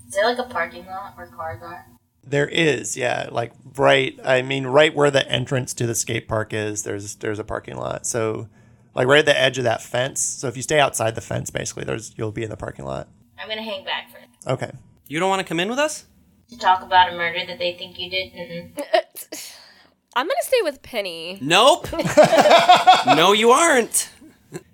is 0.08 0.14
there 0.16 0.26
like 0.26 0.40
a 0.40 0.50
parking 0.50 0.86
lot 0.86 1.16
where 1.18 1.28
cars 1.28 1.62
are? 1.62 1.86
There 2.24 2.48
is, 2.48 2.96
yeah, 2.96 3.28
like 3.32 3.52
right. 3.76 4.18
I 4.24 4.42
mean, 4.42 4.66
right 4.66 4.96
where 4.96 5.12
the 5.12 5.30
entrance 5.30 5.74
to 5.76 5.86
the 5.86 5.96
skate 5.96 6.28
park 6.28 6.54
is. 6.54 6.84
There's 6.84 7.16
there's 7.16 7.40
a 7.40 7.44
parking 7.44 7.76
lot. 7.76 8.06
So, 8.06 8.48
like 8.96 9.08
right 9.08 9.20
at 9.20 9.26
the 9.26 9.40
edge 9.40 9.58
of 9.58 9.64
that 9.64 9.82
fence. 9.82 10.22
So 10.22 10.48
if 10.48 10.56
you 10.56 10.64
stay 10.64 10.80
outside 10.80 11.16
the 11.16 11.22
fence, 11.22 11.50
basically, 11.50 11.84
there's 11.84 12.14
you'll 12.18 12.32
be 12.32 12.44
in 12.44 12.50
the 12.50 12.58
parking 12.58 12.86
lot. 12.86 13.08
I'm 13.40 13.48
gonna 13.48 13.64
hang 13.64 13.84
back 13.84 14.12
for 14.12 14.52
Okay. 14.54 14.72
You 15.08 15.20
don't 15.20 15.30
want 15.30 15.40
to 15.40 15.46
come 15.46 15.60
in 15.60 15.70
with 15.70 15.80
us? 15.80 16.06
to 16.50 16.60
talk 16.60 16.84
about 16.84 17.12
a 17.12 17.18
murder 17.18 17.46
that 17.48 17.60
they 17.60 17.74
think 17.74 18.00
you 18.00 18.10
did. 18.10 18.34
Mm-mm. 18.34 19.54
I'm 20.16 20.28
gonna 20.28 20.36
stay 20.42 20.62
with 20.62 20.82
Penny. 20.84 21.40
Nope. 21.42 21.88
no, 23.08 23.34
you 23.34 23.50
aren't. 23.50 24.10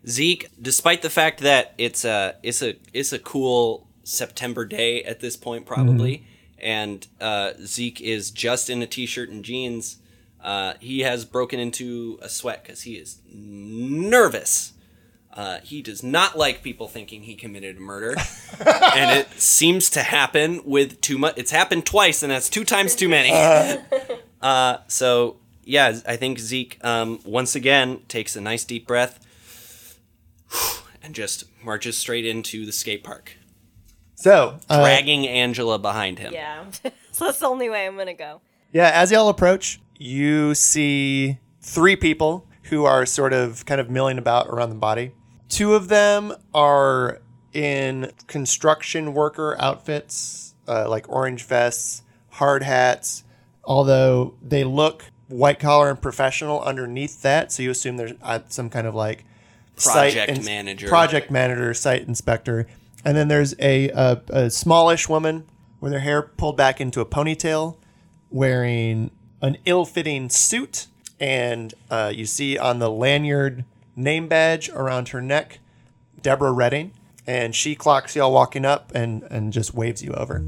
Zeke, 0.05 0.47
despite 0.61 1.01
the 1.01 1.09
fact 1.09 1.39
that 1.39 1.73
it's 1.77 2.03
a 2.03 2.35
it's 2.43 2.61
a 2.61 2.75
it's 2.93 3.13
a 3.13 3.19
cool 3.19 3.87
September 4.03 4.65
day 4.65 5.03
at 5.03 5.21
this 5.21 5.37
point 5.37 5.65
probably, 5.65 6.25
and 6.57 7.07
uh, 7.21 7.51
Zeke 7.63 8.01
is 8.01 8.31
just 8.31 8.69
in 8.69 8.81
a 8.81 8.87
t-shirt 8.87 9.29
and 9.29 9.45
jeans, 9.45 9.97
uh, 10.43 10.73
he 10.79 11.01
has 11.01 11.25
broken 11.25 11.59
into 11.59 12.17
a 12.21 12.29
sweat 12.29 12.63
because 12.63 12.83
he 12.83 12.95
is 12.95 13.19
nervous. 13.31 14.73
Uh, 15.33 15.59
he 15.63 15.81
does 15.81 16.01
not 16.01 16.37
like 16.37 16.63
people 16.63 16.87
thinking 16.87 17.23
he 17.23 17.35
committed 17.35 17.77
a 17.77 17.79
murder, 17.79 18.15
and 18.65 19.19
it 19.19 19.31
seems 19.39 19.89
to 19.91 20.01
happen 20.01 20.61
with 20.65 20.99
too 21.01 21.17
much. 21.17 21.35
It's 21.37 21.51
happened 21.51 21.85
twice, 21.85 22.23
and 22.23 22.31
that's 22.31 22.49
two 22.49 22.65
times 22.65 22.95
too 22.95 23.09
many. 23.09 23.31
Uh, 24.41 24.77
so 24.87 25.35
yeah, 25.65 25.99
I 26.07 26.15
think 26.15 26.39
Zeke 26.39 26.79
um, 26.81 27.19
once 27.25 27.55
again 27.55 27.99
takes 28.07 28.37
a 28.37 28.41
nice 28.41 28.63
deep 28.63 28.87
breath 28.87 29.19
and 31.03 31.13
just 31.13 31.43
marches 31.61 31.97
straight 31.97 32.25
into 32.25 32.65
the 32.65 32.71
skate 32.71 33.03
park, 33.03 33.33
So 34.15 34.59
uh, 34.69 34.79
dragging 34.79 35.27
Angela 35.27 35.77
behind 35.77 36.19
him. 36.19 36.33
Yeah, 36.33 36.63
so 37.11 37.25
that's 37.25 37.39
the 37.39 37.47
only 37.47 37.69
way 37.69 37.85
I'm 37.85 37.97
gonna 37.97 38.13
go. 38.13 38.39
Yeah, 38.71 38.91
as 38.93 39.11
y'all 39.11 39.27
approach, 39.29 39.81
you 39.99 40.55
see 40.55 41.37
three 41.61 41.95
people 41.95 42.47
who 42.63 42.85
are 42.85 43.05
sort 43.05 43.33
of 43.33 43.65
kind 43.65 43.79
of 43.79 43.89
milling 43.89 44.17
about 44.17 44.47
around 44.47 44.69
the 44.69 44.75
body. 44.75 45.11
Two 45.49 45.75
of 45.75 45.89
them 45.89 46.33
are 46.53 47.21
in 47.53 48.11
construction 48.27 49.13
worker 49.13 49.55
outfits, 49.59 50.55
uh, 50.67 50.89
like 50.89 51.07
orange 51.09 51.43
vests, 51.45 52.03
hard 52.29 52.63
hats, 52.63 53.23
although 53.63 54.35
they 54.41 54.63
look 54.63 55.05
white 55.27 55.59
collar 55.59 55.89
and 55.89 56.01
professional 56.01 56.61
underneath 56.61 57.21
that. 57.21 57.51
So 57.51 57.61
you 57.63 57.71
assume 57.71 57.97
there's 57.97 58.13
uh, 58.21 58.39
some 58.47 58.69
kind 58.69 58.87
of 58.87 58.95
like 58.95 59.25
Project 59.75 60.29
ins- 60.29 60.45
manager. 60.45 60.87
project 60.87 61.31
manager, 61.31 61.73
site 61.73 62.07
inspector. 62.07 62.67
And 63.05 63.15
then 63.15 63.29
there's 63.29 63.55
a, 63.59 63.89
a, 63.89 64.21
a 64.29 64.49
smallish 64.49 65.07
woman 65.07 65.45
with 65.79 65.93
her 65.93 65.99
hair 65.99 66.21
pulled 66.21 66.57
back 66.57 66.81
into 66.81 66.99
a 66.99 67.05
ponytail, 67.05 67.77
wearing 68.29 69.11
an 69.41 69.57
ill-fitting 69.65 70.29
suit, 70.29 70.87
and 71.19 71.73
uh, 71.89 72.11
you 72.13 72.25
see 72.25 72.57
on 72.57 72.79
the 72.79 72.89
lanyard 72.89 73.63
name 73.95 74.27
badge 74.27 74.69
around 74.69 75.09
her 75.09 75.21
neck, 75.21 75.59
Deborah 76.21 76.51
Redding, 76.51 76.91
and 77.25 77.55
she 77.55 77.75
clocks 77.75 78.15
y'all 78.15 78.33
walking 78.33 78.65
up 78.65 78.91
and 78.93 79.23
and 79.23 79.53
just 79.53 79.73
waves 79.73 80.03
you 80.03 80.11
over. 80.13 80.45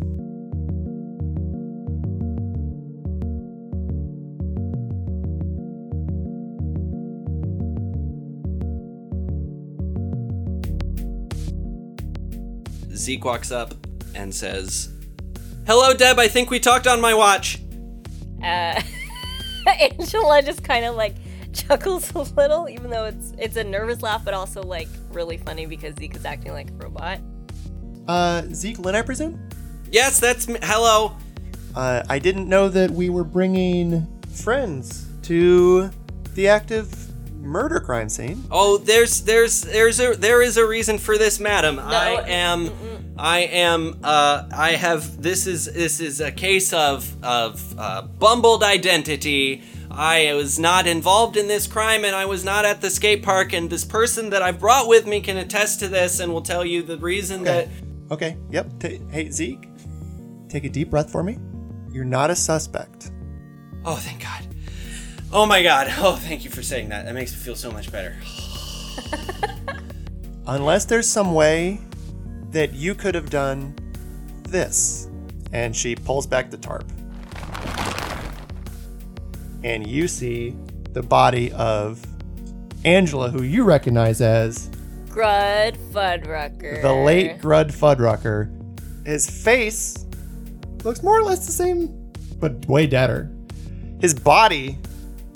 Zeke 12.94 13.26
walks 13.26 13.52
up 13.52 13.74
and 14.14 14.34
says, 14.34 14.90
"Hello, 15.66 15.94
Deb. 15.94 16.20
I 16.20 16.28
think 16.28 16.50
we 16.50 16.60
talked 16.60 16.88
on 16.88 17.02
my 17.02 17.14
watch." 17.14 17.60
Uh, 18.44 18.82
Angela 20.00 20.42
just 20.42 20.64
kind 20.64 20.86
of 20.86 20.96
like 20.96 21.16
chuckles 21.54 22.14
a 22.16 22.20
little, 22.20 22.70
even 22.70 22.90
though 22.90 23.06
it's 23.06 23.34
it's 23.38 23.58
a 23.58 23.64
nervous 23.64 24.02
laugh, 24.02 24.24
but 24.24 24.34
also 24.34 24.64
like 24.64 24.88
really 25.12 25.38
funny 25.38 25.66
because 25.66 25.96
Zeke 25.96 26.16
is 26.16 26.26
acting 26.26 26.54
like 26.54 26.70
a 26.70 26.74
robot. 26.74 27.20
Uh, 28.08 28.44
Zeke 28.54 28.80
Lynn, 28.80 28.96
I 28.96 29.02
presume? 29.02 29.40
Yes, 29.92 30.20
that's 30.20 30.48
me. 30.48 30.60
Hello. 30.64 31.16
Uh, 31.76 32.04
I 32.10 32.20
didn't 32.20 32.50
know 32.50 32.70
that 32.70 32.92
we 32.92 33.10
were 33.10 33.24
bringing 33.24 34.08
friends 34.34 35.08
to 35.24 35.90
the 36.34 36.48
active 36.48 36.94
murder 37.42 37.80
crime 37.80 38.10
scene. 38.10 38.44
Oh, 38.52 38.78
there's 38.78 39.22
there's 39.22 39.62
there's 39.62 40.00
a 40.00 40.16
there 40.16 40.42
is 40.42 40.58
a 40.58 40.66
reason 40.66 40.98
for 40.98 41.18
this, 41.18 41.40
madam. 41.40 41.80
I 41.80 42.24
am 42.28 43.11
I 43.22 43.42
am 43.42 44.00
uh 44.04 44.46
I 44.52 44.72
have 44.72 45.22
this 45.22 45.46
is 45.46 45.66
this 45.66 46.00
is 46.00 46.22
a 46.22 46.32
case 46.32 46.74
of 46.74 47.24
of 47.24 47.78
uh, 47.78 48.02
bumbled 48.02 48.64
identity. 48.64 49.62
I 49.92 50.34
was 50.34 50.58
not 50.58 50.88
involved 50.88 51.38
in 51.38 51.48
this 51.48 51.68
crime 51.68 52.04
and 52.04 52.16
I 52.16 52.26
was 52.26 52.44
not 52.44 52.66
at 52.66 52.82
the 52.82 52.90
skate 52.90 53.22
park 53.22 53.54
and 53.54 53.70
this 53.70 53.86
person 53.86 54.32
that 54.32 54.42
I've 54.42 54.60
brought 54.60 54.88
with 54.88 55.06
me 55.06 55.22
can 55.22 55.38
attest 55.38 55.80
to 55.82 55.88
this 55.88 56.20
and 56.20 56.34
will 56.34 56.42
tell 56.42 56.66
you 56.66 56.82
the 56.82 56.98
reason 56.98 57.44
that 57.44 57.68
Okay, 58.10 58.38
yep. 58.50 58.68
T- 58.80 59.00
hey, 59.12 59.30
Zeke, 59.30 59.70
take 60.50 60.64
a 60.66 60.70
deep 60.70 60.90
breath 60.90 61.12
for 61.12 61.24
me. 61.24 61.38
You're 61.94 62.04
not 62.04 62.32
a 62.32 62.36
suspect. 62.36 63.12
Oh, 63.86 63.96
thank 63.96 64.22
God. 64.22 64.48
Oh 65.32 65.46
my 65.46 65.62
God. 65.62 65.88
Oh, 65.98 66.16
thank 66.16 66.44
you 66.44 66.50
for 66.50 66.64
saying 66.64 66.90
that. 66.90 67.06
That 67.06 67.14
makes 67.14 67.32
me 67.32 67.38
feel 67.38 67.56
so 67.56 67.72
much 67.72 67.92
better. 67.92 68.18
Unless 70.48 70.86
there's 70.86 71.08
some 71.08 71.34
way 71.34 71.80
that 72.52 72.74
you 72.74 72.96
could 72.96 73.16
have 73.16 73.30
done 73.30 73.76
this. 74.44 75.08
And 75.54 75.76
she 75.76 75.96
pulls 75.96 76.28
back 76.28 76.50
the 76.50 76.58
tarp. 76.58 76.86
And 79.64 79.86
you 79.86 80.08
see 80.08 80.56
the 80.92 81.04
body 81.04 81.52
of 81.54 82.06
Angela, 82.84 83.30
who 83.30 83.44
you 83.44 83.64
recognize 83.64 84.22
as 84.22 84.70
Grud 85.08 85.78
Fuddrucker. 85.92 86.82
the 86.82 86.94
late 86.94 87.40
Grud 87.40 87.72
Fuddrucker. 87.72 88.50
His 89.06 89.30
face 89.30 90.06
looks 90.84 91.04
more 91.04 91.20
or 91.20 91.24
less 91.24 91.46
the 91.46 91.52
same, 91.52 92.12
but 92.40 92.66
way 92.68 92.88
deader. 92.88 93.30
His 94.00 94.14
body 94.14 94.78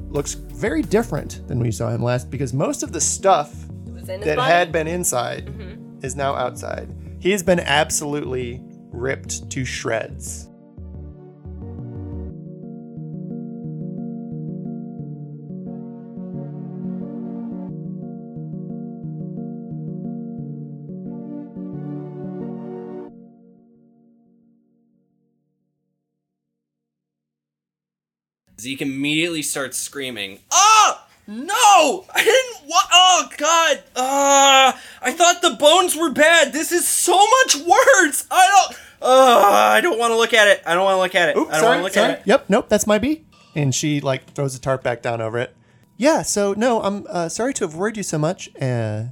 looks 0.09 0.33
very 0.33 0.81
different 0.81 1.47
than 1.47 1.59
we 1.59 1.71
saw 1.71 1.89
him 1.89 2.01
last 2.01 2.31
because 2.31 2.53
most 2.53 2.83
of 2.83 2.93
the 2.93 3.01
stuff 3.01 3.53
was 3.85 4.09
in 4.09 4.19
his 4.19 4.25
that 4.25 4.37
body. 4.37 4.51
had 4.51 4.71
been 4.71 4.87
inside 4.87 5.47
mm-hmm. 5.47 6.05
is 6.05 6.15
now 6.15 6.33
outside. 6.35 6.89
He 7.25 7.31
has 7.31 7.41
been 7.41 7.59
absolutely 7.59 8.61
ripped 8.91 9.49
to 9.49 9.65
shreds. 9.65 10.47
Zeke 28.61 28.83
immediately 28.83 29.41
starts 29.41 29.79
screaming. 29.79 30.41
Ah! 30.51 31.07
No! 31.27 32.05
I 32.13 32.23
didn't 32.23 32.69
wa- 32.69 32.89
Oh, 32.91 33.29
God! 33.37 33.83
Ah! 33.95 34.81
I 35.01 35.11
thought 35.11 35.41
the 35.41 35.51
bones 35.59 35.95
were 35.95 36.11
bad. 36.11 36.53
This 36.53 36.71
is 36.71 36.87
so 36.87 37.13
much 37.15 37.55
worse! 37.55 38.25
I 38.29 38.47
don't. 38.47 38.79
Uh, 39.01 39.41
I 39.73 39.81
don't 39.81 39.99
want 39.99 40.11
to 40.11 40.17
look 40.17 40.33
at 40.33 40.47
it. 40.47 40.61
I 40.65 40.73
don't 40.73 40.83
want 40.83 40.95
to 40.95 40.99
look 41.01 41.15
at 41.15 41.29
it. 41.29 41.37
Oops, 41.37 41.49
I 41.49 41.53
don't 41.53 41.61
sorry, 41.61 41.69
want 41.69 41.79
to 41.79 41.83
look 41.83 41.93
sorry. 41.93 42.13
at 42.13 42.19
it. 42.19 42.27
Yep, 42.27 42.45
nope, 42.49 42.69
that's 42.69 42.87
my 42.87 42.97
bee. 42.97 43.25
And 43.55 43.73
she 43.73 44.01
like 44.01 44.33
throws 44.33 44.53
the 44.53 44.59
tarp 44.59 44.83
back 44.83 45.01
down 45.01 45.21
over 45.21 45.37
it. 45.37 45.55
Yeah, 45.97 46.23
so 46.23 46.53
no, 46.57 46.81
I'm 46.81 47.05
uh, 47.09 47.29
sorry 47.29 47.53
to 47.55 47.65
have 47.65 47.75
worried 47.75 47.97
you 47.97 48.03
so 48.03 48.17
much, 48.17 48.49
uh, 48.59 49.05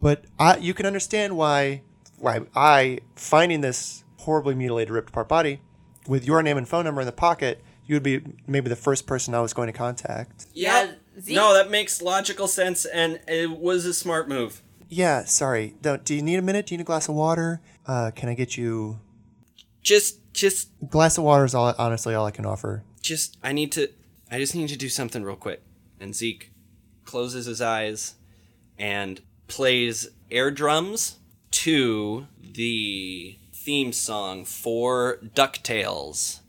but 0.00 0.24
I, 0.38 0.56
you 0.58 0.72
can 0.72 0.86
understand 0.86 1.36
why 1.36 1.82
why 2.18 2.40
I 2.54 3.00
finding 3.16 3.60
this 3.60 4.04
horribly 4.18 4.54
mutilated, 4.54 4.90
ripped 4.90 5.10
apart 5.10 5.28
body 5.28 5.60
with 6.06 6.24
your 6.26 6.42
name 6.42 6.56
and 6.56 6.68
phone 6.68 6.84
number 6.84 7.00
in 7.00 7.06
the 7.06 7.12
pocket, 7.12 7.62
you 7.86 7.94
would 7.96 8.02
be 8.02 8.22
maybe 8.46 8.68
the 8.68 8.76
first 8.76 9.06
person 9.06 9.34
I 9.34 9.40
was 9.40 9.52
going 9.52 9.66
to 9.66 9.72
contact. 9.72 10.46
Yeah. 10.52 10.92
Zeke- 11.20 11.36
No, 11.36 11.54
that 11.54 11.70
makes 11.70 12.02
logical 12.02 12.48
sense, 12.48 12.84
and 12.84 13.20
it 13.28 13.50
was 13.50 13.84
a 13.84 13.94
smart 13.94 14.28
move. 14.28 14.62
Yeah, 14.88 15.24
sorry. 15.24 15.74
Do, 15.82 15.96
do 15.98 16.14
you 16.14 16.22
need 16.22 16.36
a 16.38 16.42
minute? 16.42 16.66
Do 16.66 16.74
you 16.74 16.78
need 16.78 16.82
a 16.82 16.86
glass 16.86 17.08
of 17.08 17.14
water? 17.14 17.60
Uh, 17.86 18.10
can 18.14 18.28
I 18.28 18.34
get 18.34 18.56
you 18.56 19.00
Just, 19.82 20.18
just, 20.32 20.68
a 20.82 20.86
glass 20.86 21.18
of 21.18 21.24
water? 21.24 21.44
Is 21.44 21.54
all 21.54 21.74
honestly 21.78 22.14
all 22.14 22.26
I 22.26 22.30
can 22.30 22.46
offer. 22.46 22.82
just. 23.02 23.36
I 23.42 23.52
need 23.52 23.72
to. 23.72 23.88
I 24.30 24.38
just 24.38 24.54
need 24.54 24.68
to 24.68 24.76
do 24.76 24.88
something 24.88 25.22
real 25.22 25.36
quick. 25.36 25.62
And 26.00 26.14
Zeke 26.14 26.50
closes 27.04 27.46
his 27.46 27.60
eyes 27.60 28.14
and 28.78 29.20
plays 29.46 30.08
air 30.30 30.50
drums 30.50 31.18
to 31.52 32.26
the 32.42 33.38
theme 33.52 33.92
song 33.92 34.44
for 34.44 35.18
Ducktales. 35.34 36.40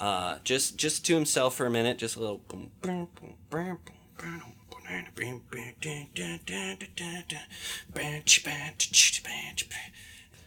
Uh, 0.00 0.38
just 0.44 0.76
just 0.76 1.04
to 1.06 1.14
himself 1.14 1.54
for 1.54 1.66
a 1.66 1.70
minute, 1.70 1.98
just 1.98 2.16
a 2.16 2.20
little. 2.20 2.38
boom, 2.48 2.70
boom, 2.80 3.08
boom, 3.20 3.34
boom, 3.50 3.66
boom, 3.66 3.78
boom, 3.84 3.93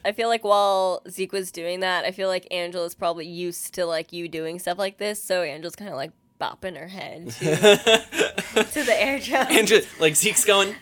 I 0.06 0.12
feel 0.14 0.30
like 0.30 0.44
while 0.44 1.02
Zeke 1.10 1.34
was 1.34 1.52
doing 1.52 1.82
that, 1.82 2.06
I 2.06 2.12
feel 2.12 2.30
like 2.30 2.48
Angela's 2.52 2.96
probably 2.96 3.28
used 3.28 3.74
to 3.74 3.86
like 3.86 4.14
you 4.14 4.28
doing 4.30 4.60
stuff 4.60 4.78
like 4.78 4.98
this, 4.98 5.22
so 5.22 5.42
Angela's 5.42 5.76
kind 5.76 5.90
of 5.90 5.98
like 5.98 6.12
bopping 6.40 6.78
her 6.78 6.88
head 6.88 7.30
to, 7.32 7.56
to 8.72 8.84
the 8.84 8.96
air 8.98 9.20
drum. 9.20 9.48
Angela, 9.50 9.82
like 10.00 10.16
Zeke's 10.16 10.46
going 10.46 10.76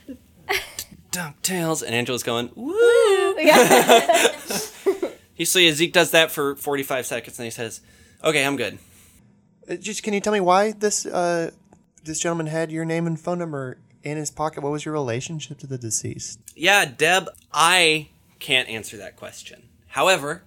Ducktales, 1.12 1.82
and 1.82 1.96
Angela's 1.96 2.24
going 2.24 2.52
woo. 2.56 3.39
yeah. 3.39 4.32
He 5.34 5.43
so 5.43 5.60
yeah, 5.60 5.74
Zeke 5.74 5.91
does 5.91 6.12
that 6.12 6.32
for 6.32 6.56
forty 6.56 6.84
five 6.84 7.06
seconds, 7.06 7.38
and 7.38 7.43
he 7.43 7.52
says, 7.52 7.82
"Okay, 8.24 8.46
I'm 8.46 8.56
good." 8.56 8.80
Uh, 9.70 9.76
just 9.76 10.02
can 10.02 10.14
you 10.14 10.22
tell 10.22 10.32
me 10.32 10.39
why 10.39 10.72
this 10.72 11.06
uh, 11.06 11.52
this 12.06 12.20
gentleman 12.20 12.47
had 12.47 12.72
your 12.72 12.86
name 12.86 13.08
and 13.08 13.20
phone 13.20 13.39
number 13.39 13.78
in 14.03 14.18
his 14.18 14.32
pocket? 14.32 14.62
What 14.62 14.72
was 14.72 14.86
your 14.86 14.93
relationship 14.93 15.58
to 15.60 15.68
the 15.68 15.78
deceased? 15.78 16.39
Yeah, 16.56 16.86
Deb, 16.86 17.28
I 17.53 18.10
can't 18.39 18.70
answer 18.70 18.97
that 18.97 19.16
question. 19.16 19.64
However, 19.88 20.43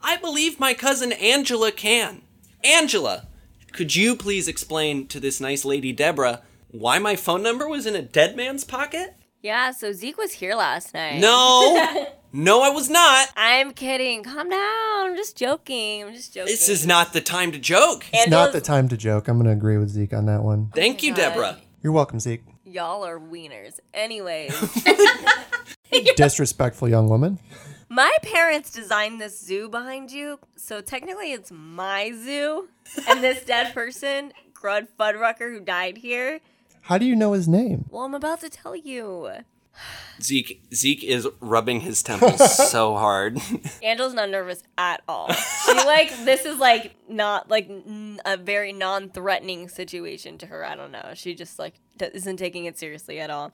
I 0.00 0.16
believe 0.16 0.58
my 0.60 0.74
cousin 0.74 1.12
Angela 1.12 1.70
can. 1.72 2.22
Angela, 2.64 3.26
could 3.72 3.94
you 3.94 4.16
please 4.16 4.48
explain 4.48 5.06
to 5.08 5.20
this 5.20 5.40
nice 5.40 5.64
lady 5.64 5.92
Deborah 5.92 6.42
why 6.70 6.98
my 6.98 7.16
phone 7.16 7.42
number 7.42 7.68
was 7.68 7.86
in 7.86 7.94
a 7.96 8.02
dead 8.02 8.36
man's 8.36 8.64
pocket? 8.64 9.14
yeah, 9.40 9.70
so 9.70 9.92
Zeke 9.92 10.18
was 10.18 10.32
here 10.32 10.54
last 10.56 10.92
night. 10.94 11.20
No, 11.20 12.06
no, 12.32 12.62
I 12.62 12.70
was 12.70 12.90
not. 12.90 13.28
I'm 13.36 13.72
kidding. 13.72 14.22
Calm 14.22 14.48
down. 14.50 14.60
I'm 15.10 15.16
just 15.16 15.36
joking. 15.36 16.04
I'm 16.04 16.12
just 16.14 16.34
joking. 16.34 16.52
This 16.52 16.68
is 16.68 16.86
not 16.86 17.12
the 17.12 17.20
time 17.20 17.52
to 17.52 17.58
joke. 17.58 18.04
It's 18.12 18.30
not 18.30 18.52
the 18.52 18.60
time 18.60 18.88
to 18.88 18.96
joke. 18.96 19.28
I'm 19.28 19.36
going 19.36 19.46
to 19.46 19.52
agree 19.52 19.78
with 19.78 19.90
Zeke 19.90 20.12
on 20.12 20.26
that 20.26 20.42
one. 20.42 20.70
Thank 20.74 21.00
oh 21.02 21.06
you, 21.06 21.10
God. 21.12 21.16
Deborah. 21.16 21.58
You're 21.82 21.92
welcome, 21.92 22.20
Zeke. 22.20 22.42
Y'all 22.64 23.04
are 23.04 23.18
wieners. 23.18 23.80
Anyways, 23.94 24.52
Disrespectful 26.16 26.88
young 26.88 27.08
woman. 27.08 27.38
my 27.88 28.14
parents 28.22 28.70
designed 28.70 29.20
this 29.20 29.40
zoo 29.40 29.68
behind 29.68 30.10
you, 30.10 30.38
so 30.56 30.80
technically 30.82 31.32
it's 31.32 31.50
my 31.50 32.12
zoo. 32.12 32.68
And 33.08 33.22
this 33.24 33.44
dead 33.44 33.72
person, 33.72 34.32
Grud 34.52 34.88
Fuddrucker, 34.98 35.50
who 35.50 35.60
died 35.60 35.98
here, 35.98 36.40
How 36.82 36.98
do 36.98 37.06
you 37.06 37.16
know 37.16 37.32
his 37.32 37.48
name? 37.48 37.86
well, 37.90 38.02
I'm 38.04 38.14
about 38.14 38.40
to 38.40 38.50
tell 38.50 38.76
you. 38.76 39.30
Zeke 40.20 40.62
Zeke 40.74 41.04
is 41.04 41.28
rubbing 41.40 41.80
his 41.80 42.02
temples 42.02 42.56
so 42.70 42.94
hard. 42.96 43.38
Angela's 43.82 44.14
not 44.14 44.30
nervous 44.30 44.62
at 44.76 45.02
all. 45.08 45.32
She 45.32 45.74
like 45.74 46.10
this 46.24 46.44
is 46.44 46.58
like 46.58 46.96
not 47.08 47.48
like 47.48 47.68
n- 47.70 48.20
a 48.24 48.36
very 48.36 48.72
non-threatening 48.72 49.68
situation 49.68 50.38
to 50.38 50.46
her. 50.46 50.64
I 50.64 50.74
don't 50.74 50.90
know. 50.90 51.12
She 51.14 51.34
just 51.34 51.58
like 51.58 51.74
d- 51.96 52.08
isn't 52.12 52.36
taking 52.38 52.64
it 52.64 52.78
seriously 52.78 53.20
at 53.20 53.30
all. 53.30 53.52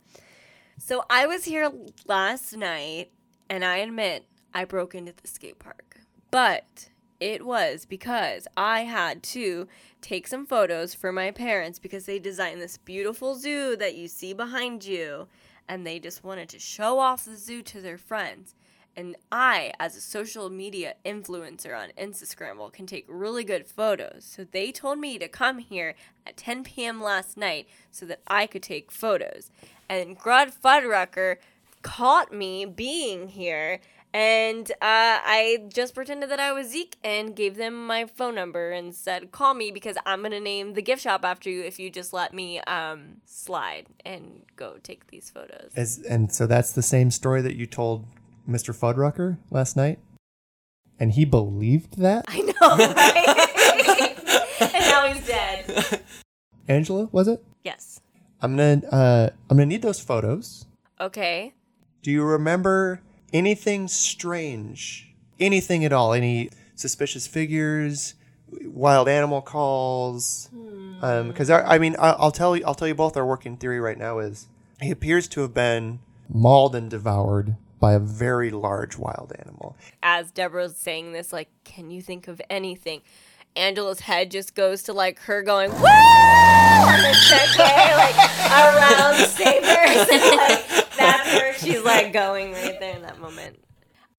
So 0.79 1.05
I 1.11 1.27
was 1.27 1.45
here 1.45 1.71
last 2.07 2.57
night, 2.57 3.11
and 3.51 3.65
I 3.65 3.77
admit 3.79 4.25
I 4.53 4.65
broke 4.65 4.95
into 4.95 5.13
the 5.21 5.29
skate 5.29 5.59
park, 5.59 6.01
but 6.31 6.89
it 7.21 7.45
was 7.47 7.85
because 7.87 8.49
I 8.57 8.81
had 8.81 9.23
to 9.25 9.69
take 10.01 10.27
some 10.27 10.47
photos 10.47 10.95
for 10.95 11.13
my 11.13 11.31
parents 11.31 11.79
because 11.79 12.07
they 12.07 12.19
designed 12.19 12.61
this 12.61 12.77
beautiful 12.77 13.37
zoo 13.37 13.77
that 13.77 13.95
you 13.95 14.09
see 14.09 14.33
behind 14.35 14.85
you, 14.85 15.29
and 15.69 15.87
they 15.87 15.99
just 15.99 16.25
wanted 16.25 16.49
to 16.51 16.59
show 16.59 16.99
off 16.99 17.25
the 17.25 17.37
zoo 17.37 17.63
to 17.63 17.81
their 17.81 17.99
friends. 17.99 18.55
And 18.97 19.17
I, 19.33 19.73
as 19.81 19.97
a 19.97 20.01
social 20.01 20.51
media 20.51 20.95
influencer 21.05 21.77
on 21.77 21.89
Instagram, 21.99 22.73
can 22.73 22.87
take 22.87 23.07
really 23.09 23.43
good 23.43 23.67
photos. 23.67 24.25
So 24.25 24.45
they 24.45 24.71
told 24.71 24.99
me 24.99 25.19
to 25.19 25.27
come 25.27 25.59
here 25.59 25.95
at 26.27 26.37
10 26.37 26.63
p.m. 26.65 27.03
last 27.03 27.37
night 27.37 27.67
so 27.91 28.07
that 28.07 28.21
I 28.29 28.47
could 28.47 28.63
take 28.63 28.93
photos. 28.93 29.51
And 29.89 30.19
Grud 30.19 30.53
Fuddrucker 30.55 31.37
caught 31.83 32.33
me 32.33 32.65
being 32.65 33.29
here 33.29 33.81
And 34.15 34.71
uh, 34.71 34.75
I 34.81 35.65
just 35.69 35.93
pretended 35.93 36.31
that 36.31 36.39
I 36.39 36.53
was 36.53 36.71
Zeke 36.71 36.95
and 37.03 37.35
gave 37.35 37.57
them 37.57 37.85
my 37.85 38.07
phone 38.07 38.37
number 38.37 38.71
and 38.71 38.95
said, 38.95 39.33
"Call 39.33 39.55
me 39.55 39.73
because 39.73 39.97
I'm 40.07 40.23
gonna 40.23 40.39
name 40.39 40.75
the 40.75 40.83
gift 40.83 41.03
shop 41.03 41.25
after 41.25 41.51
you 41.51 41.63
if 41.63 41.81
you 41.81 41.91
just 41.91 42.13
let 42.13 42.33
me 42.33 42.61
um, 42.61 43.17
slide 43.27 43.87
and 44.05 44.43
go 44.55 44.77
take 44.85 45.09
these 45.09 45.31
photos." 45.31 45.73
As, 45.75 45.99
and 45.99 46.33
so 46.33 46.47
that's 46.47 46.71
the 46.71 46.83
same 46.83 47.11
story 47.11 47.43
that 47.43 47.57
you 47.57 47.67
told 47.67 48.07
Mr. 48.49 48.73
Fuddrucker 48.73 49.39
last 49.51 49.77
night? 49.77 49.99
And 51.01 51.13
he 51.13 51.25
believed 51.25 51.99
that? 51.99 52.25
I 52.29 52.41
know, 52.41 52.77
right? 52.77 54.15
and 54.75 54.85
now 54.85 55.13
he's 55.13 55.27
dead. 55.27 56.03
Angela, 56.69 57.09
was 57.11 57.27
it? 57.27 57.45
Yes. 57.65 58.01
I'm 58.41 58.57
gonna 58.57 58.83
uh 58.93 59.31
I'm 59.51 59.57
gonna 59.57 59.67
need 59.67 59.83
those 59.83 59.99
photos. 59.99 60.67
Okay. 61.01 61.55
Do 62.03 62.13
you 62.13 62.23
remember 62.23 63.01
anything 63.35 63.89
strange? 63.89 65.13
Anything 65.39 65.85
at 65.85 65.93
all? 65.93 66.15
Any 66.15 66.49
suspicious 66.75 67.27
figures? 67.27 68.15
Wild 68.65 69.09
animal 69.09 69.43
calls? 69.43 70.49
Um, 71.03 71.29
because 71.29 71.51
I, 71.51 71.75
I 71.75 71.79
mean, 71.79 71.97
I, 71.99 72.11
I'll 72.13 72.31
tell 72.31 72.57
you, 72.57 72.65
I'll 72.65 72.75
tell 72.75 72.89
you 72.89 72.95
both. 72.95 73.17
Our 73.17 73.27
working 73.27 73.57
theory 73.57 73.81
right 73.81 73.99
now 73.99 74.21
is 74.21 74.47
he 74.81 74.91
appears 74.91 75.29
to 75.29 75.41
have 75.43 75.53
been 75.53 75.99
mauled 76.29 76.75
and 76.75 76.89
devoured 76.89 77.57
by 77.81 77.93
a 77.93 77.99
very 77.99 78.51
large 78.51 78.97
wild 78.97 79.33
animal. 79.39 79.77
As 80.03 80.31
Deborah's 80.31 80.77
saying 80.77 81.13
this, 81.13 81.33
like, 81.33 81.49
can 81.65 81.91
you 81.91 82.01
think 82.01 82.29
of 82.29 82.41
anything? 82.49 83.03
Angela's 83.57 84.01
head 84.01 84.31
just 84.31 84.55
goes 84.55 84.83
to 84.85 84.93
like 84.93 85.19
her 85.21 85.43
going 85.43 85.71
woo 85.71 85.77
on 85.77 87.03
the 87.03 87.15
Segway, 87.29 87.97
like 87.97 88.17
around 88.51 89.15
Sabers. 89.29 90.09
like, 90.11 90.84
where 91.35 91.55
she's 91.55 91.83
like 91.83 92.13
going 92.13 92.53
right 92.53 92.79
there 92.81 92.97
in 92.97 93.03
that 93.03 93.21
moment. 93.21 93.59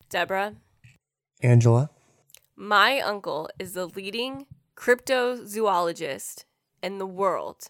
Deborah, 0.09 0.55
Angela, 1.41 1.89
my 2.55 2.99
uncle 2.99 3.49
is 3.59 3.73
the 3.73 3.87
leading 3.87 4.45
cryptozoologist 4.75 6.45
in 6.81 6.97
the 6.99 7.05
world. 7.05 7.69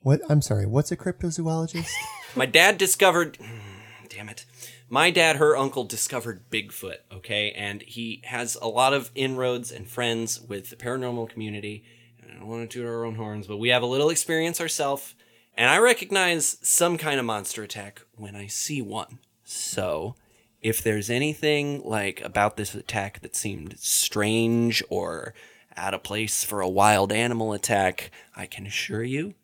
what? 0.00 0.20
I'm 0.28 0.42
sorry. 0.42 0.66
What's 0.66 0.92
a 0.92 0.96
cryptozoologist? 0.96 1.90
My 2.36 2.46
dad 2.46 2.78
discovered. 2.78 3.38
Mm, 3.38 4.08
damn 4.08 4.28
it. 4.28 4.44
My 4.88 5.10
dad, 5.10 5.36
her 5.36 5.56
uncle, 5.56 5.84
discovered 5.84 6.50
Bigfoot, 6.50 6.98
okay? 7.12 7.52
And 7.52 7.82
he 7.82 8.22
has 8.24 8.56
a 8.60 8.66
lot 8.66 8.92
of 8.92 9.10
inroads 9.14 9.70
and 9.72 9.88
friends 9.88 10.40
with 10.40 10.70
the 10.70 10.76
paranormal 10.76 11.30
community. 11.30 11.84
And 12.20 12.32
I 12.32 12.34
don't 12.38 12.48
want 12.48 12.68
to 12.68 12.78
toot 12.78 12.86
our 12.86 13.04
own 13.04 13.14
horns, 13.14 13.46
but 13.46 13.56
we 13.58 13.70
have 13.70 13.82
a 13.82 13.86
little 13.86 14.10
experience 14.10 14.60
ourselves. 14.60 15.14
And 15.56 15.70
I 15.70 15.78
recognize 15.78 16.58
some 16.62 16.98
kind 16.98 17.20
of 17.20 17.26
monster 17.26 17.62
attack 17.62 18.02
when 18.16 18.34
I 18.34 18.48
see 18.48 18.82
one. 18.82 19.20
So, 19.44 20.16
if 20.60 20.82
there's 20.82 21.10
anything 21.10 21.82
like 21.84 22.20
about 22.22 22.56
this 22.56 22.74
attack 22.74 23.20
that 23.20 23.36
seemed 23.36 23.78
strange 23.78 24.82
or 24.88 25.34
out 25.76 25.94
of 25.94 26.02
place 26.02 26.42
for 26.42 26.60
a 26.60 26.68
wild 26.68 27.12
animal 27.12 27.52
attack, 27.52 28.10
I 28.34 28.46
can 28.46 28.66
assure 28.66 29.04
you, 29.04 29.34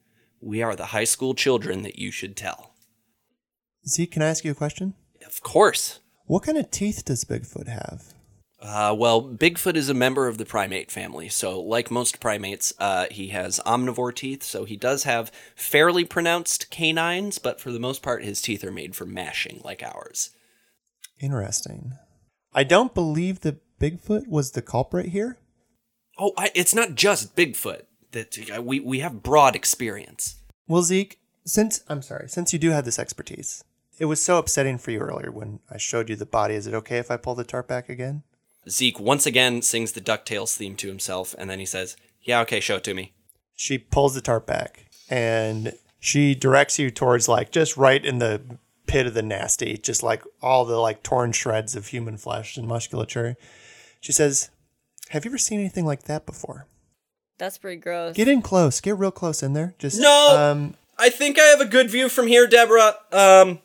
we 0.41 0.63
are 0.63 0.75
the 0.75 0.87
high 0.87 1.05
school 1.05 1.35
children 1.35 1.83
that 1.83 1.99
you 1.99 2.11
should 2.11 2.37
tell. 2.37 2.75
Zeke, 3.87 4.13
can 4.13 4.23
I 4.23 4.29
ask 4.29 4.45
you 4.45 4.51
a 4.51 4.55
question? 4.55 4.95
Of 5.27 5.43
course. 5.43 6.01
What 6.27 6.45
kind 6.45 6.59
of 6.59 6.71
teeth 6.71 7.05
does 7.05 7.25
Bigfoot 7.25 7.69
have? 7.69 8.15
Uh, 8.63 8.95
well, 8.97 9.23
Bigfoot 9.23 9.75
is 9.75 9.89
a 9.89 9.95
member 9.95 10.29
of 10.29 10.37
the 10.37 10.45
primate 10.45 10.91
family, 10.91 11.31
so 11.31 11.59
like 11.61 11.91
most 11.91 12.21
primates, 12.21 12.75
uh, 12.79 13.07
he 13.11 13.29
has 13.29 13.59
omnivore 13.65 14.15
teeth, 14.15 14.43
so 14.43 14.65
he 14.65 14.77
does 14.77 15.05
have 15.05 15.33
fairly 15.55 16.05
pronounced 16.05 16.71
canines, 16.71 17.39
but 17.39 17.59
for 17.59 17.73
the 17.73 17.79
most 17.79 18.03
part, 18.03 18.23
his 18.23 18.43
teeth 18.43 18.63
are 18.63 18.71
made 18.71 18.95
for 18.95 19.07
mashing, 19.07 19.63
like 19.65 19.83
ours. 19.83 20.31
Interesting. 21.19 21.93
I 22.53 22.65
don't 22.65 22.95
believe 22.95 23.41
that 23.41 23.63
Bigfoot 23.79 24.27
was 24.29 24.51
the 24.51 24.63
culprit 24.63 25.07
here. 25.07 25.39
Oh, 26.19 26.33
I, 26.37 26.51
it's 26.55 26.75
not 26.75 26.95
just 26.95 27.35
Bigfoot. 27.35 27.83
That 28.13 28.37
uh, 28.55 28.61
we 28.61 28.81
we 28.81 28.99
have 28.99 29.23
broad 29.23 29.55
experience. 29.55 30.35
Well, 30.67 30.83
Zeke, 30.83 31.21
since 31.47 31.85
I'm 31.89 32.03
sorry, 32.03 32.29
since 32.29 32.53
you 32.53 32.59
do 32.59 32.71
have 32.71 32.85
this 32.85 32.99
expertise, 32.99 33.63
it 34.01 34.07
was 34.07 34.21
so 34.21 34.37
upsetting 34.37 34.79
for 34.79 34.91
you 34.91 34.99
earlier 34.99 35.31
when 35.31 35.61
I 35.71 35.79
showed 35.79 36.11
you 36.11 36.17
the 36.17 36.27
body. 36.27 36.55
Is 36.55 36.67
it 36.67 36.75
okay 36.75 36.99
if 36.99 37.11
I 37.11 37.17
pull 37.17 37.37
the 37.37 37.45
tarp 37.45 37.69
back 37.69 37.89
again? 37.89 38.25
Zeke 38.69 39.01
once 39.01 39.27
again 39.27 39.63
sings 39.63 39.93
the 39.93 40.01
Ducktales 40.01 40.57
theme 40.57 40.77
to 40.77 40.89
himself, 40.89 41.35
and 41.39 41.49
then 41.49 41.59
he 41.59 41.67
says, 41.67 41.97
"Yeah, 42.23 42.41
okay, 42.43 42.61
show 42.61 42.77
it 42.77 42.85
to 42.85 42.95
me." 42.95 43.13
She 43.55 43.79
pulls 43.79 44.15
the 44.15 44.21
tarp 44.21 44.47
back 44.47 44.87
and 45.11 45.75
she 45.99 46.35
directs 46.35 46.79
you 46.79 46.91
towards 46.91 47.29
like 47.29 47.51
just 47.53 47.77
right 47.77 48.03
in 48.03 48.19
the 48.19 48.41
pit 48.87 49.07
of 49.07 49.15
the 49.15 49.23
nasty, 49.23 49.77
just 49.77 50.03
like 50.03 50.23
all 50.41 50.65
the 50.65 50.79
like 50.79 51.03
torn 51.03 51.33
shreds 51.33 51.77
of 51.77 51.89
human 51.89 52.17
flesh 52.17 52.57
and 52.57 52.67
musculature. 52.67 53.37
She 54.01 54.13
says, 54.13 54.51
"Have 55.11 55.25
you 55.25 55.31
ever 55.31 55.39
seen 55.39 55.61
anything 55.61 55.85
like 55.85 56.05
that 56.05 56.25
before?" 56.25 56.67
That's 57.39 57.59
pretty 57.59 57.77
gross. 57.81 58.15
Get 58.15 58.29
in 58.29 58.43
close. 58.43 58.81
Get 58.81 58.97
real 58.97 59.11
close 59.11 59.43
in 59.43 59.53
there. 59.53 59.75
Just 59.79 60.01
No! 60.01 60.37
Um, 60.39 60.75
I 60.99 61.09
think 61.09 61.39
I 61.39 61.45
have 61.45 61.61
a 61.61 61.67
good 61.67 61.91
view 61.91 62.09
from 62.09 62.27
here, 62.27 62.47
Deborah. 62.47 62.97
Um, 63.13 63.61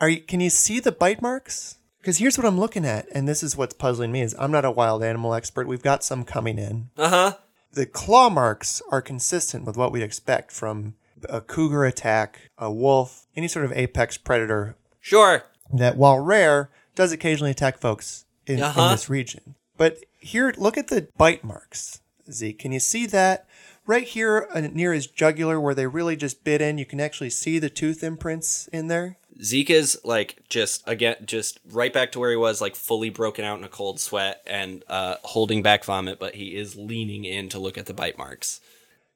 Are 0.00 0.08
you? 0.08 0.20
Can 0.20 0.40
you 0.40 0.50
see 0.50 0.80
the 0.80 0.92
bite 0.92 1.20
marks? 1.20 1.78
Because 2.02 2.18
here's 2.18 2.36
what 2.36 2.44
I'm 2.46 2.58
looking 2.58 2.84
at, 2.84 3.06
and 3.14 3.26
this 3.28 3.42
is 3.44 3.56
what's 3.56 3.74
puzzling 3.74 4.10
me: 4.12 4.20
is 4.22 4.34
I'm 4.38 4.50
not 4.50 4.64
a 4.64 4.70
wild 4.72 5.02
animal 5.04 5.32
expert. 5.34 5.66
We've 5.68 5.82
got 5.82 6.02
some 6.04 6.24
coming 6.24 6.58
in. 6.58 6.90
uh 6.98 7.08
huh. 7.08 7.36
The 7.72 7.86
claw 7.86 8.28
marks 8.28 8.82
are 8.90 9.00
consistent 9.00 9.64
with 9.64 9.76
what 9.78 9.92
we'd 9.92 10.02
expect 10.02 10.50
from 10.52 10.94
a 11.28 11.40
cougar 11.40 11.84
attack, 11.86 12.50
a 12.58 12.70
wolf, 12.70 13.26
any 13.36 13.48
sort 13.48 13.64
of 13.64 13.72
apex 13.72 14.18
predator 14.18 14.76
Sure. 15.00 15.44
that, 15.72 15.96
while 15.96 16.18
rare, 16.18 16.68
does 16.96 17.12
occasionally 17.12 17.52
attack 17.52 17.78
folks 17.78 18.26
in, 18.46 18.58
in 18.58 18.64
Uh-huh. 18.64 18.90
this 18.90 19.08
region. 19.08 19.54
But 19.78 19.98
here, 20.18 20.52
look 20.58 20.76
at 20.76 20.88
the 20.88 21.08
bite 21.16 21.44
marks, 21.44 22.00
Zeke. 22.30 22.58
Can 22.58 22.72
you 22.72 22.80
see 22.80 23.06
that? 23.06 23.46
Right 23.86 24.06
here 24.06 24.48
uh, 24.54 24.60
near 24.60 24.92
his 24.92 25.06
jugular, 25.06 25.60
where 25.60 25.74
they 25.74 25.86
really 25.86 26.14
just 26.16 26.44
bit 26.44 26.60
in, 26.62 26.78
you 26.78 26.86
can 26.86 27.00
actually 27.00 27.30
see 27.30 27.58
the 27.58 27.70
tooth 27.70 28.02
imprints 28.04 28.68
in 28.68 28.86
there. 28.88 29.18
Zeke 29.42 29.70
is 29.70 29.98
like 30.04 30.44
just 30.48 30.86
again 30.86 31.16
just 31.24 31.58
right 31.68 31.92
back 31.92 32.12
to 32.12 32.20
where 32.20 32.30
he 32.30 32.36
was, 32.36 32.60
like 32.60 32.76
fully 32.76 33.10
broken 33.10 33.44
out 33.44 33.58
in 33.58 33.64
a 33.64 33.68
cold 33.68 33.98
sweat 33.98 34.40
and 34.46 34.84
uh, 34.88 35.16
holding 35.24 35.62
back 35.62 35.84
vomit, 35.84 36.20
but 36.20 36.36
he 36.36 36.54
is 36.54 36.76
leaning 36.76 37.24
in 37.24 37.48
to 37.48 37.58
look 37.58 37.76
at 37.76 37.86
the 37.86 37.94
bite 37.94 38.16
marks. 38.18 38.60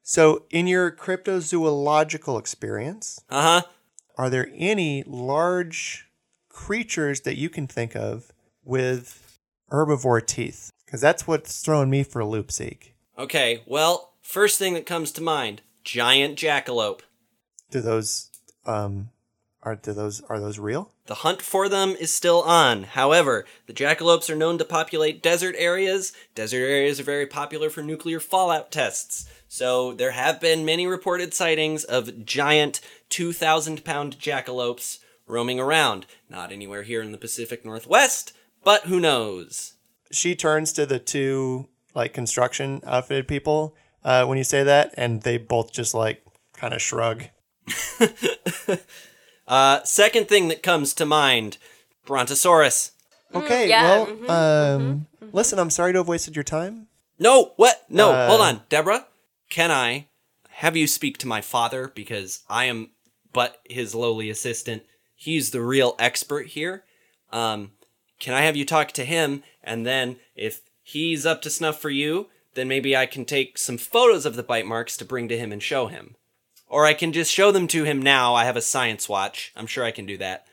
So, 0.02 0.44
in 0.50 0.66
your 0.66 0.90
cryptozoological 0.90 2.38
experience, 2.38 3.20
Uh 3.28 3.42
huh. 3.42 3.62
are 4.16 4.30
there 4.30 4.48
any 4.54 5.04
large 5.06 6.08
creatures 6.48 7.20
that 7.22 7.36
you 7.36 7.48
can 7.50 7.66
think 7.66 7.94
of 7.94 8.32
with 8.64 9.38
herbivore 9.70 10.24
teeth? 10.26 10.70
Because 10.84 11.00
that's 11.00 11.26
what's 11.26 11.60
throwing 11.60 11.90
me 11.90 12.02
for 12.02 12.20
a 12.20 12.26
loop, 12.26 12.50
Zeke. 12.50 12.94
Okay. 13.18 13.62
Well, 13.66 14.12
first 14.27 14.59
thing 14.59 14.74
that 14.74 14.87
comes 14.87 15.12
to 15.12 15.22
mind: 15.22 15.62
giant 15.85 16.39
jackalope. 16.39 17.01
Do 17.70 17.81
those 17.81 18.31
um 18.64 19.11
are 19.62 19.77
do 19.77 19.93
those 19.93 20.20
are 20.29 20.41
those 20.41 20.59
real? 20.59 20.93
The 21.07 21.16
hunt 21.16 21.41
for 21.41 21.68
them 21.68 21.91
is 21.91 22.12
still 22.12 22.43
on. 22.43 22.83
However, 22.83 23.45
the 23.66 23.72
jackalopes 23.72 24.29
are 24.29 24.37
known 24.37 24.59
to 24.59 24.64
populate 24.64 25.22
desert 25.22 25.55
areas. 25.59 26.12
Desert 26.35 26.59
areas 26.59 26.99
are 26.99 27.05
very 27.05 27.27
popular 27.27 27.70
for 27.70 27.83
nuclear 27.83 28.20
fallout 28.20 28.72
tests. 28.72 29.29
So 29.49 29.93
there 29.93 30.11
have 30.11 30.41
been 30.41 30.64
many 30.64 30.87
reported 30.87 31.33
sightings 31.33 31.85
of 31.85 32.24
giant 32.24 32.81
2,000 33.11 33.85
pound 33.85 34.18
jackalopes 34.18 34.99
roaming 35.27 35.61
around. 35.61 36.07
Not 36.29 36.51
anywhere 36.51 36.83
here 36.83 37.03
in 37.03 37.12
the 37.12 37.18
Pacific 37.18 37.64
Northwest, 37.64 38.33
but 38.64 38.83
who 38.83 38.99
knows? 38.99 39.74
She 40.11 40.35
turns 40.35 40.72
to 40.72 40.87
the 40.87 40.99
two 40.99 41.68
like 41.95 42.12
construction 42.12 42.81
outfitted 42.85 43.27
people 43.27 43.74
uh, 44.07 44.24
when 44.24 44.38
you 44.38 44.44
say 44.44 44.62
that, 44.62 44.94
and 44.96 45.20
they 45.22 45.36
both 45.36 45.70
just 45.72 45.92
like 45.92 46.22
kind 46.54 46.72
of 46.72 46.80
shrug. 46.80 47.24
Uh, 49.48 49.80
second 49.84 50.26
thing 50.28 50.48
that 50.48 50.61
comes 50.61 50.92
to 50.94 51.07
mind 51.07 51.57
Brontosaurus. 52.04 52.90
Okay, 53.32 53.68
yeah, 53.68 53.82
well, 53.82 54.07
mhm, 54.07 54.28
um, 54.76 55.07
listen, 55.32 55.59
I'm 55.61 55.70
sorry 55.70 55.92
to 55.92 56.00
have 56.00 56.09
wasted 56.09 56.34
your 56.34 56.42
time. 56.42 56.88
No, 57.18 57.52
what? 57.54 57.84
No, 57.88 58.11
Uh, 58.11 58.28
hold 58.28 58.40
on. 58.40 58.62
Deborah, 58.68 59.07
can 59.48 59.70
I 59.70 60.09
have 60.50 60.76
you 60.76 60.88
speak 60.88 61.18
to 61.18 61.28
my 61.28 61.40
father? 61.40 61.92
Because 61.94 62.40
I 62.48 62.64
am 62.64 62.90
but 63.32 63.61
his 63.70 63.94
lowly 63.94 64.30
assistant. 64.30 64.82
He's 65.14 65.50
the 65.52 65.61
real 65.61 65.94
expert 66.00 66.48
here. 66.48 66.82
Um, 67.30 67.70
can 68.18 68.34
I 68.34 68.40
have 68.40 68.57
you 68.57 68.64
talk 68.64 68.90
to 68.92 69.04
him? 69.04 69.44
And 69.62 69.86
then 69.86 70.16
if 70.34 70.62
he's 70.82 71.24
up 71.24 71.40
to 71.42 71.50
snuff 71.50 71.80
for 71.80 71.90
you, 71.90 72.30
then 72.57 72.66
maybe 72.68 72.96
I 72.96 73.07
can 73.07 73.24
take 73.24 73.57
some 73.59 73.78
photos 73.78 74.26
of 74.26 74.34
the 74.34 74.42
bite 74.42 74.66
marks 74.66 74.96
to 74.96 75.04
bring 75.04 75.28
to 75.28 75.38
him 75.38 75.52
and 75.52 75.62
show 75.62 75.86
him. 75.86 76.16
Or 76.66 76.84
I 76.84 76.94
can 76.94 77.12
just 77.12 77.32
show 77.32 77.52
them 77.52 77.68
to 77.68 77.84
him 77.84 78.02
now. 78.02 78.34
I 78.34 78.44
have 78.44 78.57
a 78.57 78.61
science 78.61 79.09
watch. 79.09 79.52
I'm 79.54 79.68
sure 79.68 79.84
I 79.84 79.92
can 79.92 80.04
do 80.04 80.18
that. 80.18 80.46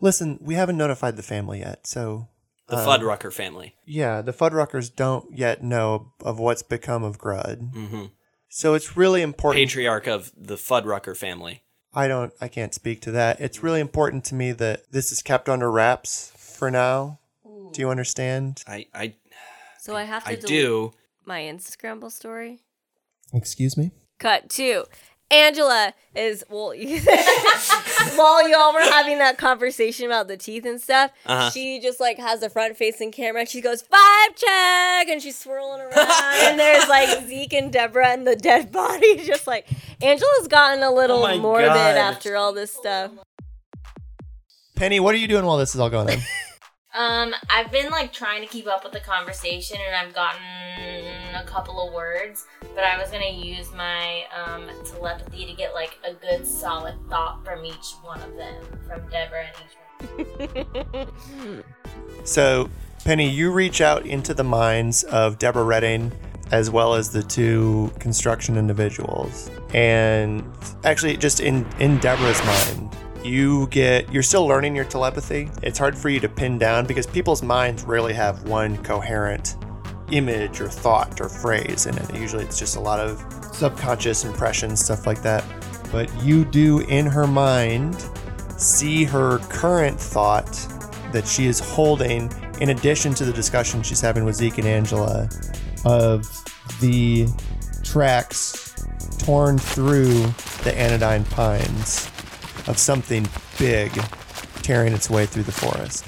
Listen, 0.00 0.38
we 0.42 0.54
haven't 0.54 0.76
notified 0.76 1.16
the 1.16 1.22
family 1.22 1.60
yet, 1.60 1.86
so 1.86 2.26
The 2.68 2.76
Um, 2.76 2.86
Fuddrucker 2.86 3.32
family. 3.32 3.76
yeah, 3.86 4.20
the 4.20 4.32
Fuddruckers 4.32 4.94
don't 4.94 5.32
yet 5.36 5.62
know 5.62 6.12
of 6.20 6.38
what's 6.38 6.62
become 6.62 7.02
of 7.04 7.18
Grud. 7.18 7.72
Mm-hmm. 7.72 8.04
So 8.48 8.74
it's 8.74 8.96
really 8.96 9.22
important. 9.22 9.62
Patriarch 9.62 10.06
of 10.06 10.32
the 10.36 10.56
Fuddrucker 10.56 11.16
family. 11.16 11.62
I 11.94 12.08
don't, 12.08 12.32
I 12.40 12.48
can't 12.48 12.74
speak 12.74 13.00
to 13.02 13.10
that. 13.12 13.40
It's 13.40 13.62
really 13.62 13.80
important 13.80 14.24
to 14.26 14.34
me 14.34 14.52
that 14.52 14.90
this 14.92 15.10
is 15.12 15.22
kept 15.22 15.48
under 15.48 15.70
wraps 15.70 16.32
for 16.36 16.70
now? 16.70 17.18
Do 17.72 17.80
you 17.80 17.90
understand? 17.90 18.62
I 18.66 18.86
I 18.94 19.14
So 19.80 19.94
I 19.96 20.02
have 20.04 20.24
to 20.24 20.30
I 20.30 20.34
delete 20.34 20.48
do. 20.48 20.92
My 21.28 21.42
Instagramble 21.42 22.10
story. 22.10 22.58
Excuse 23.32 23.76
me? 23.76 23.92
Cut 24.18 24.48
two. 24.50 24.84
Angela 25.30 25.92
is 26.16 26.42
well. 26.48 26.68
while 28.16 28.48
y'all 28.48 28.72
were 28.72 28.80
having 28.80 29.18
that 29.18 29.36
conversation 29.36 30.06
about 30.06 30.26
the 30.26 30.38
teeth 30.38 30.64
and 30.64 30.80
stuff, 30.80 31.10
Uh-huh. 31.26 31.50
she 31.50 31.80
just 31.80 32.00
like 32.00 32.16
has 32.18 32.40
the 32.40 32.48
front 32.48 32.78
facing 32.78 33.12
camera. 33.12 33.44
She 33.44 33.60
goes 33.60 33.82
five 33.82 34.34
check, 34.34 35.08
and 35.08 35.20
she's 35.22 35.36
swirling 35.38 35.82
around, 35.82 36.10
and 36.44 36.58
there's 36.58 36.88
like 36.88 37.10
Zeke 37.28 37.52
and 37.52 37.70
Deborah 37.70 38.08
and 38.08 38.26
the 38.26 38.36
dead 38.36 38.72
body. 38.72 39.16
Just 39.26 39.46
like 39.46 39.66
Angela's 40.00 40.48
gotten 40.48 40.82
a 40.82 40.90
little 40.90 41.22
Oh 41.24 41.38
morbid 41.38 41.68
God. 41.68 41.96
after 41.98 42.34
all 42.36 42.54
this 42.54 42.72
stuff. 42.72 43.10
Penny, 44.76 44.98
what 45.00 45.14
are 45.14 45.18
you 45.18 45.28
doing 45.28 45.44
while 45.44 45.58
this 45.58 45.74
is 45.74 45.80
all 45.80 45.90
going 45.90 46.08
on? 46.10 46.22
Um, 46.94 47.34
I've 47.50 47.70
been 47.70 47.90
like 47.90 48.12
trying 48.12 48.40
to 48.40 48.48
keep 48.48 48.66
up 48.66 48.82
with 48.82 48.92
the 48.92 49.00
conversation, 49.00 49.76
and 49.86 49.94
I've 49.94 50.14
gotten 50.14 50.40
a 51.34 51.44
couple 51.44 51.86
of 51.86 51.92
words, 51.92 52.46
but 52.74 52.84
I 52.84 52.98
was 52.98 53.10
gonna 53.10 53.30
use 53.30 53.70
my 53.72 54.24
um, 54.34 54.68
telepathy 54.84 55.44
to 55.44 55.52
get 55.52 55.74
like 55.74 55.98
a 56.04 56.14
good 56.14 56.46
solid 56.46 56.94
thought 57.08 57.44
from 57.44 57.64
each 57.64 57.92
one 58.02 58.20
of 58.22 58.34
them, 58.36 58.62
from 58.86 59.08
Deborah 59.10 59.46
and 59.46 59.56
each 59.64 60.86
one. 61.46 61.64
So, 62.24 62.68
Penny, 63.04 63.28
you 63.28 63.52
reach 63.52 63.80
out 63.80 64.04
into 64.04 64.34
the 64.34 64.44
minds 64.44 65.04
of 65.04 65.38
Deborah 65.38 65.64
Redding 65.64 66.12
as 66.50 66.70
well 66.70 66.94
as 66.94 67.10
the 67.10 67.22
two 67.22 67.92
construction 67.98 68.56
individuals. 68.56 69.50
And 69.74 70.44
actually, 70.84 71.16
just 71.16 71.40
in, 71.40 71.66
in 71.78 71.98
Deborah's 71.98 72.42
mind, 72.44 72.96
you 73.28 73.66
get, 73.68 74.12
you're 74.12 74.22
still 74.22 74.46
learning 74.46 74.74
your 74.74 74.84
telepathy. 74.84 75.50
It's 75.62 75.78
hard 75.78 75.96
for 75.96 76.08
you 76.08 76.20
to 76.20 76.28
pin 76.28 76.58
down 76.58 76.86
because 76.86 77.06
people's 77.06 77.42
minds 77.42 77.84
rarely 77.84 78.12
have 78.14 78.48
one 78.48 78.76
coherent 78.82 79.56
image 80.10 80.60
or 80.60 80.68
thought 80.68 81.20
or 81.20 81.28
phrase 81.28 81.86
in 81.86 81.96
it. 81.96 82.14
Usually 82.14 82.44
it's 82.44 82.58
just 82.58 82.76
a 82.76 82.80
lot 82.80 82.98
of 82.98 83.24
subconscious 83.54 84.24
impressions, 84.24 84.84
stuff 84.84 85.06
like 85.06 85.22
that. 85.22 85.44
But 85.92 86.10
you 86.22 86.44
do 86.44 86.80
in 86.80 87.06
her 87.06 87.26
mind 87.26 88.04
see 88.56 89.04
her 89.04 89.38
current 89.38 90.00
thought 90.00 90.52
that 91.12 91.26
she 91.26 91.46
is 91.46 91.60
holding, 91.60 92.30
in 92.60 92.70
addition 92.70 93.14
to 93.14 93.24
the 93.24 93.32
discussion 93.32 93.82
she's 93.82 94.00
having 94.00 94.24
with 94.24 94.36
Zeke 94.36 94.58
and 94.58 94.66
Angela, 94.66 95.28
of 95.84 96.26
the 96.80 97.26
tracks 97.82 98.86
torn 99.18 99.58
through 99.58 100.26
the 100.64 100.74
anodyne 100.76 101.24
pines 101.26 102.10
of 102.68 102.78
something 102.78 103.26
big 103.58 103.90
tearing 104.62 104.92
its 104.92 105.10
way 105.10 105.26
through 105.26 105.42
the 105.42 105.52
forest. 105.52 106.04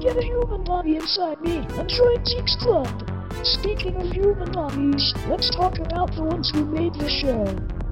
Get 0.00 0.16
a 0.16 0.22
human 0.22 0.62
body 0.62 0.96
inside 0.96 1.40
me 1.40 1.56
and 1.56 1.88
join 1.88 2.24
Zeke's 2.24 2.56
club. 2.56 2.88
Speaking 3.42 3.96
of 3.96 4.10
human 4.12 4.50
bodies, 4.52 5.12
let's 5.28 5.50
talk 5.50 5.78
about 5.78 6.14
the 6.14 6.22
ones 6.22 6.50
who 6.50 6.64
made 6.64 6.94
the 6.94 7.08
show. 7.08 7.44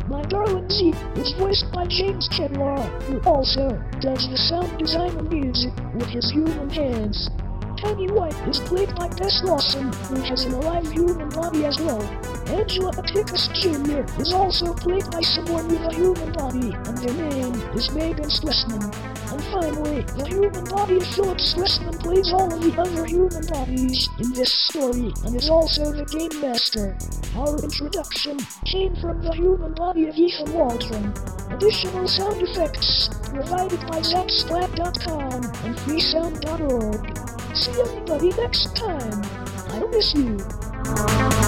My 0.09 0.22
darling 0.22 0.70
Zeke 0.70 0.94
is 1.16 1.32
voiced 1.32 1.72
by 1.72 1.86
James 1.86 2.28
Kedlar, 2.28 2.78
who 3.02 3.18
also 3.28 3.70
does 4.00 4.28
the 4.28 4.36
sound 4.36 4.78
design 4.78 5.16
and 5.16 5.28
music 5.28 5.72
with 5.94 6.07
his 6.07 6.30
human 6.30 6.70
hands. 6.70 7.28
Penny 7.76 8.09
White 8.11 8.36
is 8.48 8.61
played 8.61 8.94
by 8.94 9.09
Bess 9.09 9.42
Lawson, 9.42 9.92
who 10.09 10.20
has 10.22 10.44
an 10.44 10.54
alive 10.54 10.90
human 10.90 11.28
body 11.30 11.64
as 11.64 11.78
well. 11.80 12.02
Angela 12.48 12.92
Atticus 12.96 13.48
Jr. 13.48 14.07
is 14.20 14.32
also 14.32 14.72
played 14.72 15.11
by 15.11 15.20
someone 15.20 15.66
with 15.68 15.80
a 15.80 15.94
human 15.94 16.32
body, 16.32 16.72
and 16.72 16.98
their 16.98 17.28
name 17.28 17.54
is 17.74 17.90
Megan 17.90 18.30
Stressman. 18.30 19.15
And 19.29 19.43
finally, 19.45 20.03
the 20.03 20.27
human 20.29 20.64
body 20.64 20.97
of 20.99 21.07
Philip 21.07 21.39
Stressman 21.39 21.99
plays 22.01 22.33
all 22.33 22.53
of 22.53 22.62
the 22.62 22.81
other 22.81 23.05
human 23.05 23.45
bodies 23.47 24.09
in 24.20 24.33
this 24.33 24.53
story, 24.53 25.12
and 25.24 25.35
is 25.35 25.51
also 25.51 25.93
the 25.93 26.05
game 26.07 26.41
master. 26.41 26.97
Our 27.37 27.59
introduction 27.62 28.39
came 28.64 28.95
from 28.97 29.22
the 29.22 29.35
human 29.35 29.74
body 29.74 30.07
of 30.09 30.16
Ethan 30.16 30.53
Waldron. 30.53 31.12
Additional 31.51 32.07
sound 32.07 32.41
effects 32.43 33.09
provided 33.24 33.81
by 33.89 34.01
ZachSplat.com 34.01 35.45
and 35.64 35.77
freesound.org. 35.85 37.57
See 37.57 37.81
everybody 37.81 38.31
next 38.41 38.77
time. 38.77 39.22
I'll 39.70 39.89
miss 39.89 40.14
you. 40.14 41.45